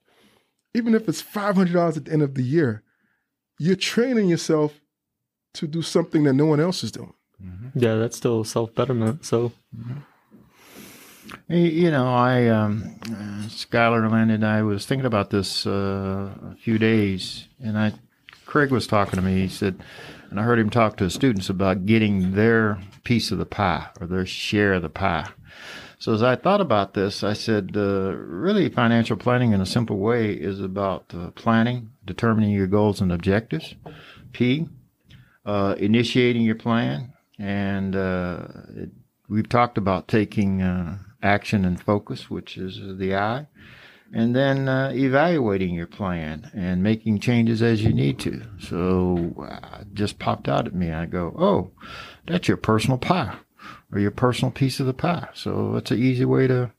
even 0.74 0.96
if 0.96 1.08
it's 1.08 1.22
$500 1.22 1.98
at 1.98 2.06
the 2.06 2.12
end 2.12 2.22
of 2.22 2.36
the 2.36 2.44
year, 2.44 2.84
you're 3.60 3.76
training 3.76 4.30
yourself 4.30 4.82
to 5.54 5.68
do 5.68 5.82
something 5.82 6.24
that 6.24 6.34
no 6.34 6.46
one 6.46 6.60
else 6.60 6.84
is 6.84 6.92
doing. 6.92 7.14
Yeah, 7.76 7.96
that's 7.96 8.18
still 8.18 8.44
self 8.44 8.74
betterment. 8.74 9.26
So 9.26 9.52
Hey, 11.48 11.70
You 11.70 11.92
know, 11.92 12.08
I, 12.14 12.48
um, 12.48 12.96
uh, 13.06 13.48
Skylar 13.48 14.06
and 14.22 14.32
and 14.32 14.46
I 14.46 14.62
was 14.62 14.86
thinking 14.86 15.06
about 15.06 15.30
this 15.30 15.66
uh, 15.66 16.32
a 16.52 16.56
few 16.56 16.78
days, 16.78 17.48
and 17.60 17.78
I, 17.78 17.94
Craig 18.54 18.70
was 18.70 18.86
talking 18.86 19.16
to 19.16 19.26
me. 19.26 19.42
He 19.42 19.48
said, 19.48 19.82
and 20.30 20.40
I 20.40 20.44
heard 20.44 20.60
him 20.60 20.70
talk 20.70 20.98
to 20.98 21.10
students 21.10 21.50
about 21.50 21.88
getting 21.88 22.36
their 22.36 22.78
piece 23.04 23.32
of 23.32 23.40
the 23.40 23.48
pie 23.48 23.88
or 24.00 24.06
their 24.06 24.28
share 24.28 24.74
of 24.74 24.84
the 24.84 24.90
pie. 24.90 25.28
So 25.98 26.14
as 26.14 26.22
I 26.22 26.36
thought 26.36 26.62
about 26.62 26.94
this, 26.94 27.24
I 27.24 27.34
said, 27.34 27.72
uh, 27.76 28.14
really, 28.16 28.70
financial 28.70 29.18
planning 29.18 29.54
in 29.54 29.62
a 29.62 29.66
simple 29.66 29.98
way 29.98 30.34
is 30.34 30.60
about 30.62 31.16
uh, 31.16 31.32
planning, 31.32 31.94
determining 32.06 32.52
your 32.52 32.68
goals 32.68 33.02
and 33.02 33.12
objectives. 33.12 33.74
P, 34.34 34.68
uh, 35.48 35.74
initiating 35.80 36.44
your 36.44 36.54
plan, 36.54 37.12
and 37.40 37.96
uh, 37.96 38.46
it, 38.76 38.92
we've 39.28 39.50
talked 39.50 39.80
about 39.80 40.08
taking 40.08 40.62
uh, 40.62 41.00
action 41.24 41.66
and 41.66 41.82
focus, 41.82 42.30
which 42.30 42.56
is 42.60 42.80
the 43.00 43.16
I, 43.16 43.48
and 44.14 44.36
then 44.36 44.70
uh, 44.70 44.92
evaluating 44.94 45.74
your 45.74 45.88
plan 45.88 46.52
and 46.54 46.84
making 46.84 47.20
changes 47.20 47.64
as 47.64 47.84
you 47.84 47.92
need 47.92 48.20
to. 48.20 48.44
So 48.60 49.34
uh, 49.50 49.84
just 49.94 50.20
popped 50.20 50.48
out 50.48 50.68
at 50.68 50.76
me. 50.76 50.92
I 50.92 51.08
go, 51.08 51.36
oh, 51.38 51.72
that's 52.28 52.48
your 52.48 52.58
personal 52.58 53.00
pie 53.00 53.36
or 53.92 54.00
your 54.00 54.12
personal 54.12 54.52
piece 54.52 54.80
of 54.80 54.86
the 54.86 54.94
pie. 54.94 55.30
So 55.34 55.76
it's 55.78 55.90
an 55.90 56.00
easy 56.00 56.26
way 56.26 56.46
to 56.46 56.72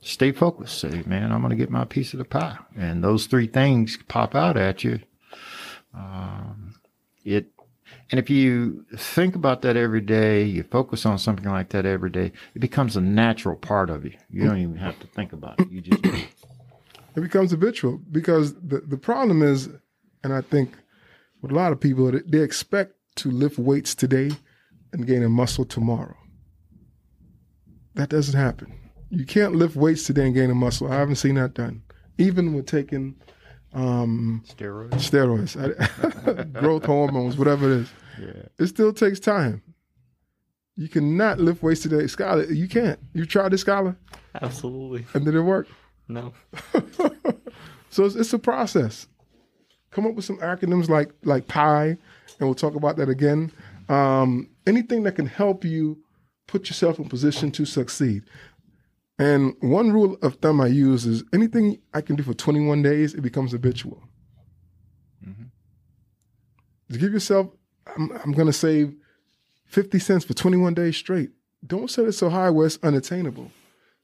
stay 0.00 0.32
focused. 0.32 0.78
Say, 0.78 1.04
man, 1.06 1.30
I'm 1.30 1.42
going 1.42 1.50
to 1.50 1.56
get 1.56 1.70
my 1.70 1.84
piece 1.84 2.12
of 2.12 2.18
the 2.18 2.24
pie. 2.24 2.58
And 2.76 3.04
those 3.04 3.26
three 3.26 3.46
things 3.46 3.96
pop 4.08 4.34
out 4.34 4.56
at 4.56 4.82
you. 4.82 4.98
Um, 5.94 6.74
it, 7.24 7.52
and 8.10 8.18
if 8.18 8.28
you 8.28 8.84
think 8.96 9.36
about 9.36 9.62
that 9.62 9.76
every 9.76 10.00
day, 10.00 10.42
you 10.42 10.64
focus 10.64 11.06
on 11.06 11.18
something 11.18 11.48
like 11.48 11.68
that 11.68 11.86
every 11.86 12.10
day, 12.10 12.32
it 12.54 12.58
becomes 12.58 12.96
a 12.96 13.00
natural 13.00 13.54
part 13.54 13.90
of 13.90 14.04
you. 14.04 14.14
You 14.28 14.44
don't 14.48 14.58
even 14.58 14.76
have 14.76 14.98
to 15.00 15.06
think 15.06 15.32
about 15.32 15.60
it. 15.60 15.70
You 15.70 15.80
just 15.80 16.02
it. 17.16 17.20
Becomes 17.20 17.50
habitual 17.50 18.00
because 18.10 18.54
the, 18.54 18.80
the 18.86 18.96
problem 18.96 19.42
is, 19.42 19.68
and 20.22 20.32
I 20.32 20.40
think 20.40 20.76
with 21.42 21.52
a 21.52 21.54
lot 21.54 21.72
of 21.72 21.80
people, 21.80 22.10
they 22.26 22.40
expect 22.40 22.94
to 23.16 23.30
lift 23.30 23.58
weights 23.58 23.94
today 23.94 24.30
and 24.92 25.06
gain 25.06 25.22
a 25.22 25.28
muscle 25.28 25.64
tomorrow. 25.64 26.16
That 27.94 28.08
doesn't 28.08 28.38
happen. 28.38 28.72
You 29.10 29.26
can't 29.26 29.54
lift 29.54 29.76
weights 29.76 30.04
today 30.04 30.26
and 30.26 30.34
gain 30.34 30.50
a 30.50 30.54
muscle. 30.54 30.90
I 30.90 30.96
haven't 30.96 31.16
seen 31.16 31.34
that 31.34 31.54
done. 31.54 31.82
Even 32.18 32.54
with 32.54 32.66
taking 32.66 33.16
um, 33.72 34.44
steroids. 34.46 34.90
steroids, 35.56 36.52
growth 36.60 36.84
hormones, 36.84 37.36
whatever 37.36 37.70
it 37.70 37.76
is. 37.80 37.90
Yeah. 38.20 38.42
It 38.58 38.66
still 38.66 38.92
takes 38.92 39.20
time. 39.20 39.62
You 40.76 40.88
cannot 40.88 41.38
lift 41.40 41.62
weights 41.62 41.82
today. 41.82 42.04
Skylar, 42.04 42.54
you 42.54 42.68
can't. 42.68 42.98
You 43.12 43.26
tried 43.26 43.50
this, 43.50 43.64
Skylar, 43.64 43.96
Absolutely. 44.40 45.06
and 45.14 45.24
did 45.24 45.34
it 45.34 45.42
work? 45.42 45.68
No. 46.12 46.32
so 47.90 48.04
it's, 48.04 48.14
it's 48.14 48.32
a 48.32 48.38
process. 48.38 49.06
Come 49.90 50.06
up 50.06 50.14
with 50.14 50.24
some 50.24 50.38
acronyms 50.38 50.88
like 50.88 51.10
like 51.24 51.46
PI, 51.48 51.86
and 51.86 51.98
we'll 52.40 52.54
talk 52.54 52.74
about 52.74 52.96
that 52.96 53.08
again. 53.08 53.52
Um, 53.88 54.50
anything 54.66 55.02
that 55.04 55.16
can 55.16 55.26
help 55.26 55.64
you 55.64 55.98
put 56.46 56.68
yourself 56.68 56.98
in 56.98 57.08
position 57.08 57.50
to 57.52 57.64
succeed. 57.64 58.24
And 59.18 59.54
one 59.60 59.92
rule 59.92 60.16
of 60.22 60.36
thumb 60.36 60.60
I 60.60 60.68
use 60.68 61.04
is 61.04 61.22
anything 61.32 61.78
I 61.92 62.00
can 62.00 62.16
do 62.16 62.22
for 62.22 62.32
21 62.32 62.82
days, 62.82 63.14
it 63.14 63.20
becomes 63.20 63.52
habitual. 63.52 64.02
Just 66.88 67.00
give 67.00 67.12
yourself, 67.12 67.48
I'm, 67.96 68.10
I'm 68.24 68.32
going 68.32 68.48
to 68.48 68.52
save 68.52 68.94
50 69.66 69.98
cents 70.00 70.24
for 70.24 70.34
21 70.34 70.74
days 70.74 70.96
straight. 70.96 71.30
Don't 71.64 71.88
set 71.88 72.06
it 72.06 72.12
so 72.12 72.30
high 72.30 72.50
where 72.50 72.66
it's 72.66 72.78
unattainable. 72.82 73.52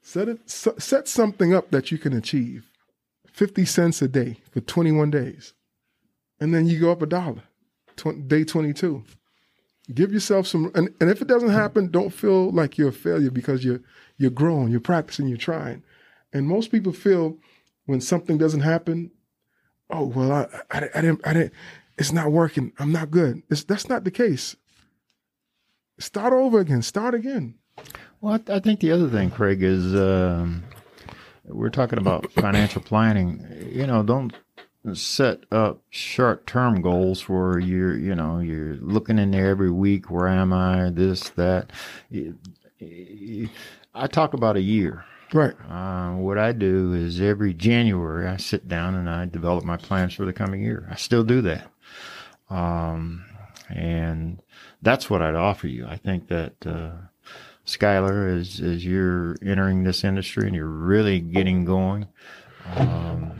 Set 0.07 0.29
it, 0.29 0.49
set 0.49 1.09
something 1.09 1.53
up 1.53 1.73
that 1.73 1.91
you 1.91 1.99
can 1.99 2.13
achieve. 2.13 2.71
50 3.33 3.65
cents 3.65 4.01
a 4.01 4.07
day 4.07 4.37
for 4.53 4.61
21 4.61 5.11
days. 5.11 5.53
And 6.39 6.55
then 6.55 6.65
you 6.67 6.79
go 6.79 6.93
up 6.93 7.03
a 7.03 7.07
dollar, 7.07 7.43
tw- 7.97 8.29
day 8.29 8.45
22. 8.45 9.03
Give 9.93 10.13
yourself 10.13 10.47
some, 10.47 10.71
and, 10.77 10.95
and 11.01 11.11
if 11.11 11.21
it 11.21 11.27
doesn't 11.27 11.49
happen, 11.49 11.91
don't 11.91 12.11
feel 12.11 12.53
like 12.53 12.79
you're 12.79 12.91
a 12.91 12.93
failure 12.93 13.33
because 13.33 13.65
you're, 13.65 13.81
you're 14.17 14.31
growing, 14.31 14.69
you're 14.69 14.79
practicing, 14.79 15.27
you're 15.27 15.37
trying. 15.37 15.83
And 16.33 16.47
most 16.47 16.71
people 16.71 16.93
feel 16.93 17.39
when 17.87 18.01
something 18.01 18.39
doesn't 18.39 18.61
happen, 18.61 19.11
oh, 19.91 20.07
well, 20.07 20.31
I, 20.31 20.47
I, 20.71 20.89
I 20.95 21.01
didn't, 21.01 21.27
I 21.27 21.33
didn't, 21.33 21.53
it's 21.99 22.13
not 22.13 22.31
working. 22.31 22.71
I'm 22.79 22.93
not 22.93 23.11
good. 23.11 23.43
It's, 23.51 23.65
that's 23.65 23.89
not 23.89 24.05
the 24.05 24.13
case. 24.13 24.55
Start 25.99 26.33
over 26.33 26.61
again. 26.61 26.83
Start 26.83 27.13
again. 27.13 27.57
Well, 28.21 28.41
I, 28.49 28.55
I 28.55 28.61
think 28.61 28.81
the 28.81 28.93
other 28.93 29.09
thing, 29.09 29.31
Craig, 29.31 29.63
is 29.63 29.95
um, 29.95 30.65
we're 31.45 31.71
talking 31.71 31.99
about 31.99 32.33
financial 32.33 32.83
planning. 32.83 33.47
You 33.71 33.87
know, 33.87 34.03
don't 34.03 34.35
set 34.95 35.41
up 35.51 35.83
short-term 35.91 36.81
goals 36.81 37.29
where 37.29 37.59
you're, 37.59 37.97
you 37.97 38.15
know, 38.15 38.39
you're 38.39 38.77
looking 38.77 39.19
in 39.19 39.33
there 39.33 39.49
every 39.49 39.71
week. 39.71 40.11
Where 40.11 40.29
am 40.29 40.53
I? 40.53 40.91
This, 40.91 41.31
that. 41.31 41.71
I 43.95 44.07
talk 44.07 44.35
about 44.35 44.57
a 44.57 44.61
year. 44.61 45.05
Right. 45.33 45.55
Uh, 45.69 46.13
what 46.13 46.39
I 46.39 46.53
do 46.53 46.95
is 46.95 47.21
every 47.21 47.53
January 47.53 48.29
I 48.29 48.37
sit 48.37 48.69
down 48.69 48.95
and 48.95 49.11
I 49.11 49.25
develop 49.27 49.65
my 49.65 49.77
plans 49.77 50.15
for 50.15 50.25
the 50.25 50.33
coming 50.33 50.63
year. 50.63 50.89
I 50.91 50.95
still 50.95 51.25
do 51.25 51.43
that. 51.43 51.69
Um, 52.49 53.25
and 53.69 54.41
that's 54.83 55.11
what 55.11 55.23
I'd 55.23 55.35
offer 55.35 55.67
you. 55.67 55.85
I 55.85 55.97
think 55.97 56.29
that, 56.29 56.65
uh, 56.65 56.93
Skylar, 57.67 58.41
as, 58.41 58.61
as 58.61 58.85
you're 58.85 59.37
entering 59.43 59.85
this 59.85 60.05
industry 60.05 60.47
and 60.47 60.55
you're 60.55 60.67
really 60.67 61.21
getting 61.21 61.65
going, 61.65 62.07
um, 62.77 63.33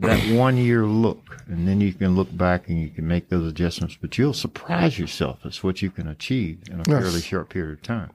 that 0.00 0.20
one 0.34 0.56
year 0.56 0.84
look, 0.86 1.42
and 1.46 1.66
then 1.66 1.80
you 1.80 1.92
can 1.92 2.14
look 2.14 2.34
back 2.36 2.68
and 2.68 2.80
you 2.80 2.90
can 2.90 3.06
make 3.08 3.28
those 3.28 3.50
adjustments, 3.50 3.96
but 4.00 4.16
you'll 4.18 4.32
surprise 4.34 4.98
yourself 4.98 5.40
as 5.44 5.62
what 5.62 5.82
you 5.82 5.90
can 5.90 6.06
achieve 6.08 6.62
in 6.70 6.74
a 6.80 6.84
Yes. 6.88 7.02
fairly 7.02 7.20
short 7.20 7.48
period 7.48 7.72
of 7.78 7.82
time. 7.82 8.10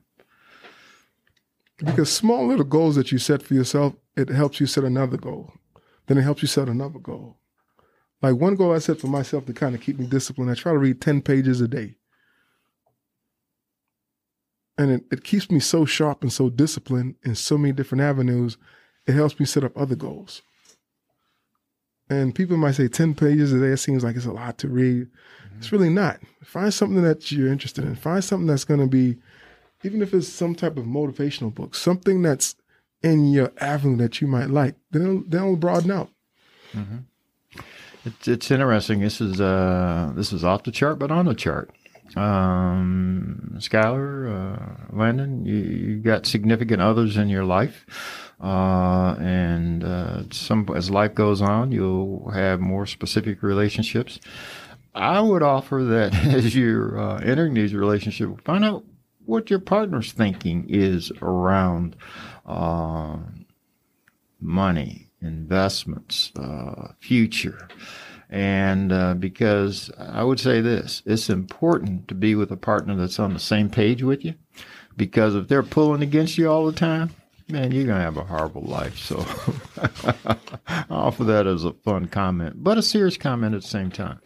Because 1.77 2.11
small 2.11 2.47
little 2.47 2.63
goals 2.65 2.95
that 2.95 3.11
you 3.11 3.17
set 3.17 3.43
for 3.43 3.53
yourself, 3.53 3.95
it 4.15 4.29
helps 4.29 4.59
you 4.59 4.65
set 4.65 4.83
another 4.83 5.17
goal. 5.17 5.53
Then 6.07 6.17
it 6.17 6.21
helps 6.23 6.41
you 6.41 6.47
set 6.47 6.69
another 6.69 6.99
goal. 6.99 7.37
Like 8.21 8.35
one 8.35 8.55
goal 8.55 8.73
I 8.73 8.79
set 8.79 8.99
for 8.99 9.07
myself 9.07 9.45
to 9.47 9.53
kind 9.53 9.75
of 9.75 9.81
keep 9.81 9.99
me 9.99 10.05
disciplined, 10.07 10.49
I 10.49 10.53
try 10.55 10.71
to 10.71 10.77
read 10.77 11.01
10 11.01 11.21
pages 11.21 11.59
a 11.61 11.67
day. 11.67 11.95
And 14.77 14.91
it, 14.91 15.03
it 15.11 15.23
keeps 15.23 15.49
me 15.49 15.59
so 15.59 15.85
sharp 15.85 16.21
and 16.21 16.31
so 16.31 16.49
disciplined 16.49 17.15
in 17.23 17.35
so 17.35 17.57
many 17.57 17.71
different 17.71 18.01
avenues. 18.01 18.57
It 19.07 19.13
helps 19.13 19.39
me 19.39 19.45
set 19.45 19.63
up 19.63 19.77
other 19.77 19.95
goals. 19.95 20.41
And 22.09 22.35
people 22.35 22.57
might 22.57 22.75
say 22.75 22.87
10 22.87 23.15
pages 23.15 23.51
a 23.51 23.59
day, 23.59 23.67
it 23.67 23.77
seems 23.77 24.03
like 24.03 24.15
it's 24.15 24.25
a 24.25 24.31
lot 24.31 24.57
to 24.59 24.67
read. 24.67 25.07
It's 25.57 25.71
really 25.71 25.89
not. 25.89 26.19
Find 26.43 26.73
something 26.73 27.01
that 27.01 27.31
you're 27.31 27.51
interested 27.51 27.85
in. 27.85 27.95
Find 27.95 28.23
something 28.23 28.47
that's 28.47 28.65
going 28.65 28.81
to 28.81 28.87
be 28.87 29.17
even 29.85 30.01
if 30.01 30.13
it's 30.13 30.27
some 30.27 30.55
type 30.55 30.77
of 30.77 30.85
motivational 30.85 31.53
book, 31.53 31.75
something 31.75 32.21
that's 32.21 32.55
in 33.03 33.31
your 33.31 33.51
avenue 33.59 33.97
that 33.97 34.19
you 34.19 34.27
might 34.27 34.49
like, 34.49 34.75
then 34.91 35.01
it'll, 35.03 35.23
then 35.27 35.41
it'll 35.41 35.55
broaden 35.55 35.91
out. 35.91 36.09
It's 38.03 38.27
it's 38.27 38.51
interesting. 38.51 38.99
This 38.99 39.21
is 39.21 39.39
uh 39.39 40.11
this 40.15 40.33
is 40.33 40.43
off 40.43 40.63
the 40.63 40.71
chart, 40.71 40.99
but 40.99 41.11
on 41.11 41.25
the 41.25 41.33
chart. 41.33 41.71
Um, 42.15 43.55
Skylar, 43.57 44.29
uh, 44.29 44.95
Landon, 44.95 45.45
you, 45.45 45.55
you 45.55 45.97
got 45.97 46.25
significant 46.25 46.81
others 46.81 47.17
in 47.17 47.29
your 47.29 47.43
life, 47.43 47.85
uh, 48.41 49.15
and 49.19 49.83
uh, 49.83 50.23
some 50.31 50.67
as 50.75 50.89
life 50.89 51.15
goes 51.15 51.41
on, 51.41 51.71
you'll 51.71 52.29
have 52.31 52.59
more 52.59 52.85
specific 52.85 53.43
relationships. 53.43 54.19
I 54.93 55.19
would 55.19 55.43
offer 55.43 55.83
that 55.83 56.13
as 56.25 56.55
you're 56.55 56.97
uh, 56.97 57.17
entering 57.19 57.53
these 57.53 57.73
relationships, 57.73 58.41
find 58.45 58.63
out 58.63 58.85
what 59.25 59.49
your 59.49 59.59
partner's 59.59 60.11
thinking 60.11 60.67
is 60.69 61.11
around 61.21 61.95
uh, 62.45 63.17
money, 64.39 65.09
investments, 65.21 66.31
uh, 66.37 66.93
future. 66.99 67.67
And 68.35 68.91
uh, 68.91 69.13
because 69.13 69.89
I 69.97 70.21
would 70.21 70.41
say 70.41 70.59
this, 70.59 71.01
it's 71.05 71.29
important 71.29 72.09
to 72.09 72.13
be 72.13 72.35
with 72.35 72.51
a 72.51 72.57
partner 72.57 72.93
that's 72.93 73.17
on 73.17 73.33
the 73.33 73.39
same 73.39 73.69
page 73.69 74.03
with 74.03 74.25
you. 74.25 74.33
Because 74.97 75.35
if 75.35 75.47
they're 75.47 75.63
pulling 75.63 76.01
against 76.01 76.37
you 76.37 76.51
all 76.51 76.65
the 76.65 76.73
time, 76.73 77.11
man, 77.47 77.71
you're 77.71 77.85
going 77.85 77.97
to 77.97 78.03
have 78.03 78.17
a 78.17 78.25
horrible 78.25 78.63
life. 78.63 78.97
So 78.97 79.15
I 80.67 80.83
offer 80.89 81.23
that 81.23 81.47
as 81.47 81.63
a 81.63 81.71
fun 81.71 82.09
comment, 82.09 82.61
but 82.61 82.77
a 82.77 82.81
serious 82.81 83.15
comment 83.15 83.55
at 83.55 83.61
the 83.61 83.67
same 83.69 83.89
time. 83.89 84.19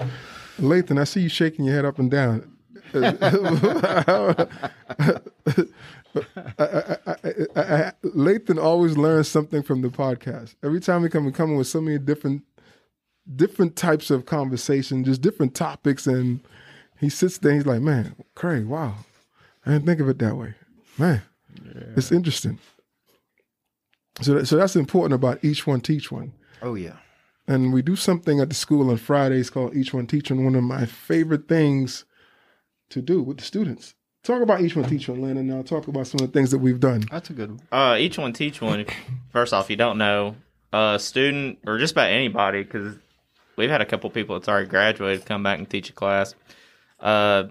Lathan, 0.58 1.00
I 1.00 1.04
see 1.04 1.22
you 1.22 1.30
shaking 1.30 1.66
your 1.66 1.76
head 1.76 1.86
up 1.86 2.00
and 2.00 2.10
down. 2.10 2.52
I, 6.58 6.98
I, 7.06 7.16
I, 7.56 7.92
Lathan 8.04 8.62
always 8.62 8.98
learns 8.98 9.28
something 9.28 9.62
from 9.62 9.82
the 9.82 9.90
podcast. 9.90 10.56
Every 10.64 10.80
time 10.80 11.04
we 11.04 11.10
come, 11.10 11.26
we 11.26 11.32
come 11.32 11.52
in 11.52 11.58
with 11.58 11.68
so 11.68 11.82
many 11.82 12.00
different, 12.00 12.44
different 13.36 13.76
types 13.76 14.10
of 14.10 14.26
conversation, 14.26 15.04
just 15.04 15.22
different 15.22 15.56
topics, 15.56 16.08
and 16.08 16.40
he 17.00 17.10
sits 17.10 17.38
there. 17.38 17.54
He's 17.54 17.66
like, 17.66 17.82
"Man, 17.82 18.16
Craig, 18.36 18.66
wow, 18.66 18.96
I 19.66 19.72
didn't 19.72 19.86
think 19.86 20.00
of 20.00 20.10
it 20.10 20.20
that 20.20 20.36
way, 20.36 20.54
man. 20.98 21.22
It's 21.96 22.12
interesting." 22.12 22.60
So, 24.22 24.34
that, 24.36 24.48
so 24.48 24.58
that's 24.58 24.76
important 24.76 25.14
about 25.14 25.44
each 25.44 25.66
one 25.66 25.82
teach 25.82 26.12
one. 26.12 26.34
Oh, 26.62 26.76
yeah. 26.76 26.98
and 27.48 27.72
we 27.72 27.82
do 27.82 27.96
something 27.96 28.42
at 28.42 28.50
the 28.50 28.56
school 28.56 28.90
on 28.90 28.98
Fridays 28.98 29.50
called 29.50 29.76
Each 29.76 29.94
One 29.94 30.08
Teach 30.08 30.30
One. 30.30 30.44
One 30.44 30.56
of 30.56 30.64
my 30.64 30.86
favorite 30.86 31.48
things 31.48 32.04
to 32.90 33.02
do 33.02 33.24
with 33.24 33.38
the 33.38 33.44
students. 33.46 33.96
Talk 34.24 34.42
about 34.42 34.60
Each 34.62 34.76
One 34.76 34.90
Teach 34.90 35.08
One, 35.08 35.22
Landon. 35.22 35.48
Now 35.48 35.62
talk 35.62 35.88
about 35.88 36.08
some 36.08 36.20
of 36.20 36.28
the 36.28 36.34
things 36.38 36.52
that 36.52 36.58
we've 36.58 36.82
done. 36.82 37.06
That's 37.10 37.30
a 37.30 37.34
good 37.34 37.52
one. 37.52 37.62
Uh, 37.72 37.96
each 37.98 38.18
one 38.18 38.34
teach 38.34 38.60
one. 38.62 38.86
First 39.32 39.54
off, 39.54 39.70
you 39.70 39.78
don't 39.78 39.98
know 39.98 40.36
a 40.74 41.00
student 41.00 41.60
or 41.66 41.78
just 41.78 41.94
about 41.94 42.12
anybody 42.12 42.64
because 42.64 42.96
we've 43.60 43.70
had 43.70 43.82
a 43.82 43.86
couple 43.86 44.10
people 44.10 44.40
that's 44.40 44.48
already 44.48 44.68
graduated 44.68 45.26
come 45.26 45.44
back 45.44 45.60
and 45.60 45.70
teach 45.70 45.90
a 45.90 45.94
class. 45.94 46.34
Uh, 47.00 47.44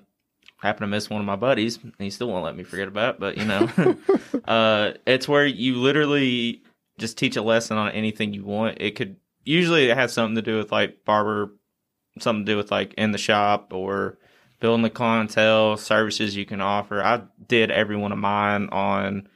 happened 0.57 0.85
to 0.85 0.87
miss 0.89 1.11
one 1.11 1.21
of 1.21 1.27
my 1.27 1.37
buddies. 1.37 1.79
and 1.83 1.93
He 1.99 2.11
still 2.11 2.29
won't 2.29 2.45
let 2.45 2.57
me 2.57 2.65
forget 2.65 2.89
about 2.89 3.15
it, 3.15 3.21
but 3.21 3.37
you 3.37 3.45
know, 3.45 3.69
uh, 4.45 4.93
it's 5.07 5.29
where 5.29 5.47
you 5.47 5.77
literally 5.77 6.63
just 6.99 7.19
teach 7.19 7.37
a 7.37 7.43
lesson 7.43 7.77
on 7.77 7.93
anything 7.93 8.33
you 8.33 8.45
want. 8.45 8.79
It 8.81 8.97
could 8.97 9.17
usually 9.45 9.91
it 9.91 9.97
has 9.97 10.13
something 10.13 10.35
to 10.35 10.43
do 10.43 10.57
with 10.57 10.73
like 10.73 11.05
barber, 11.05 11.53
something 12.19 12.47
to 12.47 12.53
do 12.53 12.57
with 12.57 12.71
like 12.71 12.95
in 12.95 13.13
the 13.13 13.19
shop 13.19 13.73
or 13.73 14.19
building 14.61 14.83
the 14.83 14.91
clientele, 14.91 15.77
services 15.77 16.35
you 16.35 16.47
can 16.47 16.61
offer. 16.61 17.03
I 17.03 17.23
did 17.47 17.71
every 17.71 17.97
one 17.97 18.13
of 18.13 18.19
mine 18.19 18.71
on 18.71 19.29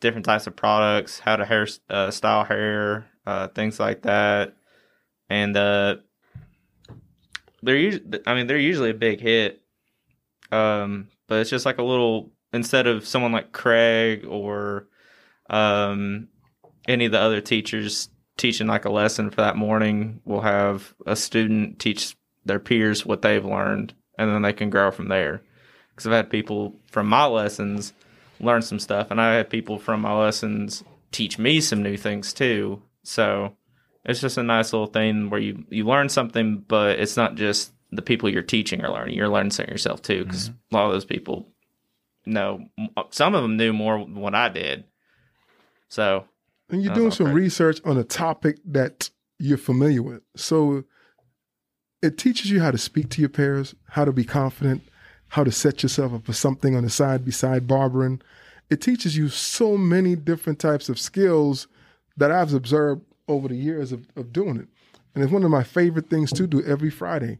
different 0.00 0.26
types 0.26 0.46
of 0.46 0.56
products, 0.56 1.20
how 1.20 1.36
to 1.36 1.44
hair 1.44 1.66
uh, 1.88 2.10
style 2.10 2.44
hair, 2.44 3.06
uh, 3.26 3.48
things 3.48 3.80
like 3.80 4.02
that, 4.02 4.54
and 5.28 5.56
uh, 5.56 5.96
they're 7.62 7.76
usually, 7.76 8.20
I 8.26 8.34
mean, 8.34 8.46
they're 8.46 8.58
usually 8.58 8.90
a 8.90 8.94
big 8.94 9.20
hit. 9.20 9.62
Um, 10.52 11.08
but 11.26 11.40
it's 11.40 11.50
just 11.50 11.66
like 11.66 11.78
a 11.78 11.82
little 11.82 12.30
instead 12.52 12.86
of 12.86 13.06
someone 13.06 13.32
like 13.32 13.52
Craig 13.52 14.24
or 14.24 14.86
um, 15.50 16.28
any 16.86 17.06
of 17.06 17.12
the 17.12 17.18
other 17.20 17.40
teachers 17.40 18.08
teaching 18.36 18.66
like 18.66 18.84
a 18.84 18.92
lesson 18.92 19.30
for 19.30 19.42
that 19.42 19.56
morning, 19.56 20.20
we'll 20.24 20.40
have 20.40 20.94
a 21.06 21.16
student 21.16 21.78
teach 21.78 22.16
their 22.44 22.60
peers 22.60 23.04
what 23.06 23.22
they've 23.22 23.44
learned, 23.44 23.94
and 24.18 24.30
then 24.30 24.42
they 24.42 24.52
can 24.52 24.70
grow 24.70 24.90
from 24.90 25.08
there. 25.08 25.42
Because 25.90 26.06
I've 26.06 26.12
had 26.12 26.30
people 26.30 26.80
from 26.90 27.06
my 27.06 27.26
lessons 27.26 27.92
learn 28.40 28.62
some 28.62 28.78
stuff, 28.78 29.10
and 29.10 29.20
I 29.20 29.34
had 29.34 29.50
people 29.50 29.78
from 29.78 30.00
my 30.00 30.12
lessons 30.12 30.84
teach 31.12 31.38
me 31.38 31.60
some 31.60 31.82
new 31.82 31.96
things 31.96 32.32
too. 32.32 32.82
So 33.02 33.56
it's 34.04 34.20
just 34.20 34.38
a 34.38 34.42
nice 34.42 34.72
little 34.72 34.86
thing 34.86 35.30
where 35.30 35.40
you 35.40 35.64
you 35.70 35.84
learn 35.84 36.08
something, 36.08 36.58
but 36.68 36.98
it's 36.98 37.16
not 37.16 37.36
just 37.36 37.72
the 37.90 38.02
people 38.02 38.28
you're 38.28 38.42
teaching 38.42 38.84
are 38.84 38.92
learning. 38.92 39.16
You're 39.16 39.28
learning 39.28 39.52
something 39.52 39.72
yourself 39.72 40.02
too, 40.02 40.24
because 40.24 40.50
mm-hmm. 40.50 40.74
a 40.74 40.78
lot 40.78 40.86
of 40.86 40.92
those 40.92 41.04
people 41.04 41.48
know. 42.26 42.66
Some 43.10 43.34
of 43.34 43.42
them 43.42 43.56
knew 43.56 43.72
more 43.72 43.98
than 43.98 44.16
what 44.16 44.34
I 44.34 44.48
did. 44.48 44.84
So, 45.88 46.24
and 46.70 46.82
you're 46.82 46.94
doing 46.94 47.10
some 47.10 47.32
research 47.32 47.80
on 47.84 47.96
a 47.96 48.04
topic 48.04 48.58
that 48.66 49.10
you're 49.38 49.58
familiar 49.58 50.02
with. 50.02 50.22
So, 50.36 50.84
it 52.02 52.18
teaches 52.18 52.50
you 52.50 52.60
how 52.60 52.70
to 52.70 52.78
speak 52.78 53.08
to 53.10 53.20
your 53.20 53.30
peers, 53.30 53.74
how 53.88 54.04
to 54.04 54.12
be 54.12 54.24
confident, 54.24 54.82
how 55.28 55.44
to 55.44 55.52
set 55.52 55.82
yourself 55.82 56.12
up 56.12 56.26
for 56.26 56.32
something 56.32 56.76
on 56.76 56.84
the 56.84 56.90
side 56.90 57.24
beside 57.24 57.66
barbering. 57.66 58.20
It 58.70 58.80
teaches 58.80 59.16
you 59.16 59.28
so 59.28 59.76
many 59.76 60.16
different 60.16 60.58
types 60.58 60.88
of 60.88 60.98
skills 60.98 61.68
that 62.16 62.30
I've 62.30 62.54
observed 62.54 63.02
over 63.28 63.48
the 63.48 63.56
years 63.56 63.92
of, 63.92 64.06
of 64.16 64.32
doing 64.32 64.56
it. 64.56 64.68
And 65.14 65.22
it's 65.22 65.32
one 65.32 65.44
of 65.44 65.50
my 65.50 65.62
favorite 65.62 66.10
things 66.10 66.32
to 66.32 66.46
do 66.46 66.62
every 66.64 66.90
Friday. 66.90 67.38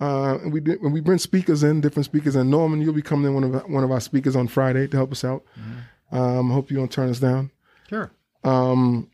Uh, 0.00 0.38
and 0.42 0.52
we 0.52 0.60
when 0.60 0.92
we 0.92 1.00
bring 1.00 1.18
speakers 1.18 1.62
in, 1.62 1.82
different 1.82 2.06
speakers, 2.06 2.34
and 2.34 2.50
Norman, 2.50 2.80
you'll 2.80 2.94
be 2.94 3.02
coming 3.02 3.26
in 3.26 3.34
one 3.34 3.44
of 3.44 3.70
one 3.70 3.84
of 3.84 3.90
our 3.90 4.00
speakers 4.00 4.34
on 4.34 4.48
Friday 4.48 4.88
to 4.88 4.96
help 4.96 5.12
us 5.12 5.24
out. 5.24 5.44
Mm-hmm. 5.58 6.16
Um, 6.16 6.50
hope 6.50 6.70
you 6.70 6.76
don't 6.78 6.90
turn 6.90 7.10
us 7.10 7.20
down. 7.20 7.50
Sure. 7.88 8.10
Um, 8.42 9.10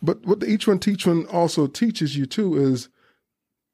but 0.00 0.24
what 0.24 0.40
the 0.40 0.46
each 0.46 0.68
one 0.68 0.78
teach 0.78 1.06
one 1.06 1.26
also 1.26 1.66
teaches 1.66 2.16
you 2.16 2.26
too 2.26 2.56
is 2.56 2.88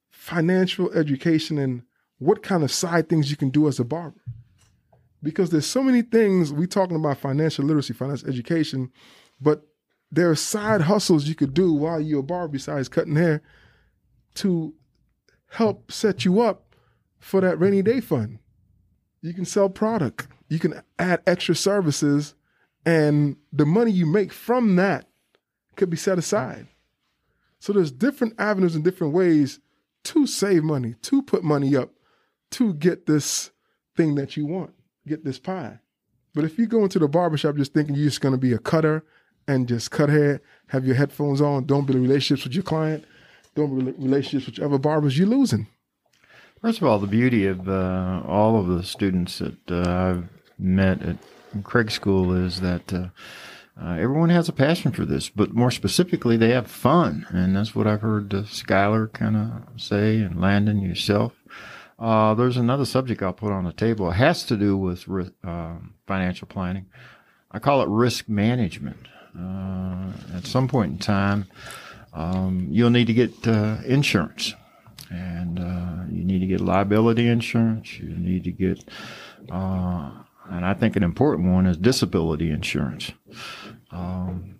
financial 0.09 0.91
education 0.93 1.59
and 1.59 1.83
what 2.19 2.43
kind 2.43 2.65
of 2.65 2.73
side 2.73 3.09
things 3.09 3.31
you 3.31 3.37
can 3.37 3.51
do 3.51 3.69
as 3.69 3.79
a 3.79 3.85
barber. 3.85 4.21
Because 5.23 5.51
there's 5.51 5.67
so 5.67 5.83
many 5.83 6.03
things 6.03 6.53
we 6.53 6.67
talking 6.67 6.97
about 6.97 7.19
financial 7.19 7.65
literacy, 7.65 7.93
financial 7.93 8.29
education, 8.29 8.91
but 9.41 9.68
there 10.11 10.31
are 10.31 10.37
side 10.37 10.83
hustles 10.83 11.27
you 11.27 11.35
could 11.35 11.55
do 11.55 11.73
while 11.73 12.01
you're 12.01 12.21
a 12.21 12.23
barber 12.23 12.53
besides 12.53 12.89
cutting 12.89 13.17
hair 13.17 13.43
to 14.35 14.75
help 15.51 15.91
set 15.91 16.25
you 16.25 16.41
up 16.41 16.75
for 17.19 17.41
that 17.41 17.59
rainy 17.59 17.83
day 17.83 18.01
fund. 18.01 18.39
You 19.21 19.35
can 19.35 19.45
sell 19.45 19.69
product. 19.69 20.29
You 20.49 20.59
can 20.59 20.83
add 20.99 21.23
extra 21.27 21.55
services 21.55 22.35
and 22.87 23.37
the 23.53 23.67
money 23.67 23.91
you 23.91 24.07
make 24.07 24.33
from 24.33 24.77
that 24.77 25.09
could 25.77 25.91
be 25.91 25.97
set 25.97 26.19
aside. 26.19 26.69
So 27.59 27.73
there's 27.73 27.93
different 27.93 28.35
avenues 28.39 28.75
and 28.75 28.85
different 28.85 29.13
ways 29.13 29.61
to 30.05 30.27
save 30.27 30.63
money, 30.63 30.95
to 31.03 31.23
put 31.23 31.43
money 31.43 31.77
up, 31.77 31.91
to 32.53 32.73
get 32.75 33.07
this 33.07 33.51
thing 33.97 34.15
that 34.15 34.37
you 34.37 34.47
want, 34.47 34.73
get 35.07 35.25
this 35.25 35.39
pie. 35.39 35.81
But 36.35 36.45
if 36.45 36.59
you 36.59 36.67
go 36.67 36.85
into 36.85 36.99
the 36.99 37.09
barbershop 37.09 37.57
just 37.57 37.75
thinking 37.75 37.95
you're 37.95 38.09
just 38.09 38.21
going 38.21 38.33
to 38.33 38.39
be 38.39 38.53
a 38.53 38.59
cutter 38.59 39.05
and 39.49 39.67
just 39.67 39.91
cut 39.91 40.11
hair, 40.11 40.41
have 40.69 40.87
your 40.87 40.95
headphones 40.95 41.41
on, 41.41 41.65
don't 41.65 41.87
build 41.87 41.99
relationships 41.99 42.45
with 42.45 42.55
your 42.55 42.63
client, 42.63 43.05
don't 43.57 43.77
build 43.77 43.99
relationships 43.99 44.59
with 44.59 44.65
other 44.65 44.79
barbers, 44.79 45.19
you're 45.19 45.27
losing. 45.27 45.67
First 46.61 46.79
of 46.79 46.87
all, 46.87 46.99
the 46.99 47.07
beauty 47.07 47.47
of 47.47 47.69
uh, 47.69 48.23
all 48.27 48.61
of 48.61 48.67
the 48.67 48.83
students 48.83 49.39
that 49.39 49.71
uh, 49.71 49.91
I've 49.91 50.29
met 50.59 51.03
at 51.03 51.17
Craig 51.63 51.91
School 51.91 52.33
is 52.35 52.61
that 52.61 52.93
uh, 52.93 53.09
uh, 53.81 53.93
everyone 53.93 54.29
has 54.29 54.49
a 54.49 54.53
passion 54.53 54.93
for 54.93 55.05
this, 55.05 55.29
but 55.29 55.55
more 55.55 55.71
specifically, 55.71 56.37
they 56.37 56.51
have 56.51 56.67
fun, 56.67 57.27
and 57.31 57.57
that's 57.57 57.75
what 57.75 57.87
I've 57.87 58.01
heard 58.03 58.35
uh, 58.35 58.43
Skylar 58.43 59.13
kind 59.13 59.37
of 59.37 59.81
say, 59.81 60.19
and 60.19 60.41
Landon 60.41 60.81
yourself. 60.81 61.33
Uh, 61.99 62.35
there's 62.35 62.57
another 62.57 62.85
subject 62.85 63.23
I'll 63.23 63.33
put 63.33 63.53
on 63.53 63.65
the 63.65 63.73
table. 63.73 64.11
It 64.11 64.15
has 64.15 64.45
to 64.45 64.57
do 64.57 64.77
with 64.77 65.09
uh, 65.45 65.75
financial 66.07 66.47
planning. 66.47 66.87
I 67.51 67.61
call 67.61 67.81
it 67.83 67.89
risk 67.89 68.29
management. 68.29 69.09
Uh, 69.39 70.37
at 70.37 70.47
some 70.47 70.69
point 70.69 70.93
in 70.93 70.99
time, 70.99 71.47
um, 72.13 72.67
you'll 72.71 72.91
need 72.91 73.07
to 73.07 73.15
get 73.15 73.47
uh, 73.47 73.77
insurance, 73.85 74.55
and 75.11 75.59
uh, 75.61 76.05
you 76.11 76.25
need 76.25 76.41
to 76.41 76.47
get 76.47 76.61
liability 76.61 77.29
insurance. 77.29 77.99
You 77.99 78.09
need 78.09 78.45
to 78.45 78.51
get, 78.51 78.85
and 79.51 80.65
I 80.65 80.75
think 80.75 80.97
an 80.97 81.03
important 81.03 81.49
one 81.53 81.67
is 81.67 81.77
disability 81.77 82.51
insurance. 82.51 83.13
Um, 83.91 84.57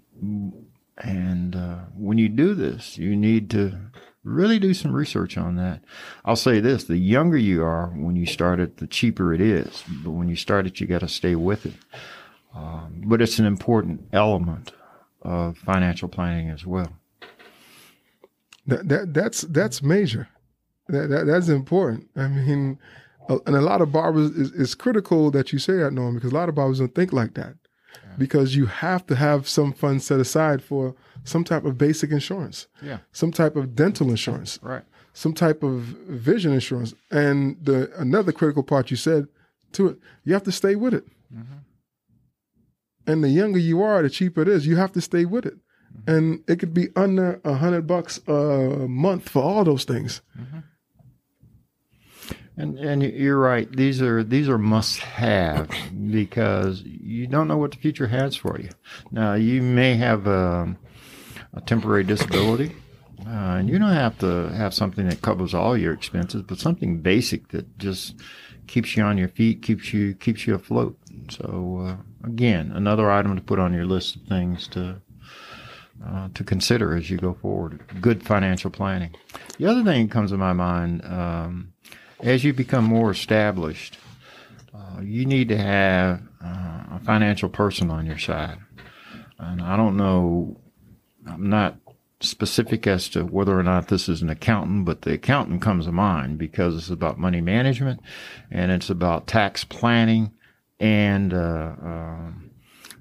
and 0.99 1.57
when 1.95 2.19
you 2.19 2.29
do 2.29 2.55
this, 2.55 2.99
you 2.99 3.17
need 3.17 3.51
to 3.51 3.79
really 4.25 4.59
do 4.59 4.75
some 4.75 4.93
research 4.93 5.39
on 5.39 5.57
that. 5.57 5.83
I'll 6.25 6.37
say 6.37 6.61
this 6.61 6.85
the 6.85 6.97
younger 6.97 7.37
you 7.39 7.63
are 7.63 7.89
when 7.89 8.17
you 8.17 8.27
start 8.27 8.61
it, 8.61 8.77
the 8.77 8.87
cheaper 8.87 9.33
it 9.33 9.41
is. 9.41 9.83
But 10.05 10.11
when 10.11 10.29
you 10.29 10.37
start 10.37 10.67
it, 10.67 10.81
you 10.81 10.87
got 10.87 11.01
to 11.01 11.09
stay 11.09 11.35
with 11.35 11.67
it. 11.67 11.75
Um, 12.55 13.03
but 13.07 13.21
it's 13.21 13.39
an 13.39 13.47
important 13.47 14.09
element 14.13 14.73
of 15.23 15.59
financial 15.59 16.09
planning 16.09 16.51
as 16.51 16.67
well. 16.67 16.93
That, 18.67 18.89
that 18.89 19.15
that's 19.15 19.43
that's 19.43 19.83
major. 19.83 20.29
That, 20.89 21.09
that 21.09 21.27
that's 21.27 21.49
important. 21.49 22.09
I 22.17 22.29
mean, 22.29 22.79
and 23.29 23.57
a 23.57 23.61
lot 23.61 23.81
of 23.81 23.93
barbers 23.93 24.31
is, 24.31 24.53
is 24.53 24.75
critical 24.75 25.31
that 25.31 25.53
you 25.53 25.59
say 25.59 25.75
that, 25.75 25.93
Norm, 25.93 26.15
because 26.15 26.33
a 26.33 26.35
lot 26.35 26.49
of 26.49 26.55
barbers 26.55 26.79
don't 26.79 26.95
think 26.95 27.13
like 27.13 27.35
that. 27.35 27.55
Yeah. 27.95 28.15
Because 28.19 28.57
you 28.57 28.67
have 28.67 29.07
to 29.07 29.15
have 29.15 29.49
some 29.49 29.73
funds 29.73 30.07
set 30.07 30.21
aside 30.21 30.63
for 30.63 30.95
some 31.25 31.45
type 31.45 31.65
of 31.65 31.77
basic 31.77 32.11
insurance, 32.11 32.67
yeah, 32.83 32.99
some 33.13 33.33
type 33.33 33.57
of 33.57 33.75
dental 33.75 34.11
insurance, 34.11 34.59
right, 34.63 34.85
some 35.13 35.35
type 35.35 35.63
of 35.63 35.81
vision 35.81 36.53
insurance, 36.53 36.95
and 37.11 37.57
the 37.63 37.91
another 37.99 38.33
critical 38.33 38.63
part 38.63 38.91
you 38.91 38.97
said 38.97 39.29
to 39.73 39.89
it, 39.89 39.99
you 40.25 40.33
have 40.33 40.45
to 40.45 40.53
stay 40.53 40.75
with 40.75 40.95
it. 40.95 41.07
Mm-hmm. 41.35 41.59
And 43.09 43.25
the 43.25 43.31
younger 43.31 43.59
you 43.59 43.83
are, 43.83 44.03
the 44.03 44.11
cheaper 44.11 44.43
it 44.43 44.49
is. 44.49 44.67
You 44.67 44.77
have 44.77 44.93
to 44.93 45.01
stay 45.01 45.25
with 45.25 45.47
it. 45.47 45.55
Mm-hmm. 45.55 46.15
And 46.15 46.45
it 46.47 46.61
could 46.61 46.75
be 46.75 46.89
under 46.95 47.41
a 47.43 47.55
hundred 47.55 47.87
bucks 47.87 48.21
a 48.29 48.87
month 48.87 49.29
for 49.29 49.43
all 49.43 49.65
those 49.65 49.85
things. 49.85 50.21
Mm-hmm. 50.39 50.59
And 52.59 52.79
and 52.79 53.03
you're 53.03 53.39
right. 53.39 53.71
These 53.71 54.03
are 54.03 54.23
these 54.25 54.49
are 54.49 54.59
must 54.59 54.99
have 54.99 55.71
because 56.11 56.83
you 56.83 57.29
don't 57.29 57.49
know 57.49 57.57
what 57.57 57.71
the 57.71 57.77
future 57.79 58.09
has 58.09 58.35
for 58.37 58.61
you. 58.61 58.69
Now 59.13 59.35
you 59.35 59.63
may 59.63 59.95
have 59.95 60.27
a, 60.27 60.77
a 61.55 61.61
temporary 61.61 62.03
disability, 62.03 62.75
uh, 63.25 63.59
and 63.59 63.69
you 63.69 63.79
don't 63.79 63.95
have 63.95 64.19
to 64.19 64.49
have 64.49 64.75
something 64.75 65.09
that 65.09 65.23
covers 65.23 65.55
all 65.55 65.79
your 65.79 65.93
expenses, 65.93 66.43
but 66.43 66.59
something 66.59 67.01
basic 67.01 67.49
that 67.49 67.79
just 67.79 68.17
keeps 68.67 68.97
you 68.97 69.05
on 69.05 69.19
your 69.19 69.29
feet, 69.29 69.63
keeps 69.63 69.95
you 69.95 70.15
keeps 70.15 70.45
you 70.45 70.57
afloat. 70.57 70.99
So 71.31 71.87
uh, 71.87 72.27
again, 72.27 72.73
another 72.75 73.11
item 73.11 73.37
to 73.37 73.43
put 73.43 73.59
on 73.59 73.73
your 73.73 73.87
list 73.87 74.17
of 74.17 74.23
things 74.23 74.69
to 74.69 75.01
uh, 76.07 76.29
to 76.35 76.45
consider 76.45 76.95
as 76.97 77.11
you 77.11 77.19
go 77.19 77.35
forward. 77.35 77.83
Good 78.01 78.23
financial 78.23 78.71
planning. 78.71 79.15
The 79.59 79.67
other 79.67 79.83
thing 79.83 80.07
that 80.07 80.13
comes 80.13 80.31
to 80.31 80.37
my 80.37 80.53
mind 80.53 81.05
um, 81.05 81.73
as 82.21 82.45
you 82.45 82.53
become 82.53 82.85
more 82.85 83.11
established, 83.11 83.99
uh, 84.75 85.01
you 85.03 85.25
need 85.25 85.49
to 85.49 85.57
have 85.57 86.23
uh, 86.45 86.83
a 86.93 87.01
financial 87.05 87.49
person 87.49 87.91
on 87.91 88.07
your 88.07 88.19
side. 88.19 88.59
And 89.39 89.61
I 89.61 89.77
don't 89.77 89.97
know, 89.97 90.57
I'm 91.27 91.49
not 91.49 91.77
specific 92.21 92.87
as 92.87 93.09
to 93.11 93.25
whether 93.25 93.59
or 93.59 93.63
not 93.63 93.89
this 93.89 94.09
is 94.09 94.23
an 94.23 94.31
accountant, 94.31 94.85
but 94.85 95.03
the 95.03 95.15
accountant 95.15 95.63
comes 95.63 95.87
to 95.87 95.93
mind 95.93 96.39
because 96.39 96.77
it's 96.77 96.91
about 96.91 97.19
money 97.19 97.41
management 97.41 98.01
and 98.51 98.73
it's 98.73 98.91
about 98.91 99.27
tax 99.27 99.65
planning 99.65 100.33
and 100.81 101.35
uh, 101.35 101.73
um, 101.83 102.51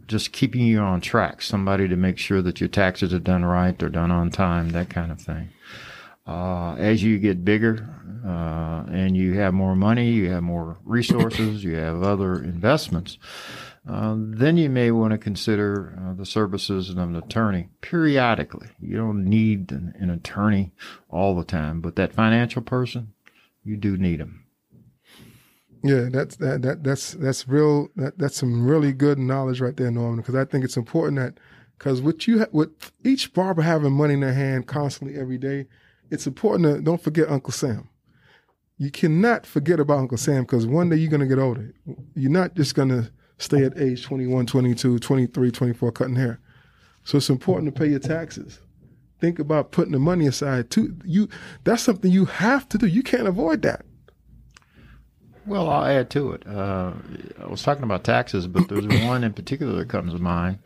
just 0.08 0.32
keeping 0.32 0.62
you 0.62 0.80
on 0.80 1.02
track. 1.02 1.42
Somebody 1.42 1.88
to 1.88 1.96
make 1.96 2.18
sure 2.18 2.42
that 2.42 2.60
your 2.60 2.70
taxes 2.70 3.14
are 3.14 3.20
done 3.20 3.46
right, 3.46 3.78
they're 3.78 3.90
done 3.90 4.12
on 4.12 4.32
time, 4.32 4.70
that 4.70 4.90
kind 4.90 5.12
of 5.12 5.20
thing. 5.20 5.50
Uh, 6.26 6.76
as 6.76 7.02
you 7.04 7.20
get 7.20 7.46
bigger 7.46 7.88
uh, 8.26 8.84
and 8.92 9.16
you 9.16 9.36
have 9.36 9.54
more 9.54 9.76
money, 9.76 10.12
you 10.12 10.30
have 10.30 10.44
more 10.44 10.78
resources, 10.84 11.64
you 11.64 11.76
have 11.76 12.04
other 12.04 12.36
investments, 12.36 13.18
uh, 13.90 14.16
then 14.18 14.58
you 14.58 14.70
may 14.70 14.92
want 14.92 15.12
to 15.12 15.18
consider 15.18 15.98
uh, 15.98 16.14
the 16.14 16.26
services 16.26 16.90
of 16.90 16.98
an 16.98 17.16
attorney 17.16 17.70
periodically. 17.80 18.68
You 18.82 18.98
don't 18.98 19.24
need 19.24 19.72
an, 19.72 19.94
an 19.98 20.10
attorney 20.10 20.74
all 21.10 21.36
the 21.36 21.46
time, 21.46 21.80
but 21.80 21.96
that 21.96 22.14
financial 22.14 22.62
person, 22.62 23.14
you 23.64 23.78
do 23.78 23.96
need 23.96 24.20
them. 24.20 24.47
Yeah, 25.88 26.10
that's 26.12 26.36
that, 26.38 26.62
that 26.64 26.84
that's 26.84 27.14
that's 27.14 27.48
real. 27.48 27.90
That, 27.96 28.18
that's 28.18 28.38
some 28.38 28.66
really 28.66 28.94
good 28.94 29.18
knowledge 29.18 29.62
right 29.62 29.76
there, 29.76 29.92
Norman. 29.92 30.18
Because 30.18 30.36
I 30.36 30.46
think 30.46 30.66
it's 30.66 30.78
important 30.78 31.18
that 31.18 31.40
because 31.78 32.02
with 32.02 32.28
you, 32.28 32.46
with 32.52 32.92
each 33.04 33.34
barber 33.34 33.62
having 33.62 33.94
money 33.94 34.16
in 34.16 34.20
their 34.22 34.34
hand 34.34 34.68
constantly 34.68 35.20
every 35.20 35.38
day, 35.38 35.68
it's 36.10 36.28
important 36.28 36.64
to 36.66 36.82
don't 36.82 37.02
forget 37.02 37.30
Uncle 37.30 37.54
Sam. 37.54 37.90
You 38.78 38.92
cannot 38.92 39.46
forget 39.46 39.80
about 39.80 40.00
Uncle 40.00 40.18
Sam 40.18 40.44
because 40.44 40.68
one 40.68 40.90
day 40.90 40.98
you're 40.98 41.10
going 41.10 41.22
to 41.22 41.28
get 41.28 41.40
older. 41.40 41.74
You're 42.16 42.32
not 42.32 42.54
just 42.56 42.76
going 42.76 42.90
to 42.90 43.12
stay 43.40 43.64
at 43.64 43.78
age 43.78 44.04
21, 44.04 44.46
22, 44.46 45.00
23, 45.00 45.52
24 45.52 45.92
cutting 45.92 46.16
hair. 46.16 46.40
So 47.04 47.18
it's 47.18 47.30
important 47.30 47.74
to 47.74 47.80
pay 47.80 47.90
your 47.90 48.00
taxes. 48.00 48.60
Think 49.20 49.40
about 49.40 49.72
putting 49.72 49.94
the 49.94 50.00
money 50.00 50.28
aside 50.28 50.70
too. 50.70 50.96
You 51.04 51.28
that's 51.64 51.82
something 51.82 52.12
you 52.12 52.26
have 52.26 52.70
to 52.70 52.78
do. 52.78 52.86
You 52.86 53.02
can't 53.02 53.28
avoid 53.28 53.64
that. 53.64 53.86
Well, 55.48 55.70
I'll 55.70 55.86
add 55.86 56.10
to 56.12 56.34
it. 56.34 56.46
Uh, 56.46 56.92
I 57.42 57.48
was 57.48 57.64
talking 57.64 57.84
about 57.84 58.04
taxes, 58.04 58.48
but 58.48 58.68
there's 58.68 58.86
one 59.06 59.24
in 59.24 59.34
particular 59.34 59.74
that 59.78 59.90
comes 59.90 60.14
to 60.14 60.20
mind. 60.20 60.60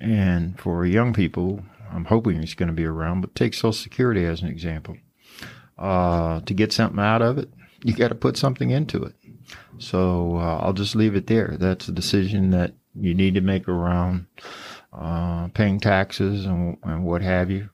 And 0.00 0.58
for 0.58 0.86
young 0.86 1.12
people, 1.12 1.62
I'm 1.92 2.06
hoping 2.06 2.42
it's 2.42 2.54
going 2.54 2.68
to 2.68 2.74
be 2.74 2.86
around, 2.86 3.20
but 3.20 3.34
take 3.34 3.52
Social 3.52 3.72
Security 3.72 4.24
as 4.24 4.40
an 4.40 4.48
example. 4.48 4.96
Uh, 5.78 6.40
to 6.40 6.54
get 6.54 6.72
something 6.72 6.98
out 6.98 7.20
of 7.20 7.36
it, 7.36 7.50
you 7.84 7.94
got 7.94 8.08
to 8.08 8.14
put 8.14 8.38
something 8.38 8.70
into 8.70 9.02
it. 9.02 9.14
So 9.78 10.36
uh, 10.36 10.58
I'll 10.58 10.72
just 10.72 10.96
leave 10.96 11.14
it 11.14 11.26
there. 11.26 11.56
That's 11.58 11.88
a 11.88 11.92
decision 11.92 12.50
that 12.50 12.74
you 12.94 13.14
need 13.14 13.34
to 13.34 13.40
make 13.42 13.68
around 13.68 14.26
uh, 14.92 15.48
paying 15.48 15.78
taxes 15.78 16.46
and, 16.46 16.78
and 16.82 17.04
what 17.04 17.22
have 17.22 17.50
you. 17.50 17.68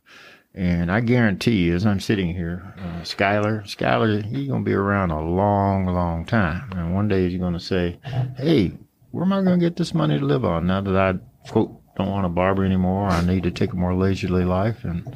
And 0.57 0.91
I 0.91 1.01
guarantee 1.01 1.65
you, 1.65 1.75
as 1.75 1.85
I'm 1.85 2.01
sitting 2.01 2.35
here, 2.35 2.75
uh, 2.79 3.03
Skylar, 3.03 3.63
Skylar, 3.65 4.25
he's 4.25 4.49
going 4.49 4.65
to 4.65 4.69
be 4.69 4.73
around 4.73 5.11
a 5.11 5.21
long, 5.21 5.85
long 5.85 6.25
time. 6.25 6.71
And 6.75 6.95
one 6.95 7.09
day 7.09 7.29
he's 7.29 7.39
going 7.39 7.53
to 7.53 7.61
say, 7.61 7.99
hey, 8.39 8.73
where 9.11 9.25
am 9.25 9.35
I 9.35 9.43
going 9.43 9.61
to 9.61 9.67
get 9.67 9.77
this 9.77 9.93
money 9.93 10.19
to 10.19 10.25
live 10.25 10.47
on 10.47 10.67
now 10.67 10.81
that 10.81 10.97
I, 10.97 11.49
quote, 11.51 11.79
don't 11.97 12.11
want 12.11 12.25
to 12.25 12.31
barber 12.31 12.65
anymore? 12.65 13.09
I 13.09 13.23
need 13.25 13.43
to 13.43 13.51
take 13.51 13.75
a 13.75 13.77
more 13.77 13.95
leisurely 13.95 14.45
life. 14.47 14.83
And 14.85 15.15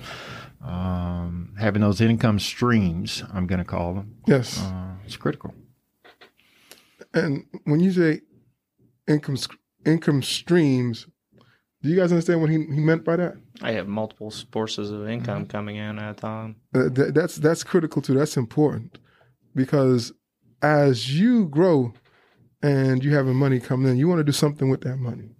um, 0.62 1.54
having 1.58 1.80
those 1.80 2.02
income 2.02 2.38
streams, 2.38 3.22
I'm 3.32 3.46
going 3.46 3.60
to 3.60 3.64
call 3.64 3.94
them, 3.94 4.16
Yes. 4.26 4.60
uh, 4.60 4.92
it's 5.06 5.16
critical. 5.16 5.54
And 7.14 7.44
when 7.64 7.80
you 7.80 7.92
say 7.92 8.20
income 9.08 9.36
income 9.86 10.22
streams, 10.22 11.06
do 11.82 11.88
you 11.88 11.96
guys 11.96 12.12
understand 12.12 12.40
what 12.40 12.50
he, 12.50 12.56
he 12.56 12.80
meant 12.80 13.04
by 13.04 13.16
that? 13.16 13.34
I 13.62 13.72
have 13.72 13.88
multiple 13.88 14.30
sources 14.30 14.90
of 14.90 15.08
income 15.08 15.46
coming 15.46 15.76
in 15.76 15.98
at 15.98 16.18
a 16.18 16.20
time. 16.20 16.56
Uh, 16.74 16.90
th- 16.90 17.14
that's 17.14 17.36
that's 17.36 17.64
critical 17.64 18.02
too. 18.02 18.14
That's 18.14 18.36
important 18.36 18.98
because 19.54 20.12
as 20.62 21.18
you 21.18 21.46
grow 21.46 21.94
and 22.62 23.02
you 23.02 23.14
having 23.14 23.34
money 23.34 23.60
coming 23.60 23.90
in, 23.90 23.96
you 23.96 24.08
want 24.08 24.18
to 24.18 24.24
do 24.24 24.32
something 24.32 24.68
with 24.68 24.82
that 24.82 24.96
money. 24.96 25.30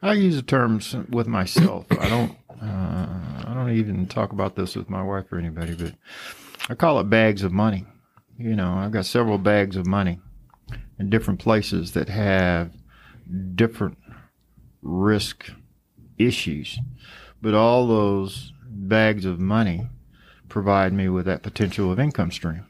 I 0.00 0.12
use 0.12 0.36
the 0.36 0.42
terms 0.42 0.94
with 1.10 1.26
myself. 1.26 1.86
I 1.90 2.08
don't. 2.08 2.36
Uh, 2.62 3.44
I 3.46 3.52
don't 3.54 3.70
even 3.70 4.06
talk 4.06 4.32
about 4.32 4.54
this 4.54 4.76
with 4.76 4.88
my 4.88 5.02
wife 5.02 5.32
or 5.32 5.38
anybody, 5.38 5.74
but 5.74 5.94
I 6.68 6.74
call 6.74 7.00
it 7.00 7.10
bags 7.10 7.42
of 7.42 7.52
money. 7.52 7.86
You 8.36 8.54
know, 8.54 8.74
I've 8.74 8.92
got 8.92 9.06
several 9.06 9.38
bags 9.38 9.74
of 9.74 9.86
money 9.86 10.20
in 10.98 11.10
different 11.10 11.40
places 11.40 11.92
that 11.92 12.08
have 12.08 12.72
different 13.56 13.98
risk 14.82 15.50
issues, 16.18 16.78
but 17.40 17.54
all 17.54 17.86
those 17.86 18.52
bags 18.62 19.24
of 19.24 19.38
money 19.40 19.88
provide 20.48 20.92
me 20.92 21.08
with 21.08 21.26
that 21.26 21.42
potential 21.42 21.92
of 21.92 22.00
income 22.00 22.30
stream. 22.30 22.66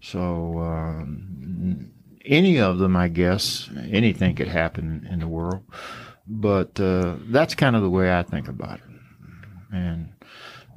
So 0.00 0.58
um, 0.58 1.92
any 2.24 2.58
of 2.58 2.78
them, 2.78 2.96
I 2.96 3.08
guess, 3.08 3.68
anything 3.90 4.34
could 4.34 4.48
happen 4.48 5.06
in 5.10 5.20
the 5.20 5.28
world 5.28 5.62
but 6.26 6.78
uh, 6.80 7.16
that's 7.28 7.54
kind 7.54 7.76
of 7.76 7.82
the 7.82 7.90
way 7.90 8.16
I 8.16 8.22
think 8.22 8.48
about 8.48 8.78
it. 8.78 8.84
And 9.72 10.12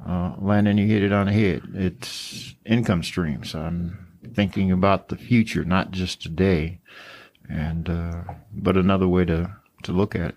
uh, 0.06 0.34
Landon, 0.38 0.78
you 0.78 0.86
hit 0.86 1.02
it 1.02 1.12
on 1.12 1.26
the 1.26 1.32
head. 1.32 1.62
It's 1.74 2.54
income 2.64 3.02
streams. 3.02 3.54
I'm 3.54 4.06
thinking 4.34 4.72
about 4.72 5.08
the 5.08 5.16
future, 5.16 5.64
not 5.64 5.90
just 5.90 6.22
today, 6.22 6.80
and 7.48 7.88
uh, 7.88 8.22
but 8.52 8.76
another 8.76 9.08
way 9.08 9.24
to 9.26 9.54
to 9.84 9.92
look 9.92 10.14
at 10.14 10.30
it. 10.30 10.36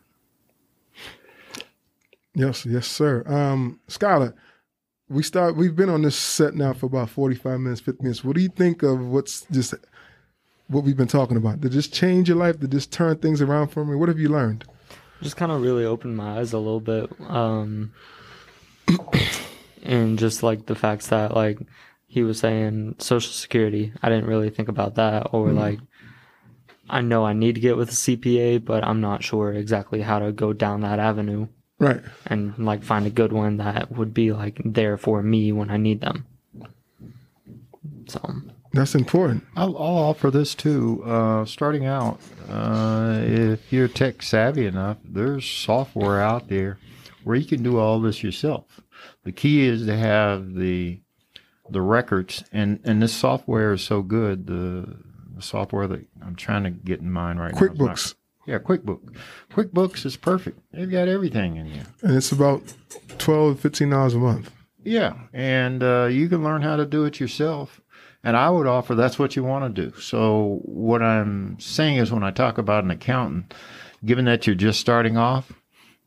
Yes, 2.35 2.65
yes, 2.65 2.87
sir. 2.87 3.23
Um, 3.25 3.79
Skylar, 3.87 4.33
we 5.09 5.23
start. 5.23 5.55
We've 5.55 5.75
been 5.75 5.89
on 5.89 6.03
this 6.03 6.15
set 6.15 6.55
now 6.55 6.73
for 6.73 6.85
about 6.85 7.09
forty-five 7.09 7.59
minutes, 7.59 7.81
fifty 7.81 8.03
minutes. 8.03 8.23
What 8.23 8.35
do 8.35 8.41
you 8.41 8.49
think 8.49 8.83
of 8.83 8.99
what's 8.99 9.41
just 9.51 9.73
what 10.67 10.83
we've 10.83 10.97
been 10.97 11.07
talking 11.07 11.37
about? 11.37 11.61
Did 11.61 11.71
this 11.71 11.87
change 11.87 12.29
your 12.29 12.37
life? 12.37 12.59
Did 12.59 12.71
this 12.71 12.85
turn 12.85 13.17
things 13.17 13.41
around 13.41 13.69
for 13.69 13.83
me? 13.83 13.95
What 13.95 14.09
have 14.09 14.19
you 14.19 14.29
learned? 14.29 14.65
just 15.21 15.37
kind 15.37 15.51
of 15.51 15.61
really 15.61 15.85
opened 15.85 16.15
my 16.15 16.39
eyes 16.39 16.53
a 16.53 16.57
little 16.57 16.79
bit 16.79 17.09
um 17.27 17.91
and 19.83 20.17
just 20.17 20.43
like 20.43 20.65
the 20.65 20.75
facts 20.75 21.07
that 21.07 21.35
like 21.35 21.59
he 22.07 22.23
was 22.23 22.39
saying 22.39 22.95
social 22.99 23.31
security 23.31 23.91
i 24.01 24.09
didn't 24.09 24.27
really 24.27 24.49
think 24.49 24.69
about 24.69 24.95
that 24.95 25.27
or 25.33 25.51
like 25.51 25.79
i 26.89 27.01
know 27.01 27.25
i 27.25 27.33
need 27.33 27.55
to 27.55 27.61
get 27.61 27.77
with 27.77 27.89
a 27.89 27.93
cpa 27.93 28.63
but 28.63 28.83
i'm 28.83 29.01
not 29.01 29.23
sure 29.23 29.53
exactly 29.53 30.01
how 30.01 30.19
to 30.19 30.31
go 30.31 30.53
down 30.53 30.81
that 30.81 30.99
avenue 30.99 31.47
Right. 31.79 32.01
and 32.27 32.57
like 32.59 32.83
find 32.83 33.07
a 33.07 33.09
good 33.09 33.31
one 33.31 33.57
that 33.57 33.91
would 33.91 34.13
be 34.13 34.31
like 34.33 34.59
there 34.65 34.97
for 34.97 35.23
me 35.23 35.51
when 35.51 35.69
i 35.71 35.77
need 35.77 36.01
them 36.01 36.25
so 38.07 38.21
That's 38.73 38.95
important. 38.95 39.43
I'll, 39.55 39.77
I'll 39.77 39.97
offer 39.97 40.31
this 40.31 40.55
too. 40.55 41.03
Uh, 41.05 41.45
starting 41.45 41.85
out, 41.85 42.19
uh, 42.49 43.19
if 43.23 43.71
you're 43.71 43.87
tech 43.87 44.21
savvy 44.21 44.65
enough, 44.65 44.97
there's 45.03 45.45
software 45.45 46.19
out 46.21 46.49
there 46.49 46.77
where 47.23 47.35
you 47.35 47.45
can 47.45 47.63
do 47.63 47.77
all 47.77 47.99
this 47.99 48.23
yourself. 48.23 48.81
The 49.23 49.31
key 49.31 49.65
is 49.65 49.85
to 49.85 49.95
have 49.95 50.53
the 50.55 50.99
the 51.69 51.81
records, 51.81 52.43
and 52.51 52.79
and 52.83 53.01
this 53.01 53.13
software 53.13 53.73
is 53.73 53.81
so 53.83 54.01
good. 54.01 54.47
The, 54.47 54.97
the 55.35 55.41
software 55.41 55.87
that 55.87 56.05
I'm 56.21 56.35
trying 56.35 56.63
to 56.63 56.71
get 56.71 56.99
in 56.99 57.11
mind 57.11 57.39
right 57.39 57.53
now. 57.53 57.59
QuickBooks, 57.59 58.15
Yeah, 58.49 58.57
QuickBook. 58.57 59.15
QuickBooks 59.51 60.07
is 60.07 60.17
perfect. 60.17 60.59
They've 60.73 60.89
got 60.89 61.07
everything 61.07 61.57
in 61.57 61.71
there. 61.71 61.85
and 62.01 62.17
it's 62.17 62.31
about 62.31 62.63
12 63.19 63.59
15 63.59 63.89
dollars 63.91 64.15
a 64.15 64.17
month. 64.17 64.51
Yeah, 64.83 65.13
and 65.33 65.83
uh, 65.83 66.05
you 66.05 66.27
can 66.29 66.43
learn 66.43 66.63
how 66.63 66.75
to 66.75 66.85
do 66.85 67.05
it 67.05 67.19
yourself. 67.19 67.79
And 68.23 68.35
I 68.35 68.49
would 68.49 68.65
offer 68.65 68.95
that's 68.95 69.19
what 69.19 69.35
you 69.35 69.43
want 69.43 69.75
to 69.75 69.81
do. 69.89 69.99
So 69.99 70.61
what 70.63 71.03
I'm 71.03 71.59
saying 71.59 71.97
is, 71.97 72.11
when 72.11 72.23
I 72.23 72.31
talk 72.31 72.57
about 72.57 72.83
an 72.83 72.89
accountant, 72.91 73.53
given 74.03 74.25
that 74.25 74.47
you're 74.47 74.55
just 74.55 74.79
starting 74.79 75.15
off, 75.15 75.53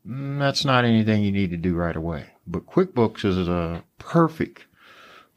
mm, 0.05 0.37
that's 0.37 0.65
not 0.65 0.83
anything 0.83 1.23
you 1.23 1.31
need 1.31 1.51
to 1.51 1.57
do 1.57 1.75
right 1.75 1.95
away. 1.95 2.25
But 2.45 2.65
QuickBooks 2.65 3.23
is 3.23 3.47
a 3.47 3.85
perfect 3.99 4.65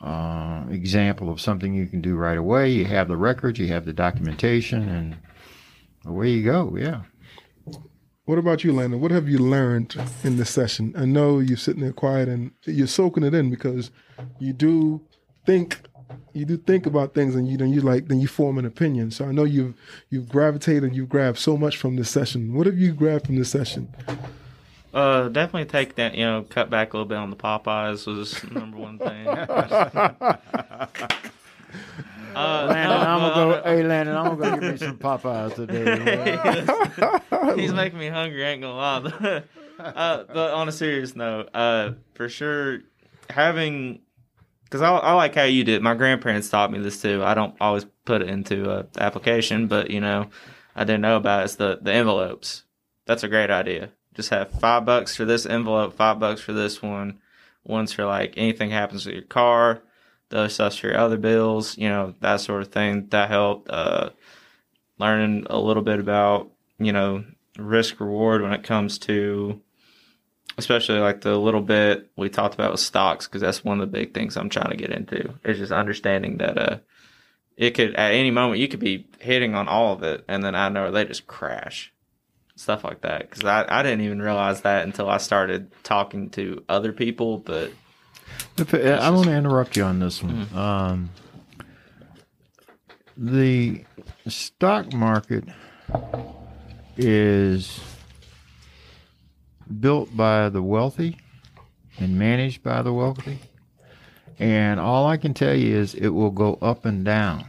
uh, 0.00 0.64
example 0.70 1.30
of 1.30 1.40
something 1.40 1.72
you 1.72 1.86
can 1.86 2.00
do 2.00 2.16
right 2.16 2.36
away. 2.36 2.70
You 2.70 2.86
have 2.86 3.06
the 3.06 3.16
records, 3.16 3.60
you 3.60 3.68
have 3.68 3.84
the 3.84 3.92
documentation, 3.92 4.88
and 4.88 5.16
away 6.06 6.30
you 6.30 6.44
go. 6.44 6.76
Yeah. 6.76 7.02
What 8.24 8.38
about 8.38 8.64
you, 8.64 8.72
Landon? 8.72 9.00
What 9.00 9.12
have 9.12 9.28
you 9.28 9.38
learned 9.38 9.94
in 10.24 10.36
this 10.36 10.50
session? 10.50 10.92
I 10.96 11.04
know 11.04 11.38
you're 11.38 11.56
sitting 11.56 11.82
there 11.82 11.92
quiet 11.92 12.28
and 12.28 12.50
you're 12.64 12.88
soaking 12.88 13.22
it 13.22 13.34
in 13.34 13.50
because 13.50 13.92
you 14.40 14.52
do 14.52 15.00
think 15.44 15.80
you 16.32 16.44
do 16.44 16.56
think 16.56 16.86
about 16.86 17.14
things 17.14 17.34
and 17.34 17.48
you 17.48 17.56
then 17.56 17.72
you 17.72 17.80
like 17.80 18.08
then 18.08 18.20
you 18.20 18.26
form 18.26 18.58
an 18.58 18.66
opinion. 18.66 19.12
So 19.12 19.26
I 19.26 19.32
know 19.32 19.44
you've 19.44 19.74
you've 20.10 20.28
gravitated 20.28 20.94
you've 20.94 21.08
grabbed 21.08 21.38
so 21.38 21.56
much 21.56 21.76
from 21.76 21.96
this 21.96 22.10
session. 22.10 22.54
What 22.54 22.66
have 22.66 22.78
you 22.78 22.92
grabbed 22.92 23.26
from 23.26 23.36
this 23.36 23.50
session? 23.50 23.94
Uh, 24.92 25.28
definitely 25.28 25.66
take 25.66 25.94
that. 25.96 26.14
You 26.14 26.24
know, 26.24 26.46
cut 26.48 26.68
back 26.68 26.94
a 26.94 26.96
little 26.96 27.08
bit 27.08 27.18
on 27.18 27.30
the 27.30 27.36
Popeyes 27.36 28.06
was 28.06 28.40
the 28.40 28.50
number 28.58 28.78
one 28.78 28.98
thing. 28.98 29.26
Uh, 32.36 32.66
Landon, 32.68 32.98
I'm 32.98 33.20
gonna 33.20 33.34
go. 33.34 33.62
Hey, 33.64 33.82
Landon, 33.82 34.16
I'm 34.16 34.36
gonna 34.36 34.38
go 34.56 34.60
get 34.60 34.72
me 34.72 34.76
some 34.76 34.98
Popeyes 34.98 35.54
today. 35.54 37.56
He's 37.60 37.72
making 37.72 37.98
me 37.98 38.08
hungry. 38.08 38.44
I 38.44 38.50
ain't 38.50 38.60
gonna 38.60 38.76
lie. 38.76 39.42
uh, 39.78 40.24
but 40.24 40.52
on 40.52 40.68
a 40.68 40.72
serious 40.72 41.16
note, 41.16 41.48
uh, 41.54 41.92
for 42.14 42.28
sure, 42.28 42.80
having 43.30 44.00
because 44.64 44.82
I, 44.82 44.90
I 44.90 45.12
like 45.14 45.34
how 45.34 45.44
you 45.44 45.64
did. 45.64 45.80
My 45.80 45.94
grandparents 45.94 46.50
taught 46.50 46.70
me 46.70 46.78
this 46.78 47.00
too. 47.00 47.24
I 47.24 47.32
don't 47.32 47.56
always 47.58 47.86
put 48.04 48.20
it 48.20 48.28
into 48.28 48.70
a 48.70 48.86
application, 48.98 49.66
but 49.66 49.90
you 49.90 50.02
know, 50.02 50.28
I 50.74 50.84
didn't 50.84 51.00
know 51.00 51.16
about 51.16 51.40
it. 51.40 51.44
It's 51.44 51.56
the 51.56 51.78
the 51.80 51.94
envelopes. 51.94 52.64
That's 53.06 53.22
a 53.22 53.28
great 53.28 53.50
idea. 53.50 53.92
Just 54.12 54.28
have 54.28 54.50
five 54.50 54.84
bucks 54.84 55.16
for 55.16 55.24
this 55.24 55.46
envelope, 55.46 55.94
five 55.94 56.18
bucks 56.18 56.42
for 56.42 56.52
this 56.52 56.82
one. 56.82 57.18
One's 57.64 57.94
for 57.94 58.04
like 58.04 58.34
anything 58.36 58.68
happens 58.70 59.06
with 59.06 59.14
your 59.14 59.24
car. 59.24 59.80
The 60.28 60.38
other 60.38 60.70
for 60.70 60.86
your 60.88 60.98
other 60.98 61.16
bills. 61.16 61.78
You 61.78 61.88
know 61.88 62.14
that 62.20 62.40
sort 62.40 62.62
of 62.62 62.68
thing. 62.68 63.08
That 63.10 63.28
helped. 63.28 63.70
Uh, 63.70 64.10
learning 64.98 65.46
a 65.50 65.58
little 65.58 65.82
bit 65.82 65.98
about 65.98 66.50
you 66.78 66.92
know 66.92 67.22
risk 67.58 68.00
reward 68.00 68.42
when 68.42 68.52
it 68.52 68.62
comes 68.62 68.98
to 68.98 69.60
especially 70.56 70.98
like 70.98 71.20
the 71.20 71.36
little 71.36 71.60
bit 71.60 72.10
we 72.16 72.30
talked 72.30 72.54
about 72.54 72.70
with 72.70 72.80
stocks 72.80 73.26
because 73.26 73.42
that's 73.42 73.62
one 73.62 73.78
of 73.78 73.86
the 73.86 73.98
big 73.98 74.14
things 74.14 74.38
i'm 74.38 74.48
trying 74.48 74.70
to 74.70 74.76
get 74.76 74.90
into 74.90 75.34
is 75.44 75.58
just 75.58 75.70
understanding 75.70 76.38
that 76.38 76.56
uh 76.56 76.78
it 77.56 77.70
could 77.70 77.94
at 77.94 78.12
any 78.12 78.30
moment 78.30 78.60
you 78.60 78.68
could 78.68 78.80
be 78.80 79.06
hitting 79.18 79.54
on 79.54 79.66
all 79.68 79.94
of 79.94 80.02
it, 80.02 80.24
and 80.28 80.44
then 80.44 80.54
I 80.54 80.68
know 80.68 80.90
they 80.90 81.04
just 81.04 81.26
crash, 81.26 81.92
stuff 82.54 82.84
like 82.84 83.00
that. 83.00 83.30
Because 83.30 83.44
I 83.44 83.64
I 83.68 83.82
didn't 83.82 84.02
even 84.02 84.20
realize 84.20 84.60
that 84.62 84.84
until 84.84 85.08
I 85.08 85.16
started 85.16 85.70
talking 85.82 86.30
to 86.30 86.62
other 86.68 86.92
people. 86.92 87.38
But 87.38 87.72
I 88.58 89.10
want 89.10 89.26
to 89.26 89.36
interrupt 89.36 89.76
you 89.76 89.84
on 89.84 89.98
this 89.98 90.22
one. 90.22 90.48
Um, 90.54 91.10
the 93.16 93.84
stock 94.26 94.92
market 94.92 95.44
is 96.96 97.80
built 99.80 100.16
by 100.16 100.48
the 100.48 100.62
wealthy 100.62 101.18
and 101.98 102.18
managed 102.18 102.62
by 102.62 102.82
the 102.82 102.92
wealthy. 102.92 103.38
And 104.38 104.78
all 104.78 105.06
I 105.06 105.16
can 105.16 105.32
tell 105.34 105.54
you 105.54 105.76
is 105.76 105.94
it 105.94 106.08
will 106.08 106.30
go 106.30 106.58
up 106.60 106.84
and 106.84 107.04
down. 107.04 107.46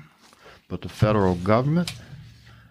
But 0.69 0.81
the 0.81 0.89
federal 0.89 1.35
government 1.35 1.93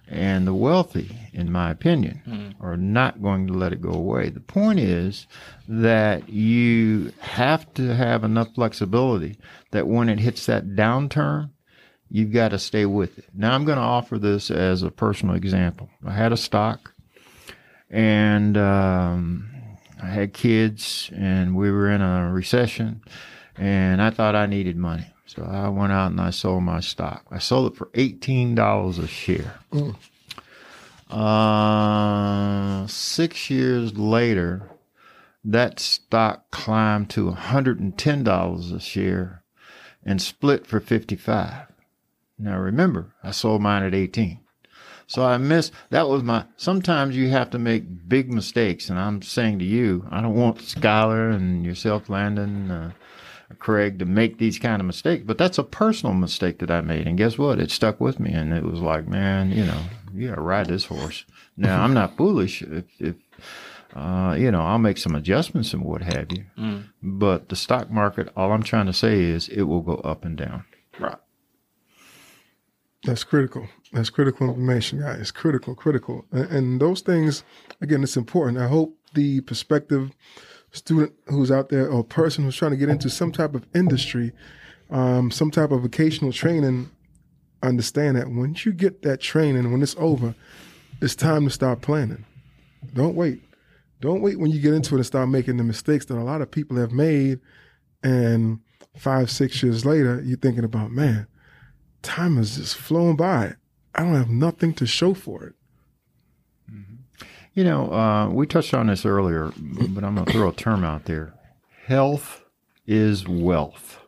and 0.09 0.47
the 0.47 0.55
wealthy, 0.55 1.17
in 1.33 1.51
my 1.51 1.71
opinion, 1.71 2.55
are 2.61 2.77
not 2.77 3.21
going 3.23 3.47
to 3.49 3.53
let 3.53 3.73
it 3.73 3.81
go 3.81 3.91
away. 3.91 4.29
The 4.29 4.41
point 4.41 4.79
is 4.79 5.27
that 5.69 6.29
you 6.29 7.13
have 7.21 7.73
to 7.75 7.95
have 7.95 8.23
enough 8.25 8.55
flexibility 8.55 9.37
that 9.73 9.87
when 9.89 10.09
it 10.09 10.21
hits 10.21 10.47
that 10.47 10.69
downturn, 10.77 11.51
you've 12.09 12.33
got 12.33 12.51
to 12.51 12.59
stay 12.59 12.87
with 12.87 13.19
it. 13.19 13.27
Now, 13.35 13.53
I'm 13.53 13.65
going 13.65 13.79
to 13.79 13.83
offer 13.83 14.19
this 14.19 14.51
as 14.51 14.83
a 14.83 14.91
personal 14.91 15.35
example. 15.35 15.91
I 16.07 16.13
had 16.13 16.33
a 16.33 16.37
stock 16.37 16.93
and 17.91 18.57
um, 18.57 19.51
I 20.03 20.07
had 20.07 20.33
kids, 20.33 21.11
and 21.15 21.57
we 21.57 21.71
were 21.71 21.91
in 21.91 22.01
a 22.01 22.31
recession, 22.33 23.03
and 23.57 24.03
I 24.03 24.11
thought 24.11 24.35
I 24.35 24.47
needed 24.47 24.77
money. 24.77 25.07
So 25.27 25.43
I 25.43 25.69
went 25.69 25.93
out 25.93 26.13
and 26.13 26.21
I 26.21 26.31
sold 26.31 26.63
my 26.63 26.81
stock. 26.81 27.27
I 27.31 27.39
sold 27.39 27.73
it 27.73 27.77
for 27.77 27.87
$18 27.87 28.99
a 29.03 29.07
share. 29.07 29.59
Uh, 31.11 32.87
six 32.87 33.51
years 33.51 33.97
later, 33.97 34.71
that 35.45 35.79
stock 35.81 36.51
climbed 36.51 37.11
to 37.11 37.31
$110 37.31 38.75
a 38.75 38.81
share 38.81 39.43
and 40.05 40.23
split 40.23 40.67
for 40.67 40.81
55. 40.81 41.73
Now 42.39 42.59
remember, 42.59 43.15
I 43.23 43.33
sold 43.33 43.63
mine 43.63 43.83
at 43.83 43.95
18. 43.95 44.41
So 45.09 45.25
I 45.25 45.37
missed, 45.39 45.73
that 45.91 46.09
was 46.09 46.23
my, 46.23 46.45
sometimes 46.57 47.17
you 47.17 47.29
have 47.29 47.51
to 47.51 47.59
make 47.59 48.09
big 48.09 48.33
mistakes. 48.33 48.91
And 48.91 48.99
I'm 48.99 49.23
saying 49.23 49.61
to 49.61 49.65
you, 49.65 50.07
I 50.11 50.21
don't 50.21 50.35
want 50.35 50.59
Skylar 50.59 51.35
and 51.35 51.65
yourself, 51.65 52.09
Landon, 52.09 52.71
uh, 52.71 52.91
Craig, 53.59 53.99
to 54.01 54.05
make 54.05 54.39
these 54.39 54.59
kind 54.59 54.81
of 54.81 54.87
mistakes. 54.87 55.25
But 55.27 55.39
that's 55.39 55.59
a 55.59 55.63
personal 55.65 56.15
mistake 56.15 56.59
that 56.59 56.71
I 56.71 56.81
made. 56.81 57.07
And 57.07 57.17
guess 57.17 57.39
what? 57.39 57.61
It 57.61 57.71
stuck 57.71 58.01
with 58.01 58.19
me. 58.19 58.33
And 58.33 58.53
it 58.53 58.65
was 58.65 58.81
like, 58.81 59.07
man, 59.07 59.51
you 59.53 59.65
know, 59.65 59.81
you 60.15 60.29
got 60.29 60.35
to 60.37 60.41
ride 60.41 60.67
this 60.67 60.87
horse. 60.87 61.25
Now, 61.57 61.83
I'm 61.83 61.95
not 61.95 62.17
foolish. 62.17 62.63
If, 62.63 62.85
if 62.99 63.15
uh, 63.95 64.35
you 64.39 64.51
know, 64.51 64.61
I'll 64.61 64.79
make 64.79 64.99
some 64.99 65.15
adjustments 65.15 65.73
and 65.73 65.83
what 65.85 66.03
have 66.03 66.31
you. 66.33 66.45
But 67.03 67.49
the 67.49 67.57
stock 67.57 67.91
market, 67.91 68.29
all 68.37 68.53
I'm 68.53 68.63
trying 68.63 68.87
to 68.87 68.93
say 68.93 69.23
is 69.23 69.49
it 69.49 69.63
will 69.63 69.81
go 69.81 69.95
up 69.97 70.25
and 70.25 70.37
down. 70.37 70.65
right, 70.99 71.17
That's 73.05 73.25
critical. 73.25 73.69
That's 73.93 74.11
critical 74.11 74.49
information, 74.49 75.01
guys. 75.01 75.31
Critical, 75.31 75.75
critical. 75.75 76.27
And, 76.33 76.51
and 76.51 76.81
those 76.81 77.01
things, 77.01 77.45
again, 77.81 78.03
it's 78.03 78.17
important. 78.17 78.59
I 78.59 78.67
hope 78.67 78.99
the 79.15 79.41
prospective 79.43 80.11
student 80.77 81.13
who's 81.27 81.51
out 81.51 81.69
there 81.69 81.89
or 81.89 82.05
person 82.05 82.45
who's 82.45 82.57
trying 82.57 82.73
to 82.73 82.77
get 82.77 82.89
into 82.89 83.11
some 83.11 83.33
type 83.33 83.55
of 83.55 83.67
industry, 83.75 84.33
um, 84.91 85.31
some 85.31 85.51
type 85.51 85.71
of 85.71 85.83
vocational 85.83 86.33
training, 86.33 86.91
understand 87.63 88.17
that 88.17 88.29
once 88.29 88.65
you 88.65 88.73
get 88.73 89.03
that 89.03 89.21
training, 89.21 89.73
when 89.73 89.83
it's 89.83 89.97
over, 89.99 90.35
it's 91.01 91.15
time 91.15 91.45
to 91.45 91.51
start 91.51 91.81
planning. 91.81 92.25
Don't 92.95 93.17
wait. 93.17 93.43
Don't 94.01 94.21
wait 94.21 94.39
when 94.39 94.51
you 94.51 94.61
get 94.61 94.75
into 94.75 94.95
it 94.95 94.99
and 94.99 95.07
start 95.07 95.29
making 95.29 95.57
the 95.57 95.65
mistakes 95.65 96.05
that 96.07 96.19
a 96.19 96.23
lot 96.23 96.43
of 96.43 96.51
people 96.51 96.77
have 96.77 96.93
made. 96.93 97.41
And 98.03 98.61
five, 98.97 99.31
six 99.31 99.63
years 99.63 99.85
later, 99.85 100.23
you're 100.23 100.39
thinking 100.39 100.65
about, 100.65 100.91
man, 100.91 101.27
time 102.03 102.37
has 102.37 102.57
just 102.57 102.77
flown 102.77 103.17
by. 103.17 103.55
I 103.95 104.03
don't 104.03 104.15
have 104.15 104.31
nothing 104.31 104.75
to 104.75 104.87
show 104.87 105.15
for 105.15 105.45
it. 105.45 105.55
You 107.57 107.65
know, 107.65 107.91
uh, 107.91 108.29
we 108.29 108.47
touched 108.47 108.75
on 108.75 108.89
this 108.89 109.07
earlier, 109.07 109.51
but 109.57 110.05
I'm 110.05 110.15
going 110.15 110.27
to 110.27 110.33
throw 110.33 110.51
a 110.51 110.53
term 110.53 110.85
out 110.85 111.07
there. 111.07 111.33
Health 111.87 112.45
is 112.87 113.27
wealth. 113.27 113.99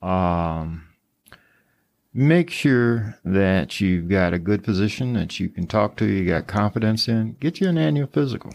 Um, 0.00 0.88
make 2.14 2.48
sure 2.48 3.18
that 3.26 3.78
you've 3.78 4.08
got 4.08 4.32
a 4.32 4.38
good 4.38 4.64
physician 4.64 5.12
that 5.12 5.38
you 5.38 5.50
can 5.50 5.66
talk 5.66 5.96
to, 5.96 6.06
you 6.06 6.26
got 6.26 6.46
confidence 6.46 7.08
in. 7.08 7.36
Get 7.40 7.60
you 7.60 7.68
an 7.68 7.76
annual 7.76 8.06
physical. 8.06 8.54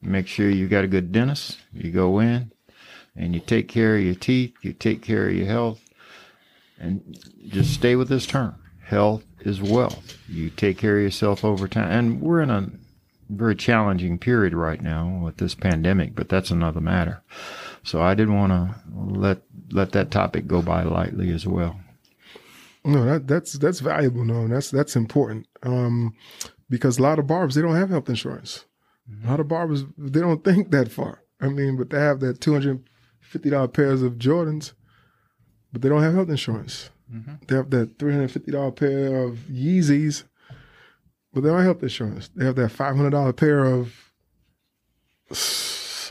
Make 0.00 0.26
sure 0.26 0.48
you've 0.48 0.70
got 0.70 0.84
a 0.84 0.88
good 0.88 1.12
dentist. 1.12 1.58
You 1.74 1.90
go 1.90 2.20
in 2.20 2.52
and 3.14 3.34
you 3.34 3.40
take 3.40 3.68
care 3.68 3.96
of 3.96 4.02
your 4.02 4.14
teeth, 4.14 4.54
you 4.62 4.72
take 4.72 5.02
care 5.02 5.28
of 5.28 5.34
your 5.34 5.46
health, 5.46 5.82
and 6.78 7.18
just 7.48 7.74
stay 7.74 7.96
with 7.96 8.08
this 8.08 8.24
term. 8.24 8.54
Health 8.82 9.24
is 9.40 9.60
wealth. 9.60 10.16
You 10.26 10.48
take 10.48 10.78
care 10.78 10.96
of 10.96 11.02
yourself 11.02 11.44
over 11.44 11.68
time. 11.68 11.90
And 11.90 12.22
we're 12.22 12.40
in 12.40 12.48
a 12.48 12.70
very 13.30 13.54
challenging 13.54 14.18
period 14.18 14.54
right 14.54 14.82
now 14.82 15.20
with 15.24 15.36
this 15.36 15.54
pandemic, 15.54 16.14
but 16.14 16.28
that's 16.28 16.50
another 16.50 16.80
matter. 16.80 17.22
So 17.82 18.00
I 18.00 18.14
didn't 18.14 18.36
want 18.36 18.52
to 18.52 18.74
let 18.94 19.42
let 19.70 19.92
that 19.92 20.10
topic 20.10 20.46
go 20.46 20.62
by 20.62 20.82
lightly 20.82 21.30
as 21.32 21.46
well. 21.46 21.80
No, 22.84 23.04
that, 23.04 23.26
that's 23.26 23.54
that's 23.54 23.80
valuable. 23.80 24.24
No, 24.24 24.48
that's 24.48 24.70
that's 24.70 24.96
important. 24.96 25.46
Um, 25.62 26.14
because 26.68 26.98
a 26.98 27.02
lot 27.02 27.18
of 27.18 27.26
barbers 27.26 27.54
they 27.54 27.62
don't 27.62 27.76
have 27.76 27.90
health 27.90 28.08
insurance. 28.08 28.64
A 29.24 29.28
lot 29.28 29.40
of 29.40 29.48
barbers 29.48 29.84
they 29.98 30.20
don't 30.20 30.44
think 30.44 30.70
that 30.70 30.90
far. 30.90 31.22
I 31.40 31.48
mean, 31.48 31.76
but 31.76 31.90
they 31.90 31.98
have 31.98 32.20
that 32.20 32.40
two 32.40 32.52
hundred 32.52 32.88
fifty 33.20 33.50
dollar 33.50 33.68
pairs 33.68 34.02
of 34.02 34.14
Jordans, 34.14 34.72
but 35.72 35.82
they 35.82 35.88
don't 35.88 36.02
have 36.02 36.14
health 36.14 36.30
insurance. 36.30 36.90
They 37.48 37.56
have 37.56 37.70
that 37.70 37.98
three 37.98 38.12
hundred 38.12 38.30
fifty 38.30 38.52
dollar 38.52 38.70
pair 38.70 39.24
of 39.24 39.38
Yeezys, 39.50 40.24
but 41.32 41.42
they 41.42 41.48
don't 41.48 41.58
have 41.58 41.66
health 41.66 41.82
insurance. 41.82 42.28
They 42.34 42.44
have 42.44 42.56
that 42.56 42.70
five 42.70 42.96
hundred 42.96 43.10
dollar 43.10 43.32
pair 43.32 43.64
of 43.64 44.10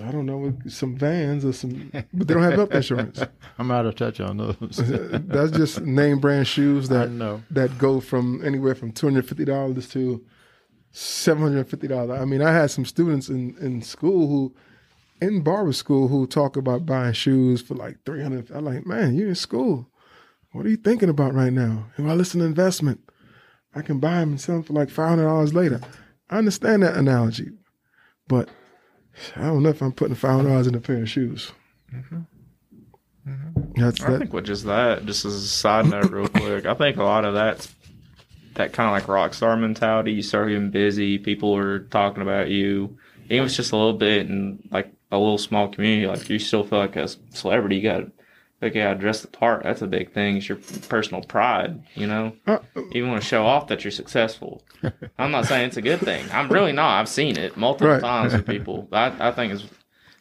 I 0.01 0.11
don't 0.11 0.25
know 0.25 0.53
some 0.67 0.95
Vans 0.95 1.43
or 1.43 1.51
some, 1.51 1.89
but 2.13 2.27
they 2.27 2.33
don't 2.33 2.43
have 2.43 2.53
health 2.53 2.71
insurance. 2.71 3.21
I'm 3.59 3.71
out 3.71 3.85
of 3.85 3.95
touch 3.95 4.19
on 4.21 4.37
those. 4.37 4.55
That's 5.27 5.51
just 5.51 5.81
name 5.81 6.19
brand 6.19 6.47
shoes 6.47 6.89
that 6.89 7.41
that 7.51 7.77
go 7.77 7.99
from 7.99 8.43
anywhere 8.45 8.75
from 8.75 8.91
two 8.91 9.07
hundred 9.07 9.27
fifty 9.27 9.45
dollars 9.45 9.89
to 9.89 10.23
seven 10.91 11.43
hundred 11.43 11.69
fifty 11.69 11.87
dollars. 11.87 12.19
I 12.19 12.25
mean, 12.25 12.41
I 12.41 12.53
had 12.53 12.71
some 12.71 12.85
students 12.85 13.29
in 13.29 13.57
in 13.59 13.81
school 13.81 14.27
who, 14.27 14.55
in 15.21 15.41
barber 15.41 15.73
school, 15.73 16.07
who 16.07 16.27
talk 16.27 16.55
about 16.55 16.85
buying 16.85 17.13
shoes 17.13 17.61
for 17.61 17.75
like 17.75 17.97
three 18.05 18.21
hundred. 18.21 18.49
I'm 18.51 18.65
like, 18.65 18.85
man, 18.85 19.15
you're 19.15 19.29
in 19.29 19.35
school. 19.35 19.87
What 20.51 20.65
are 20.65 20.69
you 20.69 20.77
thinking 20.77 21.09
about 21.09 21.33
right 21.33 21.53
now? 21.53 21.85
If 21.97 22.05
I 22.05 22.13
listen 22.13 22.39
to 22.39 22.45
investment, 22.45 23.08
I 23.75 23.81
can 23.81 23.99
buy 23.99 24.19
them 24.19 24.31
and 24.31 24.41
sell 24.41 24.55
them 24.55 24.63
for 24.63 24.73
like 24.73 24.89
five 24.89 25.09
hundred 25.09 25.25
dollars 25.25 25.53
later. 25.53 25.81
I 26.29 26.37
understand 26.37 26.83
that 26.83 26.95
analogy, 26.95 27.49
but 28.27 28.49
I 29.35 29.41
don't 29.43 29.63
know 29.63 29.69
if 29.69 29.81
I'm 29.81 29.91
putting 29.91 30.15
five 30.15 30.35
hundred 30.37 30.49
dollars 30.49 30.67
in 30.67 30.75
a 30.75 30.79
pair 30.79 31.01
of 31.01 31.09
shoes. 31.09 31.51
Mm-hmm. 31.93 32.19
Mm-hmm. 33.27 33.81
That's 33.81 34.01
I 34.01 34.11
that. 34.11 34.19
think 34.19 34.33
with 34.33 34.45
just 34.45 34.65
that, 34.65 35.05
just 35.05 35.25
as 35.25 35.35
a 35.35 35.47
side 35.47 35.87
note, 35.87 36.11
real 36.11 36.27
quick, 36.29 36.65
I 36.65 36.73
think 36.73 36.97
a 36.97 37.03
lot 37.03 37.25
of 37.25 37.33
that's 37.33 37.73
that 38.55 38.73
kind 38.73 38.87
of 38.87 38.93
like 38.93 39.07
rock 39.07 39.33
star 39.33 39.55
mentality. 39.55 40.13
You 40.13 40.21
start 40.21 40.49
getting 40.49 40.71
busy, 40.71 41.17
people 41.17 41.55
are 41.55 41.79
talking 41.79 42.21
about 42.21 42.49
you. 42.49 42.97
Even 43.25 43.43
if 43.43 43.47
it's 43.47 43.55
just 43.55 43.71
a 43.71 43.77
little 43.77 43.93
bit 43.93 44.27
in 44.27 44.67
like 44.71 44.91
a 45.11 45.17
little 45.17 45.37
small 45.37 45.67
community, 45.69 46.07
like 46.07 46.27
you 46.29 46.39
still 46.39 46.63
feel 46.63 46.79
like 46.79 46.95
a 46.95 47.07
celebrity. 47.31 47.77
You 47.77 47.83
got 47.83 48.03
like 48.61 48.73
got 48.73 48.99
dress 48.99 49.21
the 49.21 49.27
part. 49.27 49.63
That's 49.63 49.81
a 49.81 49.87
big 49.87 50.11
thing. 50.13 50.37
It's 50.37 50.49
your 50.49 50.57
personal 50.89 51.21
pride, 51.23 51.83
you 51.95 52.07
know. 52.07 52.33
You 52.91 53.07
want 53.07 53.21
to 53.21 53.27
show 53.27 53.45
off 53.45 53.67
that 53.67 53.83
you're 53.83 53.91
successful. 53.91 54.63
I'm 55.17 55.31
not 55.31 55.45
saying 55.45 55.67
it's 55.67 55.77
a 55.77 55.81
good 55.81 55.99
thing. 56.01 56.25
I'm 56.31 56.49
really 56.49 56.71
not. 56.73 56.99
I've 56.99 57.09
seen 57.09 57.37
it 57.37 57.55
multiple 57.57 57.89
Right. 57.93 58.01
times 58.01 58.33
with 58.33 58.45
people. 58.55 58.87
I, 58.91 59.29
I 59.29 59.31
think 59.31 59.53
it's, 59.53 59.63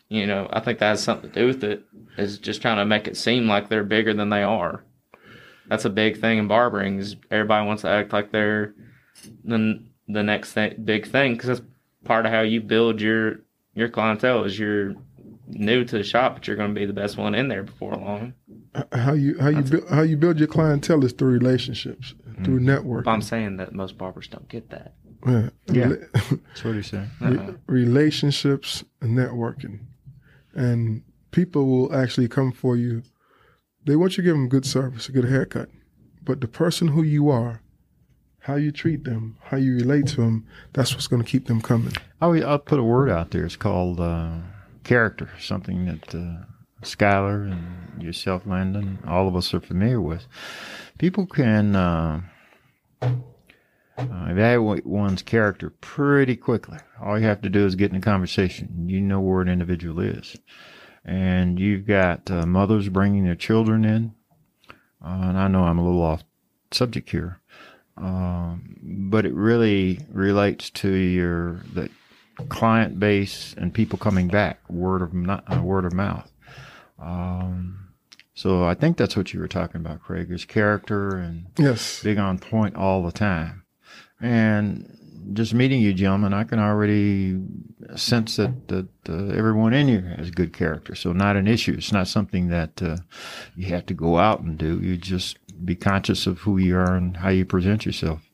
you 0.09 0.27
know, 0.27 0.49
I 0.53 0.61
think 0.61 0.79
that 0.79 0.91
has 0.91 1.03
something 1.03 1.31
to 1.31 1.41
do 1.41 1.47
with 1.47 1.65
it. 1.65 1.85
Is 2.17 2.39
just 2.39 2.63
trying 2.63 2.79
to 2.79 2.85
make 2.85 3.07
it 3.09 3.17
seem 3.17 3.47
like 3.49 3.69
they're 3.69 3.85
bigger 3.85 4.13
than 4.15 4.29
they 4.31 4.43
are. 4.43 4.85
That's 5.69 5.85
a 5.85 5.91
big 5.91 6.21
thing 6.21 6.39
in 6.39 6.49
barbering. 6.49 6.99
Is 6.99 7.17
everybody 7.31 7.67
wants 7.67 7.83
to 7.83 7.89
act 7.89 8.13
like 8.13 8.33
they're 8.33 8.75
the 9.45 9.85
the 10.09 10.23
next 10.23 10.53
thing, 10.53 10.75
big 10.85 11.07
thing 11.07 11.35
because 11.35 11.49
that's 11.49 11.63
part 12.05 12.25
of 12.27 12.33
how 12.33 12.41
you 12.41 12.61
build 12.61 13.01
your 13.01 13.41
your 13.75 13.89
clientele. 13.89 14.45
Is 14.45 14.59
you're 14.59 14.95
new 15.49 15.85
to 15.85 15.99
the 15.99 16.05
shop, 16.05 16.35
but 16.35 16.47
you're 16.47 16.57
going 16.57 16.75
to 16.75 16.79
be 16.79 16.87
the 16.87 16.93
best 16.93 17.17
one 17.17 17.35
in 17.35 17.49
there 17.49 17.63
before 17.63 17.95
long. 17.97 18.35
how 18.93 19.13
you 19.15 19.39
how 19.39 19.49
you 19.49 19.63
build 19.63 19.89
how 19.91 20.03
you 20.03 20.17
build 20.17 20.39
your 20.39 20.49
clientele 20.49 21.05
is 21.05 21.13
through 21.13 21.31
relationships, 21.33 22.15
through 22.45 22.61
networking. 22.61 23.09
I'm 23.09 23.23
saying 23.23 23.57
that 23.57 23.73
most 23.73 23.97
barbers 23.99 24.29
don't 24.29 24.49
get 24.49 24.71
that. 24.71 24.95
Yeah. 25.27 25.49
Yeah. 25.73 25.85
Rela- 25.87 26.41
That's 26.49 26.65
what 26.65 26.75
he's 26.77 26.87
saying. 26.91 27.11
Uh-uh. 27.21 27.53
relationships 27.67 28.85
and 29.01 29.17
networking, 29.19 29.81
and 30.55 31.03
people 31.31 31.67
will 31.67 31.95
actually 31.95 32.29
come 32.29 32.53
for 32.53 32.77
you. 32.77 33.03
They 33.85 33.97
want 33.97 34.13
you 34.17 34.23
to 34.23 34.29
give 34.29 34.35
them 34.37 34.49
good 34.49 34.67
service, 34.67 35.09
a 35.09 35.13
good 35.13 35.25
haircut, 35.25 35.71
but 36.23 36.41
the 36.41 36.49
person 36.49 36.89
who 36.89 37.03
you 37.03 37.31
are, 37.31 37.63
how 38.41 38.57
you 38.57 38.71
treat 38.71 39.05
them, 39.05 39.39
how 39.45 39.57
you 39.57 39.75
relate 39.77 40.07
to 40.09 40.17
them, 40.17 40.47
that's 40.75 40.93
what's 40.95 41.07
going 41.07 41.23
to 41.23 41.29
keep 41.29 41.47
them 41.47 41.61
coming. 41.63 41.95
I'll, 42.21 42.45
I'll 42.47 42.59
put 42.59 42.79
a 42.79 42.83
word 42.83 43.09
out 43.11 43.31
there. 43.31 43.45
It's 43.47 43.57
called 43.57 43.99
uh, 43.99 44.37
character, 44.89 45.29
something 45.39 45.85
that 45.85 46.15
uh, 46.15 46.45
Skylar 46.83 47.53
and 47.53 48.03
yourself, 48.03 48.47
Landon, 48.47 48.99
all 49.07 49.29
of 49.29 49.37
us 49.37 49.53
are 49.53 49.61
familiar 49.61 50.01
with. 50.01 50.27
People 50.97 51.27
can 51.27 51.77
uh, 51.77 52.23
uh, 53.03 53.11
evaluate 53.99 54.87
one's 54.87 55.21
character 55.21 55.69
pretty 55.83 56.37
quickly. 56.37 56.79
All 57.03 57.19
you 57.19 57.27
have 57.27 57.43
to 57.43 57.51
do 57.51 57.67
is 57.67 57.75
get 57.75 57.91
in 57.91 57.99
a 57.99 58.01
conversation. 58.01 58.89
You 58.89 59.03
know 59.03 59.21
where 59.21 59.43
an 59.43 59.49
individual 59.51 60.01
is. 60.01 60.37
And 61.05 61.61
you've 61.61 61.87
got 61.87 62.31
uh, 62.31 62.47
mothers 62.47 62.89
bringing 62.89 63.25
their 63.25 63.35
children 63.35 63.85
in. 63.85 64.15
Uh, 65.05 65.29
and 65.29 65.39
I 65.39 65.49
know 65.49 65.65
I'm 65.65 65.79
a 65.79 65.85
little 65.85 66.03
off 66.03 66.25
subject 66.71 67.11
here. 67.11 67.41
Um, 67.99 68.79
but 69.11 69.27
it 69.27 69.35
really 69.35 70.01
relates 70.11 70.71
to 70.71 70.89
your 70.89 71.61
the 71.75 71.91
client 72.49 72.99
base 72.99 73.55
and 73.59 73.75
people 73.75 73.99
coming 73.99 74.29
back, 74.29 74.59
word 74.69 75.03
of 75.03 75.13
uh, 75.29 75.63
word 75.63 75.85
of 75.85 75.93
mouth. 75.93 76.31
Um, 76.99 77.89
so 78.35 78.65
I 78.65 78.75
think 78.75 78.97
that's 78.97 79.17
what 79.17 79.33
you 79.33 79.41
were 79.41 79.49
talking 79.49 79.81
about, 79.81 80.03
Craig, 80.03 80.31
is 80.31 80.45
character 80.45 81.17
and 81.17 81.47
yes, 81.59 82.03
big 82.03 82.19
on 82.19 82.39
point 82.39 82.77
all 82.77 83.03
the 83.03 83.13
time. 83.13 83.65
And 84.21 84.97
just 85.33 85.55
meeting 85.55 85.81
you, 85.81 85.93
gentlemen, 85.93 86.33
I 86.33 86.45
can 86.45 86.59
already 86.59 87.41
sense 87.97 88.37
that 88.37 88.69
that 88.69 88.89
uh, 89.09 89.35
everyone 89.35 89.75
in 89.75 89.89
here 89.89 90.15
has 90.17 90.31
good 90.31 90.53
character. 90.53 90.95
So 90.95 91.13
not 91.13 91.37
an 91.37 91.47
issue. 91.47 91.75
It's 91.77 91.93
not 91.93 92.09
something 92.09 92.49
that 92.49 92.83
uh, 92.83 92.99
you 93.57 93.67
have 93.67 93.87
to 93.87 93.95
go 93.95 94.19
out 94.19 94.41
and 94.41 94.57
do. 94.57 94.79
You 94.81 94.97
just 94.97 95.39
be 95.65 95.75
conscious 95.75 96.27
of 96.27 96.39
who 96.39 96.59
you 96.59 96.77
are 96.77 96.95
and 96.95 97.17
how 97.17 97.31
you 97.31 97.45
present 97.45 97.85
yourself. 97.85 98.28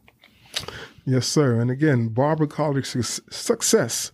Yes, 1.06 1.26
sir. 1.26 1.60
And 1.60 1.70
again, 1.70 2.08
Barber 2.08 2.46
College 2.46 2.86
success. 2.86 4.12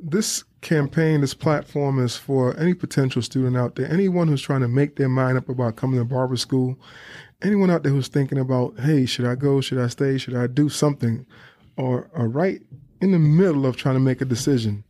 This 0.00 0.44
campaign, 0.60 1.20
this 1.20 1.34
platform 1.34 2.02
is 2.02 2.16
for 2.16 2.56
any 2.58 2.74
potential 2.74 3.22
student 3.22 3.56
out 3.56 3.76
there, 3.76 3.90
anyone 3.90 4.28
who's 4.28 4.42
trying 4.42 4.60
to 4.60 4.68
make 4.68 4.96
their 4.96 5.08
mind 5.08 5.38
up 5.38 5.48
about 5.48 5.76
coming 5.76 5.98
to 5.98 6.04
barber 6.04 6.36
school, 6.36 6.78
anyone 7.42 7.70
out 7.70 7.82
there 7.82 7.92
who's 7.92 8.08
thinking 8.08 8.38
about, 8.38 8.78
hey, 8.80 9.06
should 9.06 9.26
I 9.26 9.34
go? 9.34 9.60
Should 9.60 9.78
I 9.78 9.88
stay? 9.88 10.18
Should 10.18 10.34
I 10.34 10.46
do 10.46 10.68
something? 10.68 11.26
Or, 11.76 12.10
or 12.12 12.28
right 12.28 12.62
in 13.00 13.12
the 13.12 13.18
middle 13.18 13.66
of 13.66 13.76
trying 13.76 13.96
to 13.96 14.00
make 14.00 14.20
a 14.20 14.26
decision. 14.26 14.84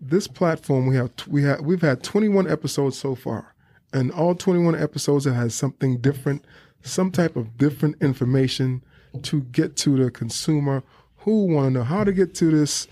This 0.00 0.28
platform 0.28 0.86
we 0.86 0.96
have 0.96 1.10
we 1.26 1.42
have 1.42 1.60
we've 1.62 1.80
had 1.80 2.02
21 2.02 2.50
episodes 2.50 2.98
so 2.98 3.14
far, 3.14 3.54
and 3.92 4.12
all 4.12 4.34
21 4.34 4.80
episodes 4.80 5.24
have 5.24 5.34
had 5.34 5.52
something 5.52 5.98
different, 5.98 6.44
some 6.82 7.10
type 7.10 7.34
of 7.34 7.56
different 7.56 7.96
information 8.02 8.84
to 9.24 9.42
get 9.42 9.76
to 9.76 10.02
the 10.02 10.10
consumer 10.10 10.82
who 11.18 11.46
want 11.46 11.66
to 11.66 11.70
know 11.70 11.84
how 11.84 12.04
to 12.04 12.12
get 12.12 12.34
to 12.36 12.50
this 12.50 12.86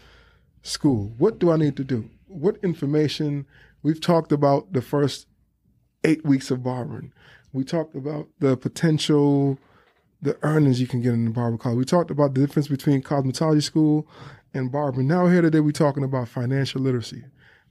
school. 0.62 1.12
What 1.18 1.38
do 1.38 1.50
I 1.50 1.56
need 1.56 1.76
to 1.76 1.84
do? 1.84 2.08
What 2.26 2.56
information? 2.62 3.46
We've 3.82 4.00
talked 4.00 4.32
about 4.32 4.72
the 4.72 4.82
first 4.82 5.26
eight 6.04 6.24
weeks 6.24 6.50
of 6.50 6.62
barbering. 6.62 7.12
We 7.52 7.64
talked 7.64 7.94
about 7.94 8.28
the 8.40 8.56
potential, 8.56 9.58
the 10.20 10.36
earnings 10.42 10.80
you 10.80 10.86
can 10.86 11.02
get 11.02 11.14
in 11.14 11.26
the 11.26 11.30
barber 11.30 11.56
college. 11.56 11.78
We 11.78 11.84
talked 11.84 12.10
about 12.10 12.34
the 12.34 12.40
difference 12.40 12.68
between 12.68 13.02
cosmetology 13.02 13.62
school 13.62 14.08
and 14.52 14.72
barbering. 14.72 15.06
Now 15.06 15.26
here 15.26 15.42
today 15.42 15.60
we're 15.60 15.72
talking 15.72 16.02
about 16.02 16.28
financial 16.28 16.80
literacy, 16.80 17.24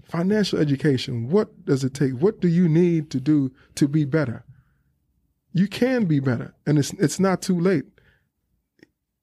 financial 0.04 0.60
education. 0.60 1.30
What 1.30 1.66
does 1.66 1.84
it 1.84 1.94
take? 1.94 2.14
What 2.14 2.40
do 2.40 2.48
you 2.48 2.70
need 2.70 3.10
to 3.12 3.20
do 3.20 3.52
to 3.76 3.88
be 3.88 4.06
better? 4.06 4.46
You 5.52 5.68
can 5.68 6.06
be 6.06 6.20
better, 6.20 6.56
and 6.66 6.80
it's 6.80 6.94
it's 6.94 7.20
not 7.20 7.42
too 7.42 7.60
late. 7.60 7.86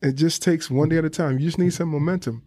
It 0.02 0.14
just 0.14 0.42
takes 0.42 0.70
one 0.70 0.88
day 0.88 0.96
at 0.96 1.04
a 1.04 1.10
time. 1.10 1.38
You 1.38 1.44
just 1.44 1.58
need 1.58 1.74
some 1.74 1.90
momentum. 1.90 2.42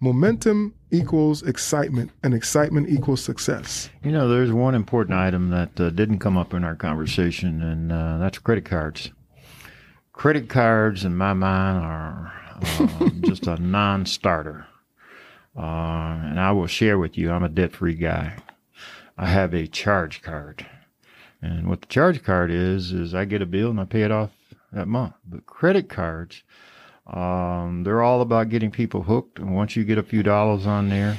Momentum 0.00 0.74
equals 0.90 1.42
excitement, 1.42 2.10
and 2.22 2.34
excitement 2.34 2.88
equals 2.88 3.22
success. 3.22 3.90
You 4.02 4.10
know, 4.10 4.28
there's 4.28 4.52
one 4.52 4.74
important 4.74 5.18
item 5.18 5.50
that 5.50 5.78
uh, 5.78 5.90
didn't 5.90 6.18
come 6.18 6.36
up 6.36 6.54
in 6.54 6.64
our 6.64 6.74
conversation, 6.74 7.62
and 7.62 7.92
uh, 7.92 8.18
that's 8.18 8.38
credit 8.38 8.64
cards. 8.64 9.10
Credit 10.12 10.48
cards, 10.48 11.04
in 11.04 11.16
my 11.16 11.32
mind, 11.32 11.84
are 11.84 12.32
uh, 12.62 13.10
just 13.20 13.46
a 13.46 13.56
non 13.56 14.06
starter. 14.06 14.66
Uh, 15.56 16.20
and 16.24 16.40
I 16.40 16.52
will 16.52 16.66
share 16.66 16.98
with 16.98 17.16
you, 17.18 17.30
I'm 17.30 17.44
a 17.44 17.48
debt 17.48 17.72
free 17.72 17.94
guy. 17.94 18.36
I 19.16 19.26
have 19.26 19.54
a 19.54 19.66
charge 19.66 20.22
card. 20.22 20.66
And 21.40 21.68
what 21.68 21.82
the 21.82 21.86
charge 21.86 22.22
card 22.22 22.50
is, 22.50 22.92
is 22.92 23.14
I 23.14 23.24
get 23.24 23.42
a 23.42 23.46
bill 23.46 23.70
and 23.70 23.78
I 23.78 23.84
pay 23.84 24.02
it 24.02 24.10
off 24.10 24.30
that 24.72 24.88
month. 24.88 25.14
But 25.24 25.46
credit 25.46 25.88
cards, 25.88 26.42
um, 27.06 27.82
they're 27.84 28.02
all 28.02 28.20
about 28.20 28.48
getting 28.48 28.70
people 28.70 29.02
hooked. 29.02 29.38
And 29.38 29.54
once 29.54 29.76
you 29.76 29.84
get 29.84 29.98
a 29.98 30.02
few 30.02 30.22
dollars 30.22 30.66
on 30.66 30.88
there, 30.88 31.18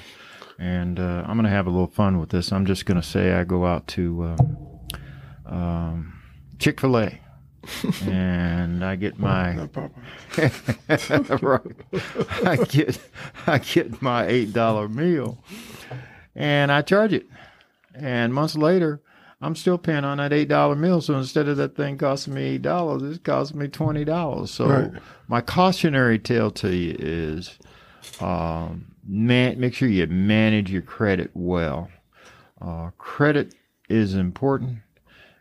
and 0.57 0.99
uh, 0.99 1.23
I'm 1.25 1.36
going 1.36 1.43
to 1.43 1.49
have 1.49 1.67
a 1.67 1.69
little 1.69 1.88
fun 1.88 2.19
with 2.19 2.29
this. 2.29 2.51
I'm 2.51 2.65
just 2.65 2.86
going 2.86 2.99
to 2.99 3.07
say 3.07 3.33
I 3.33 3.43
go 3.43 3.65
out 3.65 3.88
to 3.89 4.36
uh, 5.47 5.53
um, 5.53 6.21
Chick 6.59 6.79
fil 6.81 6.97
A. 6.97 7.21
and 8.07 8.86
I 8.86 8.95
get 8.95 9.17
my 9.17 9.55
right. 11.41 11.75
I 12.45 12.57
get 12.69 12.99
I 13.47 13.57
get 13.57 14.01
my 14.03 14.27
eight 14.27 14.53
dollar 14.53 14.88
meal, 14.88 15.43
and 16.36 16.71
I 16.71 16.83
charge 16.83 17.11
it. 17.11 17.25
And 17.95 18.36
months 18.36 18.55
later, 18.55 19.01
I'm 19.41 19.55
still 19.55 19.77
paying 19.77 20.03
on 20.03 20.17
that 20.17 20.33
eight 20.33 20.47
dollar 20.47 20.75
meal. 20.75 21.01
So 21.01 21.17
instead 21.17 21.47
of 21.47 21.57
that 21.57 21.75
thing 21.75 21.97
costing 21.97 22.33
me 22.33 22.43
eight 22.43 22.61
dollars, 22.61 23.03
it's 23.03 23.19
costing 23.19 23.59
me 23.59 23.67
twenty 23.67 24.05
dollars. 24.05 24.51
So 24.51 24.67
right. 24.67 24.91
my 25.27 25.41
cautionary 25.41 26.19
tale 26.19 26.51
to 26.51 26.73
you 26.73 26.95
is, 26.97 27.57
um, 28.21 28.95
man, 29.05 29.59
make 29.59 29.73
sure 29.73 29.88
you 29.88 30.07
manage 30.07 30.71
your 30.71 30.81
credit 30.81 31.31
well. 31.33 31.89
Uh, 32.61 32.91
credit 32.97 33.53
is 33.89 34.15
important, 34.15 34.79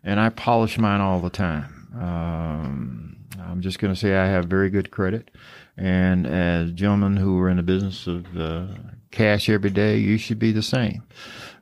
and 0.02 0.18
I 0.18 0.28
polish 0.28 0.76
mine 0.78 1.00
all 1.00 1.20
the 1.20 1.30
time. 1.30 1.88
Um, 1.94 3.16
I'm 3.40 3.60
just 3.60 3.78
going 3.78 3.94
to 3.94 3.98
say 3.98 4.16
I 4.16 4.26
have 4.26 4.46
very 4.46 4.68
good 4.68 4.90
credit, 4.90 5.30
and 5.76 6.26
as 6.26 6.72
gentlemen 6.72 7.16
who 7.16 7.38
are 7.38 7.48
in 7.48 7.56
the 7.56 7.62
business 7.62 8.06
of 8.06 8.36
uh, 8.36 8.66
cash 9.12 9.48
every 9.48 9.70
day, 9.70 9.96
you 9.96 10.18
should 10.18 10.40
be 10.40 10.50
the 10.50 10.62
same. 10.62 11.04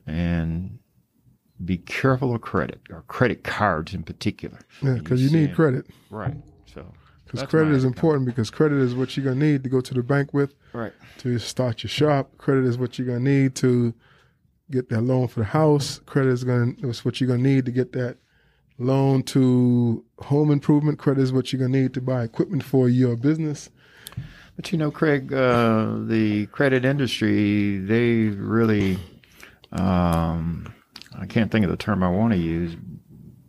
And 0.06 0.78
be 1.64 1.78
careful 1.78 2.34
of 2.34 2.40
credit 2.40 2.80
or 2.90 3.02
credit 3.02 3.44
cards 3.44 3.94
in 3.94 4.02
particular. 4.02 4.58
Yeah, 4.82 4.94
because 4.94 5.22
you, 5.22 5.28
you 5.28 5.46
need 5.46 5.54
credit. 5.54 5.86
Right. 6.10 6.34
So. 6.72 6.92
Because 7.24 7.48
credit 7.48 7.72
is 7.72 7.84
important 7.84 8.26
because 8.26 8.50
credit 8.50 8.78
is 8.78 8.94
what 8.94 9.16
you're 9.16 9.24
gonna 9.24 9.36
need 9.36 9.64
to 9.64 9.70
go 9.70 9.80
to 9.80 9.94
the 9.94 10.02
bank 10.02 10.34
with. 10.34 10.54
Right. 10.72 10.92
To 11.18 11.38
start 11.38 11.82
your 11.82 11.88
shop. 11.88 12.36
Credit 12.38 12.64
is 12.64 12.76
what 12.76 12.98
you're 12.98 13.06
gonna 13.06 13.20
need 13.20 13.54
to 13.56 13.94
get 14.70 14.88
that 14.90 15.00
loan 15.02 15.28
for 15.28 15.40
the 15.40 15.46
house. 15.46 16.00
Credit 16.06 16.30
is 16.30 16.44
gonna 16.44 16.72
is 16.82 17.04
what 17.04 17.20
you're 17.20 17.28
gonna 17.28 17.42
need 17.42 17.64
to 17.66 17.72
get 17.72 17.92
that 17.92 18.18
loan 18.78 19.22
to 19.22 20.04
home 20.18 20.50
improvement. 20.50 20.98
Credit 20.98 21.22
is 21.22 21.32
what 21.32 21.52
you're 21.52 21.60
gonna 21.60 21.80
need 21.80 21.94
to 21.94 22.00
buy 22.00 22.22
equipment 22.24 22.62
for 22.62 22.88
your 22.88 23.16
business. 23.16 23.70
But 24.56 24.70
you 24.70 24.76
know, 24.78 24.90
Craig, 24.90 25.32
uh, 25.32 25.96
the 26.00 26.46
credit 26.46 26.84
industry, 26.84 27.78
they 27.78 28.24
really 28.36 28.98
um, 29.72 30.72
I 31.18 31.26
can't 31.26 31.50
think 31.50 31.64
of 31.64 31.70
the 31.70 31.76
term 31.76 32.02
I 32.02 32.10
want 32.10 32.32
to 32.32 32.38
use, 32.38 32.76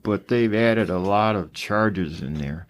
but 0.04 0.28
they've 0.28 0.54
added 0.54 0.90
a 0.90 1.00
lot 1.00 1.36
of 1.36 1.54
charges 1.54 2.22
in 2.22 2.36
there. 2.36 2.68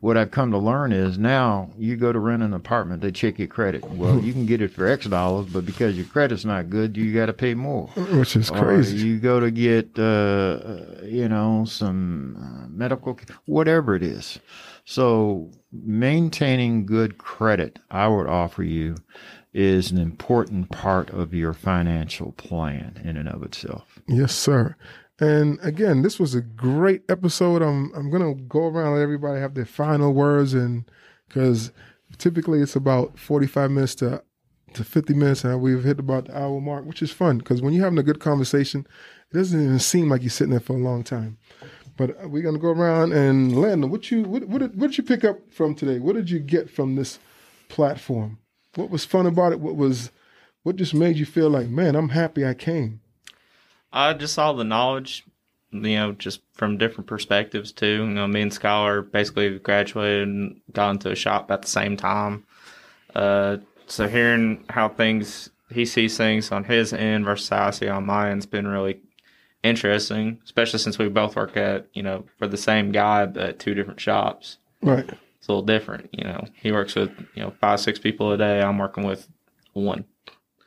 What 0.00 0.18
I've 0.18 0.30
come 0.32 0.50
to 0.50 0.58
learn 0.58 0.92
is 0.92 1.16
now 1.18 1.70
you 1.78 1.96
go 1.96 2.12
to 2.12 2.18
rent 2.18 2.42
an 2.42 2.52
apartment, 2.52 3.00
they 3.00 3.10
check 3.10 3.38
your 3.38 3.48
credit. 3.48 3.82
Well, 3.84 4.20
you 4.20 4.34
can 4.34 4.44
get 4.44 4.60
it 4.60 4.70
for 4.70 4.86
X 4.86 5.06
dollars, 5.06 5.46
but 5.46 5.64
because 5.64 5.96
your 5.96 6.04
credit's 6.04 6.44
not 6.44 6.68
good, 6.68 6.94
you 6.94 7.14
got 7.14 7.26
to 7.26 7.32
pay 7.32 7.54
more. 7.54 7.86
Which 7.88 8.36
is 8.36 8.50
crazy. 8.50 8.98
You 8.98 9.18
go 9.18 9.40
to 9.40 9.50
get, 9.50 9.98
uh, 9.98 10.02
uh, 10.02 10.96
you 11.04 11.26
know, 11.26 11.64
some 11.64 12.36
uh, 12.36 12.68
medical, 12.68 13.18
whatever 13.46 13.96
it 13.96 14.02
is. 14.02 14.38
So 14.84 15.50
maintaining 15.72 16.84
good 16.84 17.16
credit, 17.16 17.78
I 17.90 18.06
would 18.06 18.26
offer 18.26 18.62
you, 18.62 18.96
is 19.54 19.92
an 19.92 19.98
important 19.98 20.70
part 20.70 21.08
of 21.10 21.32
your 21.32 21.54
financial 21.54 22.32
plan 22.32 23.00
in 23.04 23.16
and 23.16 23.28
of 23.28 23.42
itself. 23.42 24.00
Yes, 24.08 24.34
sir. 24.34 24.76
And 25.20 25.60
again, 25.62 26.02
this 26.02 26.18
was 26.18 26.34
a 26.34 26.40
great 26.40 27.02
episode. 27.08 27.62
I'm 27.62 27.92
I'm 27.94 28.10
gonna 28.10 28.34
go 28.34 28.66
around 28.66 28.88
and 28.88 28.96
let 28.96 29.02
everybody 29.02 29.40
have 29.40 29.54
their 29.54 29.64
final 29.64 30.12
words, 30.12 30.54
and 30.54 30.90
because 31.28 31.70
typically 32.18 32.60
it's 32.60 32.76
about 32.76 33.18
45 33.18 33.70
minutes 33.70 33.94
to 33.96 34.22
to 34.74 34.82
50 34.82 35.14
minutes, 35.14 35.44
and 35.44 35.60
we've 35.60 35.84
hit 35.84 36.00
about 36.00 36.26
the 36.26 36.36
hour 36.36 36.60
mark, 36.60 36.84
which 36.84 37.00
is 37.00 37.12
fun 37.12 37.38
because 37.38 37.62
when 37.62 37.72
you're 37.72 37.84
having 37.84 37.98
a 37.98 38.02
good 38.02 38.18
conversation, 38.18 38.84
it 39.30 39.36
doesn't 39.36 39.62
even 39.62 39.78
seem 39.78 40.08
like 40.08 40.22
you're 40.22 40.30
sitting 40.30 40.50
there 40.50 40.58
for 40.58 40.74
a 40.74 40.80
long 40.80 41.04
time. 41.04 41.38
But 41.96 42.28
we're 42.28 42.42
gonna 42.42 42.58
go 42.58 42.72
around 42.72 43.12
and 43.12 43.56
Landon, 43.56 43.90
what 43.90 44.10
you 44.10 44.24
what 44.24 44.48
what 44.48 44.58
did, 44.58 44.80
what 44.80 44.88
did 44.88 44.98
you 44.98 45.04
pick 45.04 45.24
up 45.24 45.38
from 45.52 45.76
today? 45.76 46.00
What 46.00 46.16
did 46.16 46.28
you 46.28 46.40
get 46.40 46.68
from 46.68 46.96
this 46.96 47.20
platform? 47.68 48.38
What 48.76 48.90
was 48.90 49.04
fun 49.04 49.26
about 49.26 49.52
it? 49.52 49.60
What 49.60 49.76
was 49.76 50.10
what 50.62 50.76
just 50.76 50.94
made 50.94 51.16
you 51.16 51.26
feel 51.26 51.50
like, 51.50 51.68
man, 51.68 51.94
I'm 51.94 52.10
happy 52.10 52.44
I 52.44 52.54
came? 52.54 53.00
I 53.92 54.14
just 54.14 54.34
saw 54.34 54.52
the 54.52 54.64
knowledge 54.64 55.24
you 55.74 55.96
know, 55.96 56.12
just 56.12 56.40
from 56.52 56.78
different 56.78 57.06
perspectives 57.06 57.72
too. 57.72 58.04
You 58.04 58.06
know, 58.06 58.26
me 58.26 58.42
and 58.42 58.52
Skylar 58.52 59.10
basically 59.10 59.58
graduated 59.58 60.28
and 60.28 60.60
got 60.72 60.90
into 60.90 61.10
a 61.10 61.16
shop 61.16 61.50
at 61.50 61.62
the 61.62 61.68
same 61.68 61.96
time. 61.96 62.44
Uh, 63.14 63.58
so 63.86 64.08
hearing 64.08 64.64
how 64.70 64.88
things 64.88 65.50
he 65.70 65.84
sees 65.84 66.16
things 66.16 66.52
on 66.52 66.64
his 66.64 66.92
end 66.92 67.24
versus 67.24 67.48
how 67.48 67.66
I 67.66 67.70
see 67.70 67.88
on 67.88 68.06
mine 68.06 68.36
has 68.36 68.46
been 68.46 68.66
really 68.66 69.00
interesting, 69.62 70.40
especially 70.44 70.78
since 70.78 70.98
we 70.98 71.08
both 71.08 71.36
work 71.36 71.56
at 71.56 71.86
you 71.92 72.02
know 72.02 72.24
for 72.38 72.46
the 72.46 72.56
same 72.56 72.92
guy 72.92 73.26
but 73.26 73.58
two 73.58 73.74
different 73.74 74.00
shops. 74.00 74.58
Right. 74.80 75.08
It's 75.44 75.48
a 75.50 75.52
little 75.52 75.66
different, 75.66 76.08
you 76.14 76.24
know. 76.24 76.42
He 76.54 76.72
works 76.72 76.94
with 76.94 77.10
you 77.34 77.42
know 77.42 77.52
five 77.60 77.78
six 77.78 77.98
people 77.98 78.32
a 78.32 78.38
day. 78.38 78.62
I'm 78.62 78.78
working 78.78 79.04
with 79.04 79.28
one 79.74 80.06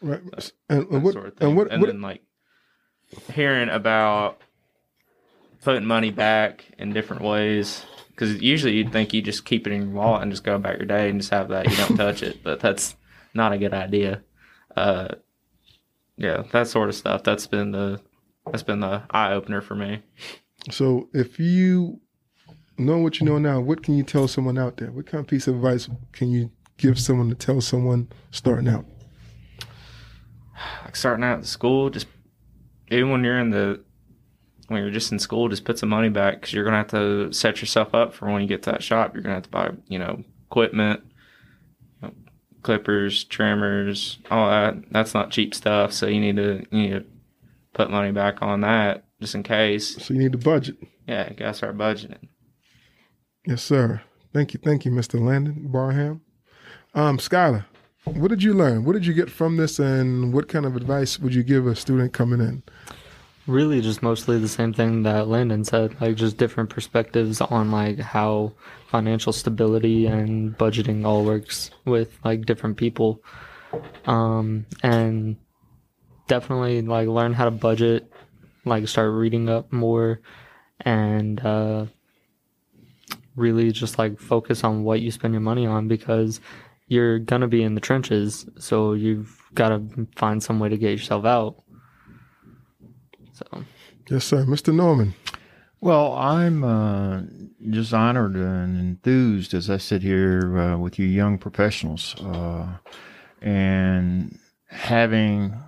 Right. 0.01 0.21
And, 0.69 0.83
and 0.83 0.91
that 0.91 0.99
what? 0.99 1.13
sort 1.13 1.25
of 1.29 1.33
thing. 1.35 1.47
and 1.47 1.57
what? 1.57 1.71
and 1.71 1.81
what 1.81 1.87
then 1.87 1.99
like 1.99 2.21
hearing 3.33 3.69
about 3.69 4.39
putting 5.63 5.83
money 5.83 6.11
back 6.11 6.65
in 6.77 6.93
different 6.93 7.23
ways 7.23 7.87
because 8.09 8.39
usually 8.39 8.73
you'd 8.73 8.91
think 8.91 9.15
you 9.15 9.23
just 9.23 9.45
keep 9.45 9.65
it 9.65 9.73
in 9.73 9.81
your 9.81 9.91
wallet 9.93 10.21
and 10.21 10.31
just 10.31 10.43
go 10.43 10.53
about 10.53 10.77
your 10.77 10.85
day 10.85 11.09
and 11.09 11.21
just 11.21 11.31
have 11.31 11.49
that 11.49 11.67
you 11.67 11.75
don't 11.75 11.97
touch 11.97 12.21
it 12.21 12.43
but 12.43 12.59
that's 12.59 12.95
not 13.33 13.51
a 13.51 13.57
good 13.57 13.73
idea 13.73 14.21
uh 14.75 15.07
yeah 16.17 16.43
that 16.51 16.67
sort 16.67 16.89
of 16.89 16.93
stuff 16.93 17.23
that's 17.23 17.47
been 17.47 17.71
the 17.71 17.99
that's 18.45 18.61
been 18.61 18.81
the 18.81 19.01
eye 19.09 19.33
opener 19.33 19.61
for 19.61 19.73
me 19.73 20.03
so 20.69 21.09
if 21.13 21.39
you 21.39 21.99
know 22.77 22.97
what 22.99 23.19
you 23.19 23.25
know 23.25 23.37
now, 23.37 23.59
what 23.59 23.83
can 23.83 23.97
you 23.97 24.03
tell 24.03 24.27
someone 24.27 24.57
out 24.57 24.77
there? 24.77 24.91
What 24.91 25.05
kind 25.07 25.21
of 25.21 25.27
piece 25.27 25.47
of 25.47 25.55
advice 25.55 25.89
can 26.11 26.29
you 26.31 26.51
give 26.77 26.99
someone 26.99 27.29
to 27.29 27.35
tell 27.35 27.61
someone 27.61 28.07
starting 28.31 28.67
out? 28.67 28.85
like 30.83 30.95
starting 30.95 31.23
out 31.23 31.39
at 31.39 31.45
school 31.45 31.89
just 31.89 32.07
even 32.89 33.11
when 33.11 33.23
you're 33.23 33.37
in 33.39 33.51
the 33.51 33.79
when 34.67 34.81
you're 34.81 34.91
just 34.91 35.11
in 35.11 35.19
school 35.19 35.47
just 35.49 35.63
put 35.65 35.77
some 35.77 35.89
money 35.89 36.09
back 36.09 36.35
because 36.35 36.51
you're 36.53 36.63
gonna 36.65 36.77
have 36.77 36.87
to 36.87 37.31
set 37.31 37.61
yourself 37.61 37.93
up 37.93 38.13
for 38.13 38.25
when 38.31 38.41
you 38.41 38.47
get 38.47 38.63
to 38.63 38.71
that 38.71 38.81
shop 38.81 39.13
you're 39.13 39.21
gonna 39.21 39.35
have 39.35 39.43
to 39.43 39.49
buy 39.49 39.69
you 39.87 39.99
know 39.99 40.23
equipment 40.49 41.01
you 42.01 42.07
know, 42.07 42.13
clippers 42.63 43.23
trimmers 43.25 44.17
all 44.31 44.49
that 44.49 44.75
that's 44.91 45.13
not 45.13 45.29
cheap 45.29 45.53
stuff 45.53 45.93
so 45.93 46.07
you 46.07 46.19
need 46.19 46.35
to 46.37 46.65
you 46.71 46.81
need 46.81 46.89
to 46.89 47.05
put 47.73 47.91
money 47.91 48.11
back 48.11 48.41
on 48.41 48.61
that 48.61 49.05
just 49.21 49.35
in 49.35 49.43
case 49.43 49.95
So 50.03 50.13
you 50.13 50.19
need 50.19 50.31
to 50.31 50.37
budget. 50.39 50.77
yeah 51.07 51.29
you 51.29 51.35
gotta 51.35 51.53
start 51.53 51.77
budgeting 51.77 52.27
Yes, 53.47 53.63
sir. 53.63 54.01
Thank 54.33 54.53
you, 54.53 54.59
thank 54.61 54.83
you, 54.83 54.91
Mr. 54.91 55.19
Landon 55.19 55.69
Barham. 55.71 56.19
Um, 56.93 57.17
Skylar, 57.17 57.65
what 58.03 58.27
did 58.27 58.43
you 58.43 58.53
learn? 58.53 58.83
What 58.83 58.91
did 58.91 59.05
you 59.05 59.13
get 59.13 59.29
from 59.29 59.55
this, 59.55 59.79
and 59.79 60.33
what 60.33 60.49
kind 60.49 60.65
of 60.65 60.75
advice 60.75 61.17
would 61.17 61.33
you 61.33 61.43
give 61.43 61.65
a 61.65 61.73
student 61.73 62.11
coming 62.11 62.41
in? 62.41 62.61
really 63.47 63.79
just 63.79 64.03
mostly 64.03 64.37
the 64.37 64.47
same 64.47 64.73
thing 64.73 65.03
that 65.03 65.29
Landon 65.29 65.63
said, 65.63 65.99
like 66.01 66.15
just 66.15 66.37
different 66.37 66.69
perspectives 66.69 67.39
on 67.39 67.71
like 67.71 67.97
how 67.97 68.51
financial 68.89 69.31
stability 69.31 70.05
and 70.05 70.57
budgeting 70.57 71.05
all 71.05 71.23
works 71.23 71.71
with 71.85 72.19
like 72.25 72.45
different 72.45 72.75
people. 72.75 73.23
Um 74.05 74.65
and 74.83 75.37
definitely 76.27 76.81
like 76.81 77.07
learn 77.07 77.33
how 77.33 77.45
to 77.45 77.51
budget, 77.51 78.11
like 78.65 78.87
start 78.89 79.13
reading 79.13 79.47
up 79.47 79.71
more 79.71 80.19
and 80.81 81.39
uh 81.39 81.85
really 83.37 83.71
just 83.71 83.97
like 83.97 84.19
focus 84.19 84.65
on 84.65 84.83
what 84.83 84.99
you 84.99 85.11
spend 85.11 85.33
your 85.33 85.41
money 85.41 85.65
on 85.65 85.87
because 85.87 86.41
you're 86.87 87.19
gonna 87.19 87.47
be 87.47 87.63
in 87.63 87.75
the 87.75 87.81
trenches, 87.81 88.45
so 88.59 88.93
you've 88.93 89.41
got 89.53 89.69
to 89.69 90.07
find 90.15 90.41
some 90.41 90.59
way 90.59 90.69
to 90.69 90.77
get 90.77 90.91
yourself 90.91 91.25
out. 91.25 91.63
So 93.33 93.63
Yes, 94.09 94.23
sir, 94.23 94.45
Mr. 94.45 94.73
Norman. 94.73 95.15
Well, 95.81 96.13
I'm 96.13 96.63
uh, 96.63 97.23
just 97.69 97.93
honored 97.93 98.35
and 98.35 98.79
enthused 98.79 99.53
as 99.53 99.69
I 99.69 99.77
sit 99.77 100.01
here 100.01 100.57
uh, 100.57 100.77
with 100.77 100.97
you 100.97 101.05
young 101.05 101.37
professionals 101.37 102.15
uh, 102.21 102.67
and 103.41 104.39
having 104.69 105.61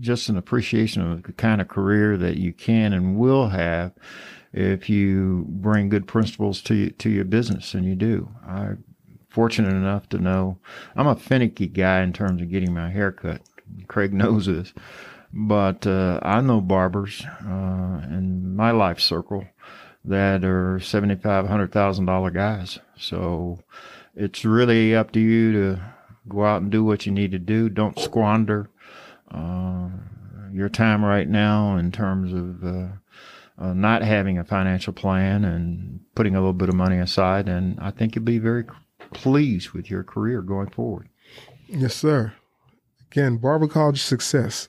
just 0.00 0.28
an 0.28 0.36
appreciation 0.36 1.02
of 1.02 1.22
the 1.22 1.32
kind 1.32 1.60
of 1.60 1.68
career 1.68 2.16
that 2.16 2.36
you 2.36 2.52
can 2.52 2.92
and 2.92 3.16
will 3.16 3.48
have 3.48 3.92
if 4.52 4.88
you 4.90 5.46
bring 5.48 5.88
good 5.88 6.06
principles 6.06 6.60
to 6.62 6.90
to 6.90 7.10
your 7.10 7.24
business, 7.24 7.74
and 7.74 7.84
you 7.84 7.94
do. 7.94 8.30
I'm 8.46 8.84
fortunate 9.30 9.74
enough 9.74 10.08
to 10.10 10.18
know 10.18 10.58
I'm 10.94 11.06
a 11.06 11.16
finicky 11.16 11.66
guy 11.66 12.02
in 12.02 12.12
terms 12.12 12.42
of 12.42 12.50
getting 12.50 12.74
my 12.74 12.90
hair 12.90 13.12
cut. 13.12 13.42
Craig 13.88 14.12
knows 14.14 14.46
this 14.46 14.72
but 15.32 15.86
uh, 15.86 16.20
I 16.22 16.40
know 16.40 16.60
barbers 16.60 17.24
uh, 17.44 18.02
in 18.10 18.54
my 18.54 18.70
life 18.70 19.00
circle 19.00 19.46
that 20.04 20.44
are 20.44 20.78
seventy 20.80 21.16
five 21.16 21.46
hundred 21.48 21.72
thousand 21.72 22.06
dollar 22.06 22.30
guys. 22.30 22.78
So 22.96 23.60
it's 24.14 24.44
really 24.44 24.94
up 24.94 25.12
to 25.12 25.20
you 25.20 25.52
to 25.52 25.80
go 26.28 26.44
out 26.44 26.62
and 26.62 26.70
do 26.70 26.84
what 26.84 27.06
you 27.06 27.12
need 27.12 27.30
to 27.32 27.38
do. 27.38 27.68
Don't 27.68 27.98
squander 27.98 28.68
uh, 29.32 29.88
your 30.52 30.68
time 30.68 31.04
right 31.04 31.28
now 31.28 31.76
in 31.76 31.90
terms 31.90 32.32
of 32.32 32.64
uh, 32.64 32.88
uh, 33.58 33.72
not 33.72 34.02
having 34.02 34.38
a 34.38 34.44
financial 34.44 34.92
plan 34.92 35.44
and 35.44 36.00
putting 36.14 36.34
a 36.34 36.40
little 36.40 36.52
bit 36.52 36.68
of 36.68 36.74
money 36.74 36.98
aside. 36.98 37.48
And 37.48 37.78
I 37.80 37.90
think 37.90 38.14
you'll 38.14 38.24
be 38.24 38.38
very 38.38 38.64
pleased 39.12 39.70
with 39.70 39.90
your 39.90 40.02
career 40.02 40.42
going 40.42 40.70
forward. 40.70 41.08
Yes, 41.66 41.94
sir. 41.94 42.34
Again, 43.10 43.36
Barber 43.36 43.68
College 43.68 44.02
Success, 44.02 44.68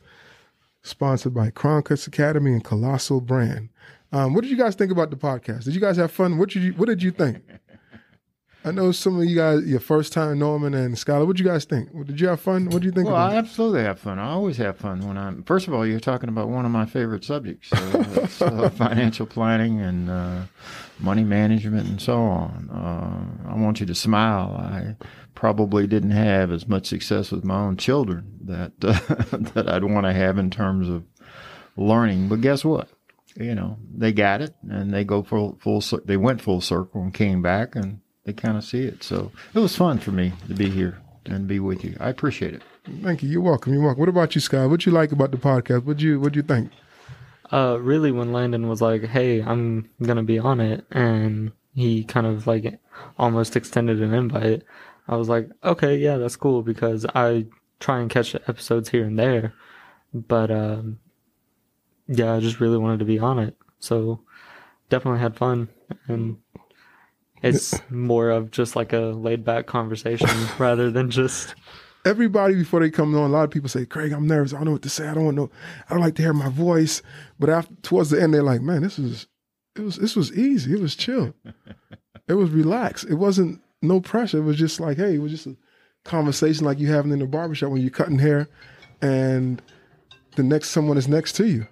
sponsored 0.82 1.34
by 1.34 1.50
Crown 1.50 1.84
Cuts 1.84 2.08
Academy 2.08 2.52
and 2.52 2.64
Colossal 2.64 3.22
Brand. 3.22 3.70
Um, 4.12 4.34
what 4.34 4.42
did 4.42 4.52
you 4.52 4.58
guys 4.58 4.76
think 4.76 4.92
about 4.92 5.10
the 5.10 5.16
podcast? 5.16 5.64
Did 5.64 5.74
you 5.74 5.82
guys 5.82 5.98
have 5.98 6.12
fun? 6.12 6.38
What 6.38 6.50
did 6.50 6.64
you 6.64 6.74
What 6.74 6.88
did 6.88 7.02
you 7.02 7.12
think? 7.12 7.44
I 8.66 8.72
know 8.72 8.94
some 8.94 9.20
of 9.20 9.26
you 9.26 9.36
guys, 9.36 9.66
your 9.66 9.82
first 9.82 10.14
time, 10.14 10.40
Norman 10.40 10.74
and 10.74 10.96
Skylar. 10.96 11.28
What 11.28 11.36
did 11.36 11.46
you 11.46 11.52
guys 11.52 11.66
think? 11.66 11.90
Did 12.06 12.20
you 12.20 12.30
have 12.30 12.40
fun? 12.40 12.70
What 12.70 12.82
do 12.82 12.86
you 12.86 12.94
think 12.94 13.08
Well, 13.08 13.16
I 13.18 13.36
absolutely 13.36 13.84
have 13.84 14.00
fun. 14.00 14.20
I 14.20 14.30
always 14.30 14.56
have 14.58 14.78
fun 14.78 15.06
when 15.06 15.18
I'm. 15.18 15.44
First 15.44 15.68
of 15.68 15.74
all, 15.74 15.86
you're 15.86 16.00
talking 16.00 16.30
about 16.30 16.48
one 16.48 16.64
of 16.64 16.72
my 16.72 16.86
favorite 16.86 17.26
subjects: 17.26 17.74
uh, 17.74 18.30
uh, 18.42 18.70
financial 18.70 19.26
planning 19.26 19.82
and 19.82 20.10
uh, 20.10 20.42
money 21.00 21.26
management, 21.26 21.90
and 21.90 22.02
so 22.02 22.22
on. 22.22 22.70
Uh, 22.70 23.52
I 23.52 23.56
want 23.56 23.82
you 23.82 23.86
to 23.86 23.96
smile. 23.96 24.56
I 24.58 24.96
probably 25.36 25.86
didn't 25.86 26.12
have 26.12 26.50
as 26.52 26.66
much 26.66 26.86
success 26.88 27.32
with 27.32 27.44
my 27.44 27.58
own 27.58 27.76
children 27.76 28.40
that 28.46 28.72
uh, 28.82 29.38
that 29.54 29.68
I'd 29.68 29.84
want 29.84 30.06
to 30.06 30.14
have 30.14 30.38
in 30.38 30.50
terms 30.50 30.88
of 30.88 31.04
learning. 31.76 32.30
But 32.30 32.40
guess 32.40 32.64
what? 32.64 32.88
You 33.36 33.56
know, 33.56 33.78
they 33.94 34.14
got 34.14 34.42
it, 34.42 34.56
and 34.70 34.94
they 34.94 35.04
go 35.04 35.22
full 35.22 35.58
full. 35.60 35.84
They 36.06 36.18
went 36.18 36.42
full 36.42 36.62
circle 36.62 37.02
and 37.02 37.14
came 37.14 37.42
back, 37.42 37.76
and 37.76 38.00
they 38.26 38.34
kind 38.34 38.58
of 38.58 38.64
see 38.64 38.84
it. 38.84 39.04
So 39.04 39.32
it 39.54 39.60
was 39.60 39.76
fun 39.76 40.00
for 40.00 40.12
me 40.12 40.34
to 40.48 40.54
be 40.54 40.70
here 40.70 41.00
and 41.26 41.48
be 41.48 41.60
with 41.60 41.84
you. 41.84 41.96
I 42.00 42.10
appreciate 42.10 42.54
it. 42.54 42.62
Thank 43.02 43.24
you. 43.24 43.30
You're 43.30 43.42
welcome. 43.42 43.74
You're 43.74 43.84
welcome. 43.84 44.00
What 44.00 44.10
about 44.10 44.36
you, 44.36 44.42
Sky? 44.42 44.66
What 44.66 44.86
you 44.86 44.92
like 44.92 45.12
about 45.12 45.32
the 45.32 45.38
podcast? 45.38 45.86
What 45.86 46.00
you 46.00 46.20
What 46.20 46.34
do 46.34 46.38
you 46.38 46.44
think? 46.44 46.72
Uh, 47.52 47.78
really, 47.80 48.12
when 48.12 48.34
Landon 48.34 48.68
was 48.68 48.82
like, 48.82 49.04
"Hey, 49.04 49.42
I'm 49.42 49.90
gonna 50.02 50.24
be 50.24 50.40
on 50.40 50.60
it," 50.60 50.86
and 50.92 51.52
he 51.76 52.04
kind 52.04 52.26
of 52.26 52.48
like 52.48 52.80
almost 53.18 53.56
extended 53.56 54.02
an 54.02 54.14
invite, 54.14 54.64
I 55.08 55.16
was 55.18 55.30
like, 55.30 55.50
"Okay, 55.64 55.98
yeah, 55.98 56.18
that's 56.18 56.36
cool," 56.36 56.64
because 56.64 57.06
I 57.14 57.46
try 57.80 58.00
and 58.00 58.10
catch 58.10 58.34
episodes 58.34 58.90
here 58.90 59.06
and 59.06 59.20
there, 59.20 59.54
but 60.14 60.50
um, 60.50 61.00
yeah, 62.08 62.34
I 62.34 62.40
just 62.40 62.60
really 62.60 62.78
wanted 62.78 63.00
to 63.00 63.06
be 63.06 63.20
on 63.20 63.40
it, 63.40 63.56
so 63.80 64.22
definitely 64.90 65.20
had 65.20 65.36
fun, 65.36 65.70
and 66.08 66.38
it's 67.44 67.74
more 67.92 68.30
of 68.30 68.52
just 68.52 68.76
like 68.76 68.94
a 68.94 68.98
laid 68.98 69.44
back 69.44 69.66
conversation 69.66 70.30
rather 70.58 70.90
than 70.90 71.10
just 71.12 71.56
everybody 72.06 72.56
before 72.56 72.80
they 72.80 72.90
come 72.90 73.16
on, 73.16 73.30
a 73.30 73.34
lot 73.34 73.44
of 73.44 73.52
people 73.52 73.70
say, 73.70 73.86
"Craig, 73.86 74.12
I'm 74.12 74.28
nervous. 74.28 74.54
I 74.54 74.58
don't 74.58 74.66
know 74.66 74.72
what 74.72 74.82
to 74.84 74.90
say. 74.90 75.08
I 75.08 75.14
don't 75.14 75.36
know. 75.36 75.50
I 75.90 75.94
don't 75.94 76.04
like 76.04 76.16
to 76.16 76.22
hear 76.22 76.34
my 76.34 76.50
voice." 76.50 77.02
But 77.40 77.50
after 77.50 77.74
towards 77.82 78.10
the 78.10 78.22
end, 78.22 78.34
they're 78.34 78.44
like, 78.44 78.62
"Man, 78.62 78.82
this 78.82 78.98
was 78.98 79.28
it 79.76 79.82
was 79.82 79.98
this 79.98 80.16
was 80.16 80.32
easy. 80.34 80.74
It 80.74 80.80
was 80.80 80.96
chill. 80.96 81.34
it 82.28 82.34
was 82.34 82.50
relaxed. 82.50 83.06
It 83.10 83.16
wasn't 83.16 83.62
no 83.82 84.00
pressure. 84.00 84.38
It 84.38 84.44
was 84.44 84.58
just 84.58 84.80
like, 84.80 84.98
hey, 84.98 85.16
it 85.16 85.22
was 85.22 85.32
just 85.32 85.48
a 85.48 85.58
conversation 86.06 86.66
like 86.66 86.80
you 86.80 86.92
having 86.92 87.12
in 87.12 87.20
the 87.20 87.26
barbershop 87.26 87.72
when 87.72 87.82
you're 87.82 87.90
cutting 87.90 88.20
hair, 88.20 88.48
and 89.02 89.62
the 90.36 90.44
next 90.44 90.70
someone 90.70 90.98
is 90.98 91.08
next 91.08 91.34
to 91.34 91.48
you." 91.48 91.68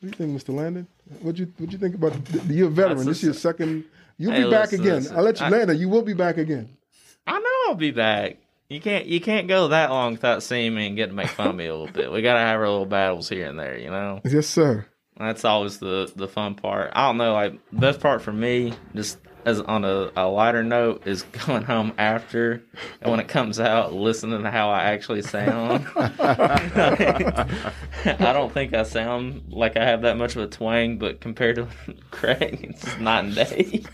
What 0.00 0.10
do 0.10 0.24
you 0.24 0.32
think, 0.34 0.42
Mr. 0.42 0.52
Landon? 0.54 0.88
What 1.20 1.38
you 1.38 1.52
what 1.58 1.70
you 1.72 1.78
think 1.78 1.94
about? 1.94 2.14
You're 2.48 2.68
a 2.68 2.70
veteran. 2.70 3.06
This 3.06 3.18
is 3.18 3.22
your 3.24 3.34
second. 3.34 3.84
You'll 4.18 4.32
Hey, 4.32 4.44
be 4.44 4.50
back 4.50 4.70
listen, 4.72 4.80
again. 4.86 4.94
listen. 4.96 5.16
I'll 5.16 5.22
let 5.24 5.40
you, 5.40 5.46
I- 5.46 5.48
Landon. 5.50 5.78
You 5.78 5.88
will 5.88 6.02
be 6.02 6.14
back 6.14 6.36
again. 6.38 6.68
I 7.26 7.38
know 7.38 7.68
I'll 7.68 7.74
be 7.74 7.90
back. 7.90 8.38
You 8.68 8.80
can't 8.80 9.06
you 9.06 9.20
can't 9.20 9.48
go 9.48 9.68
that 9.68 9.90
long 9.90 10.12
without 10.12 10.42
seeing 10.42 10.74
me 10.74 10.86
and 10.86 10.96
getting 10.96 11.10
to 11.14 11.16
make 11.16 11.28
fun 11.28 11.48
of 11.48 11.56
me 11.56 11.66
a 11.66 11.72
little 11.76 11.92
bit. 11.92 12.10
We 12.10 12.22
gotta 12.22 12.40
have 12.40 12.58
our 12.58 12.68
little 12.68 12.86
battles 12.86 13.28
here 13.28 13.46
and 13.46 13.58
there, 13.58 13.76
you 13.78 13.90
know. 13.90 14.20
Yes, 14.24 14.46
sir. 14.46 14.86
That's 15.18 15.44
always 15.44 15.78
the 15.78 16.10
the 16.16 16.26
fun 16.26 16.54
part. 16.54 16.90
I 16.94 17.06
don't 17.06 17.18
know, 17.18 17.34
like 17.34 17.58
best 17.72 18.00
part 18.00 18.22
for 18.22 18.32
me, 18.32 18.72
just 18.94 19.18
as 19.44 19.60
on 19.60 19.84
a, 19.84 20.10
a 20.16 20.26
lighter 20.28 20.62
note 20.62 21.06
is 21.06 21.22
going 21.46 21.62
home 21.62 21.92
after 21.98 22.62
and 23.00 23.10
when 23.10 23.20
it 23.20 23.28
comes 23.28 23.60
out 23.60 23.92
listening 23.92 24.42
to 24.42 24.50
how 24.50 24.70
I 24.70 24.84
actually 24.84 25.22
sound. 25.22 25.86
I 25.96 27.46
don't 28.04 28.52
think 28.52 28.74
I 28.74 28.82
sound 28.82 29.44
like 29.48 29.76
I 29.76 29.84
have 29.84 30.02
that 30.02 30.16
much 30.16 30.36
of 30.36 30.42
a 30.42 30.46
twang, 30.46 30.98
but 30.98 31.20
compared 31.20 31.56
to 31.56 31.68
Craig, 32.10 32.60
it's 32.62 32.98
night 32.98 33.24
and 33.24 33.34
day. 33.34 33.84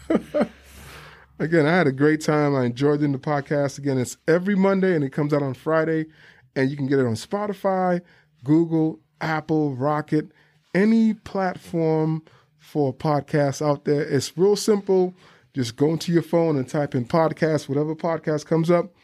Again, 1.38 1.66
I 1.66 1.76
had 1.76 1.86
a 1.86 1.92
great 1.92 2.20
time. 2.20 2.57
I 2.57 2.64
enjoyed 2.64 2.99
doing 3.01 3.12
the 3.12 3.18
podcast. 3.18 3.78
Again, 3.78 3.99
it's 3.99 4.16
every 4.26 4.57
Monday 4.57 4.94
and 4.94 5.05
it 5.05 5.12
comes 5.12 5.32
out 5.32 5.42
on 5.42 5.55
Friday. 5.55 6.07
And 6.57 6.70
you 6.70 6.76
can 6.76 6.88
get 6.88 6.99
it 6.99 7.07
on 7.07 7.14
Spotify, 7.14 8.01
Google, 8.42 8.99
Apple, 9.20 9.76
Rocket, 9.76 10.32
any 10.74 11.14
platform 11.14 12.22
for 12.59 12.92
podcasts 12.92 13.64
out 13.64 13.84
there. 13.84 14.03
It's 14.03 14.36
real 14.36 14.57
simple. 14.57 15.14
Just 15.59 15.74
go 15.74 15.90
into 15.90 16.12
your 16.12 16.22
phone 16.22 16.56
and 16.56 16.68
type 16.68 16.94
in 16.94 17.04
podcast, 17.04 17.68
whatever 17.68 17.96
podcast 17.96 18.46
comes 18.46 18.70
up. 18.70 18.94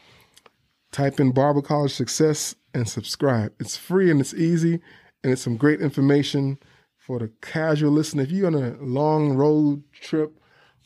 Type 0.93 1.19
in 1.19 1.33
Barber 1.33 1.61
College 1.61 1.91
Success 1.91 2.55
and 2.73 2.87
subscribe. 2.87 3.51
It's 3.59 3.75
free 3.75 4.09
and 4.09 4.21
it's 4.21 4.33
easy, 4.33 4.79
and 5.21 5.33
it's 5.33 5.41
some 5.41 5.57
great 5.57 5.81
information 5.81 6.57
for 6.95 7.19
the 7.19 7.29
casual 7.41 7.91
listener. 7.91 8.23
If 8.23 8.31
you're 8.31 8.47
on 8.47 8.55
a 8.55 8.77
long 8.79 9.33
road 9.33 9.83
trip, 9.91 10.39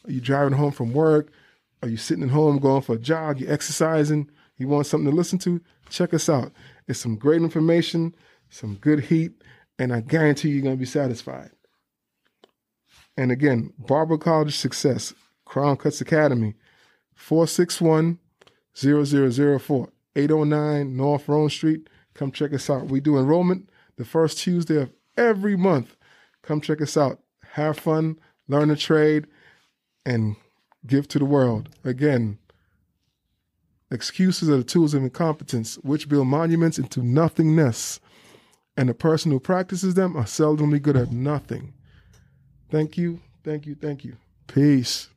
are 0.08 0.12
you 0.12 0.20
driving 0.20 0.58
home 0.58 0.72
from 0.72 0.92
work? 0.92 1.32
Are 1.84 1.88
you 1.88 1.98
sitting 1.98 2.24
at 2.24 2.32
home 2.32 2.58
going 2.58 2.82
for 2.82 2.96
a 2.96 3.00
jog? 3.00 3.40
You're 3.40 3.54
exercising? 3.54 4.28
You 4.58 4.68
want 4.68 4.88
something 4.88 5.12
to 5.12 5.16
listen 5.16 5.38
to? 5.38 5.62
Check 5.88 6.16
us 6.16 6.30
out. 6.30 6.52
It's 6.88 6.98
some 6.98 7.16
great 7.16 7.44
information, 7.44 8.16
some 8.50 8.74
good 8.74 9.02
heat, 9.02 9.34
and 9.78 9.94
I 9.94 10.02
guarantee 10.02 10.50
you're 10.50 10.64
going 10.64 10.78
to 10.78 10.80
be 10.80 10.88
satisfied. 10.88 11.52
And 13.16 13.32
again, 13.32 13.72
Barber 13.78 14.18
College 14.18 14.58
Success, 14.58 15.14
Crown 15.50 15.78
Cuts 15.78 16.00
Academy, 16.00 16.54
461 17.16 18.20
0004, 18.76 19.90
809 20.16 20.96
North 20.96 21.28
Rome 21.28 21.50
Street. 21.50 21.90
Come 22.14 22.32
check 22.32 22.54
us 22.54 22.70
out. 22.70 22.86
We 22.86 23.00
do 23.00 23.18
enrollment 23.18 23.68
the 23.98 24.06
first 24.06 24.38
Tuesday 24.38 24.80
of 24.80 24.94
every 25.18 25.58
month. 25.58 25.96
Come 26.44 26.62
check 26.62 26.82
us 26.82 26.96
out. 26.96 27.22
Have 27.54 27.80
fun, 27.80 28.18
learn 28.48 28.70
a 28.70 28.76
trade, 28.76 29.26
and 30.06 30.36
give 30.86 31.08
to 31.08 31.18
the 31.18 31.26
world. 31.26 31.70
Again, 31.84 32.38
excuses 33.90 34.52
are 34.52 34.58
the 34.58 34.64
tools 34.64 34.94
of 34.94 35.02
incompetence, 35.02 35.80
which 35.80 36.08
build 36.08 36.28
monuments 36.28 36.78
into 36.78 37.02
nothingness. 37.02 38.00
And 38.78 38.88
the 38.88 38.94
person 38.94 39.32
who 39.32 39.40
practices 39.40 39.96
them 39.96 40.16
are 40.16 40.26
seldomly 40.26 40.80
good 40.80 40.96
at 40.96 41.12
nothing. 41.12 41.74
Thank 42.70 43.00
you, 43.00 43.20
thank 43.44 43.66
you, 43.66 43.74
thank 43.74 44.06
you. 44.06 44.18
Peace. 44.46 45.10